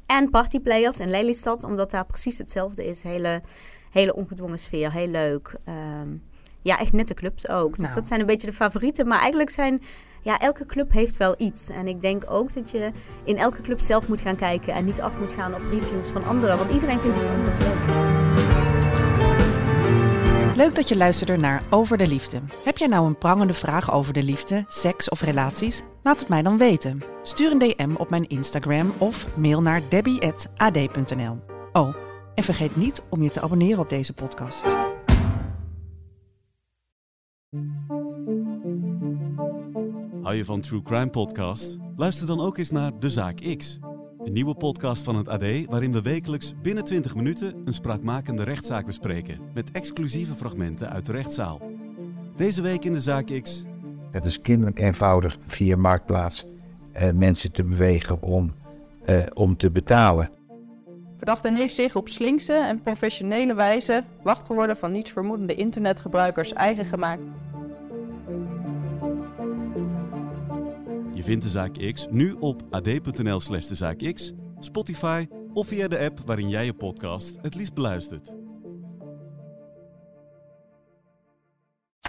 En 0.06 0.30
partyplayers 0.30 1.00
in 1.00 1.10
Lelystad, 1.10 1.64
omdat 1.64 1.90
daar 1.90 2.06
precies 2.06 2.38
hetzelfde 2.38 2.86
is. 2.86 3.02
Hele, 3.02 3.42
hele 3.94 4.14
ongedwongen 4.14 4.58
sfeer, 4.58 4.92
heel 4.92 5.08
leuk. 5.08 5.54
Ehm, 5.64 6.08
ja, 6.62 6.78
echt 6.78 6.92
nette 6.92 7.14
clubs 7.14 7.48
ook. 7.48 7.74
Dus 7.74 7.82
Nou. 7.82 7.94
dat 7.94 8.06
zijn 8.06 8.20
een 8.20 8.26
beetje 8.26 8.46
de 8.46 8.52
favorieten. 8.52 9.06
Maar 9.06 9.18
eigenlijk 9.18 9.50
zijn, 9.50 9.82
ja, 10.22 10.38
elke 10.38 10.66
club 10.66 10.92
heeft 10.92 11.16
wel 11.16 11.34
iets. 11.38 11.68
En 11.68 11.86
ik 11.86 12.00
denk 12.00 12.24
ook 12.30 12.54
dat 12.54 12.70
je 12.70 12.90
in 13.24 13.36
elke 13.36 13.62
club 13.62 13.80
zelf 13.80 14.08
moet 14.08 14.20
gaan 14.20 14.36
kijken 14.36 14.74
en 14.74 14.84
niet 14.84 15.00
af 15.00 15.18
moet 15.18 15.32
gaan 15.32 15.54
op 15.54 15.60
reviews 15.70 16.08
van 16.08 16.24
anderen. 16.24 16.58
Want 16.58 16.72
iedereen 16.72 17.00
vindt 17.00 17.16
iets 17.16 17.28
anders 17.28 17.56
leuk. 17.58 17.76
Leuk 20.56 20.74
dat 20.74 20.88
je 20.88 20.96
luisterde 20.96 21.36
naar 21.36 21.62
Over 21.70 21.96
de 21.98 22.06
Liefde. 22.06 22.40
Heb 22.64 22.78
jij 22.78 22.88
nou 22.88 23.06
een 23.06 23.18
prangende 23.18 23.54
vraag 23.54 23.92
over 23.92 24.12
de 24.12 24.22
liefde, 24.22 24.64
seks 24.68 25.08
of 25.08 25.20
relaties? 25.20 25.82
Laat 26.02 26.18
het 26.20 26.28
mij 26.28 26.42
dan 26.42 26.58
weten. 26.58 27.02
Stuur 27.22 27.50
een 27.52 27.58
DM 27.58 27.94
op 27.96 28.10
mijn 28.10 28.26
Instagram 28.26 28.92
of 28.98 29.26
mail 29.36 29.62
naar 29.62 29.80
debbie.ad.nl. 29.88 31.38
Oh, 31.72 31.94
en 32.34 32.42
vergeet 32.42 32.76
niet 32.76 33.02
om 33.08 33.22
je 33.22 33.30
te 33.30 33.40
abonneren 33.40 33.78
op 33.78 33.88
deze 33.88 34.12
podcast. 34.12 34.64
Hou 40.22 40.36
je 40.36 40.44
van 40.44 40.60
True 40.60 40.82
Crime 40.82 41.10
Podcast? 41.10 41.78
Luister 41.96 42.26
dan 42.26 42.40
ook 42.40 42.58
eens 42.58 42.70
naar 42.70 42.98
De 42.98 43.10
Zaak 43.10 43.56
X. 43.56 43.78
Een 44.24 44.32
nieuwe 44.32 44.54
podcast 44.54 45.02
van 45.02 45.16
het 45.16 45.28
AD 45.28 45.64
waarin 45.68 45.92
we 45.92 46.02
wekelijks 46.02 46.54
binnen 46.62 46.84
20 46.84 47.14
minuten 47.14 47.62
een 47.64 47.72
spraakmakende 47.72 48.42
rechtszaak 48.42 48.86
bespreken 48.86 49.40
met 49.54 49.70
exclusieve 49.70 50.34
fragmenten 50.34 50.90
uit 50.90 51.06
de 51.06 51.12
rechtszaal. 51.12 51.60
Deze 52.36 52.62
week 52.62 52.84
in 52.84 52.92
De 52.92 53.00
Zaak 53.00 53.40
X 53.42 53.64
Het 54.10 54.24
is 54.24 54.40
kinderlijk 54.40 54.78
eenvoudig 54.78 55.36
via 55.46 55.76
Marktplaats 55.76 56.46
eh, 56.92 57.12
mensen 57.12 57.52
te 57.52 57.64
bewegen 57.64 58.22
om, 58.22 58.52
eh, 59.04 59.22
om 59.34 59.56
te 59.56 59.70
betalen. 59.70 60.30
Verdachte 61.24 61.54
heeft 61.54 61.74
zich 61.74 61.96
op 61.96 62.08
slinkse 62.08 62.52
en 62.52 62.82
professionele 62.82 63.54
wijze 63.54 64.04
wachtwoorden 64.22 64.76
van 64.76 64.92
nietsvermoedende 64.92 65.54
internetgebruikers 65.54 66.52
eigen 66.52 66.84
gemaakt. 66.84 67.22
Je 71.12 71.22
vindt 71.22 71.42
de 71.42 71.48
zaak 71.50 71.92
X 71.92 72.06
nu 72.10 72.32
op 72.32 72.62
ad.nl 72.70 73.40
slash 73.40 73.66
de 73.66 73.74
zaak 73.74 74.12
X, 74.12 74.32
Spotify 74.58 75.26
of 75.52 75.66
via 75.66 75.88
de 75.88 75.98
app 75.98 76.20
waarin 76.24 76.48
jij 76.48 76.64
je 76.64 76.74
podcast 76.74 77.38
het 77.42 77.54
liefst 77.54 77.74
beluistert. 77.74 78.43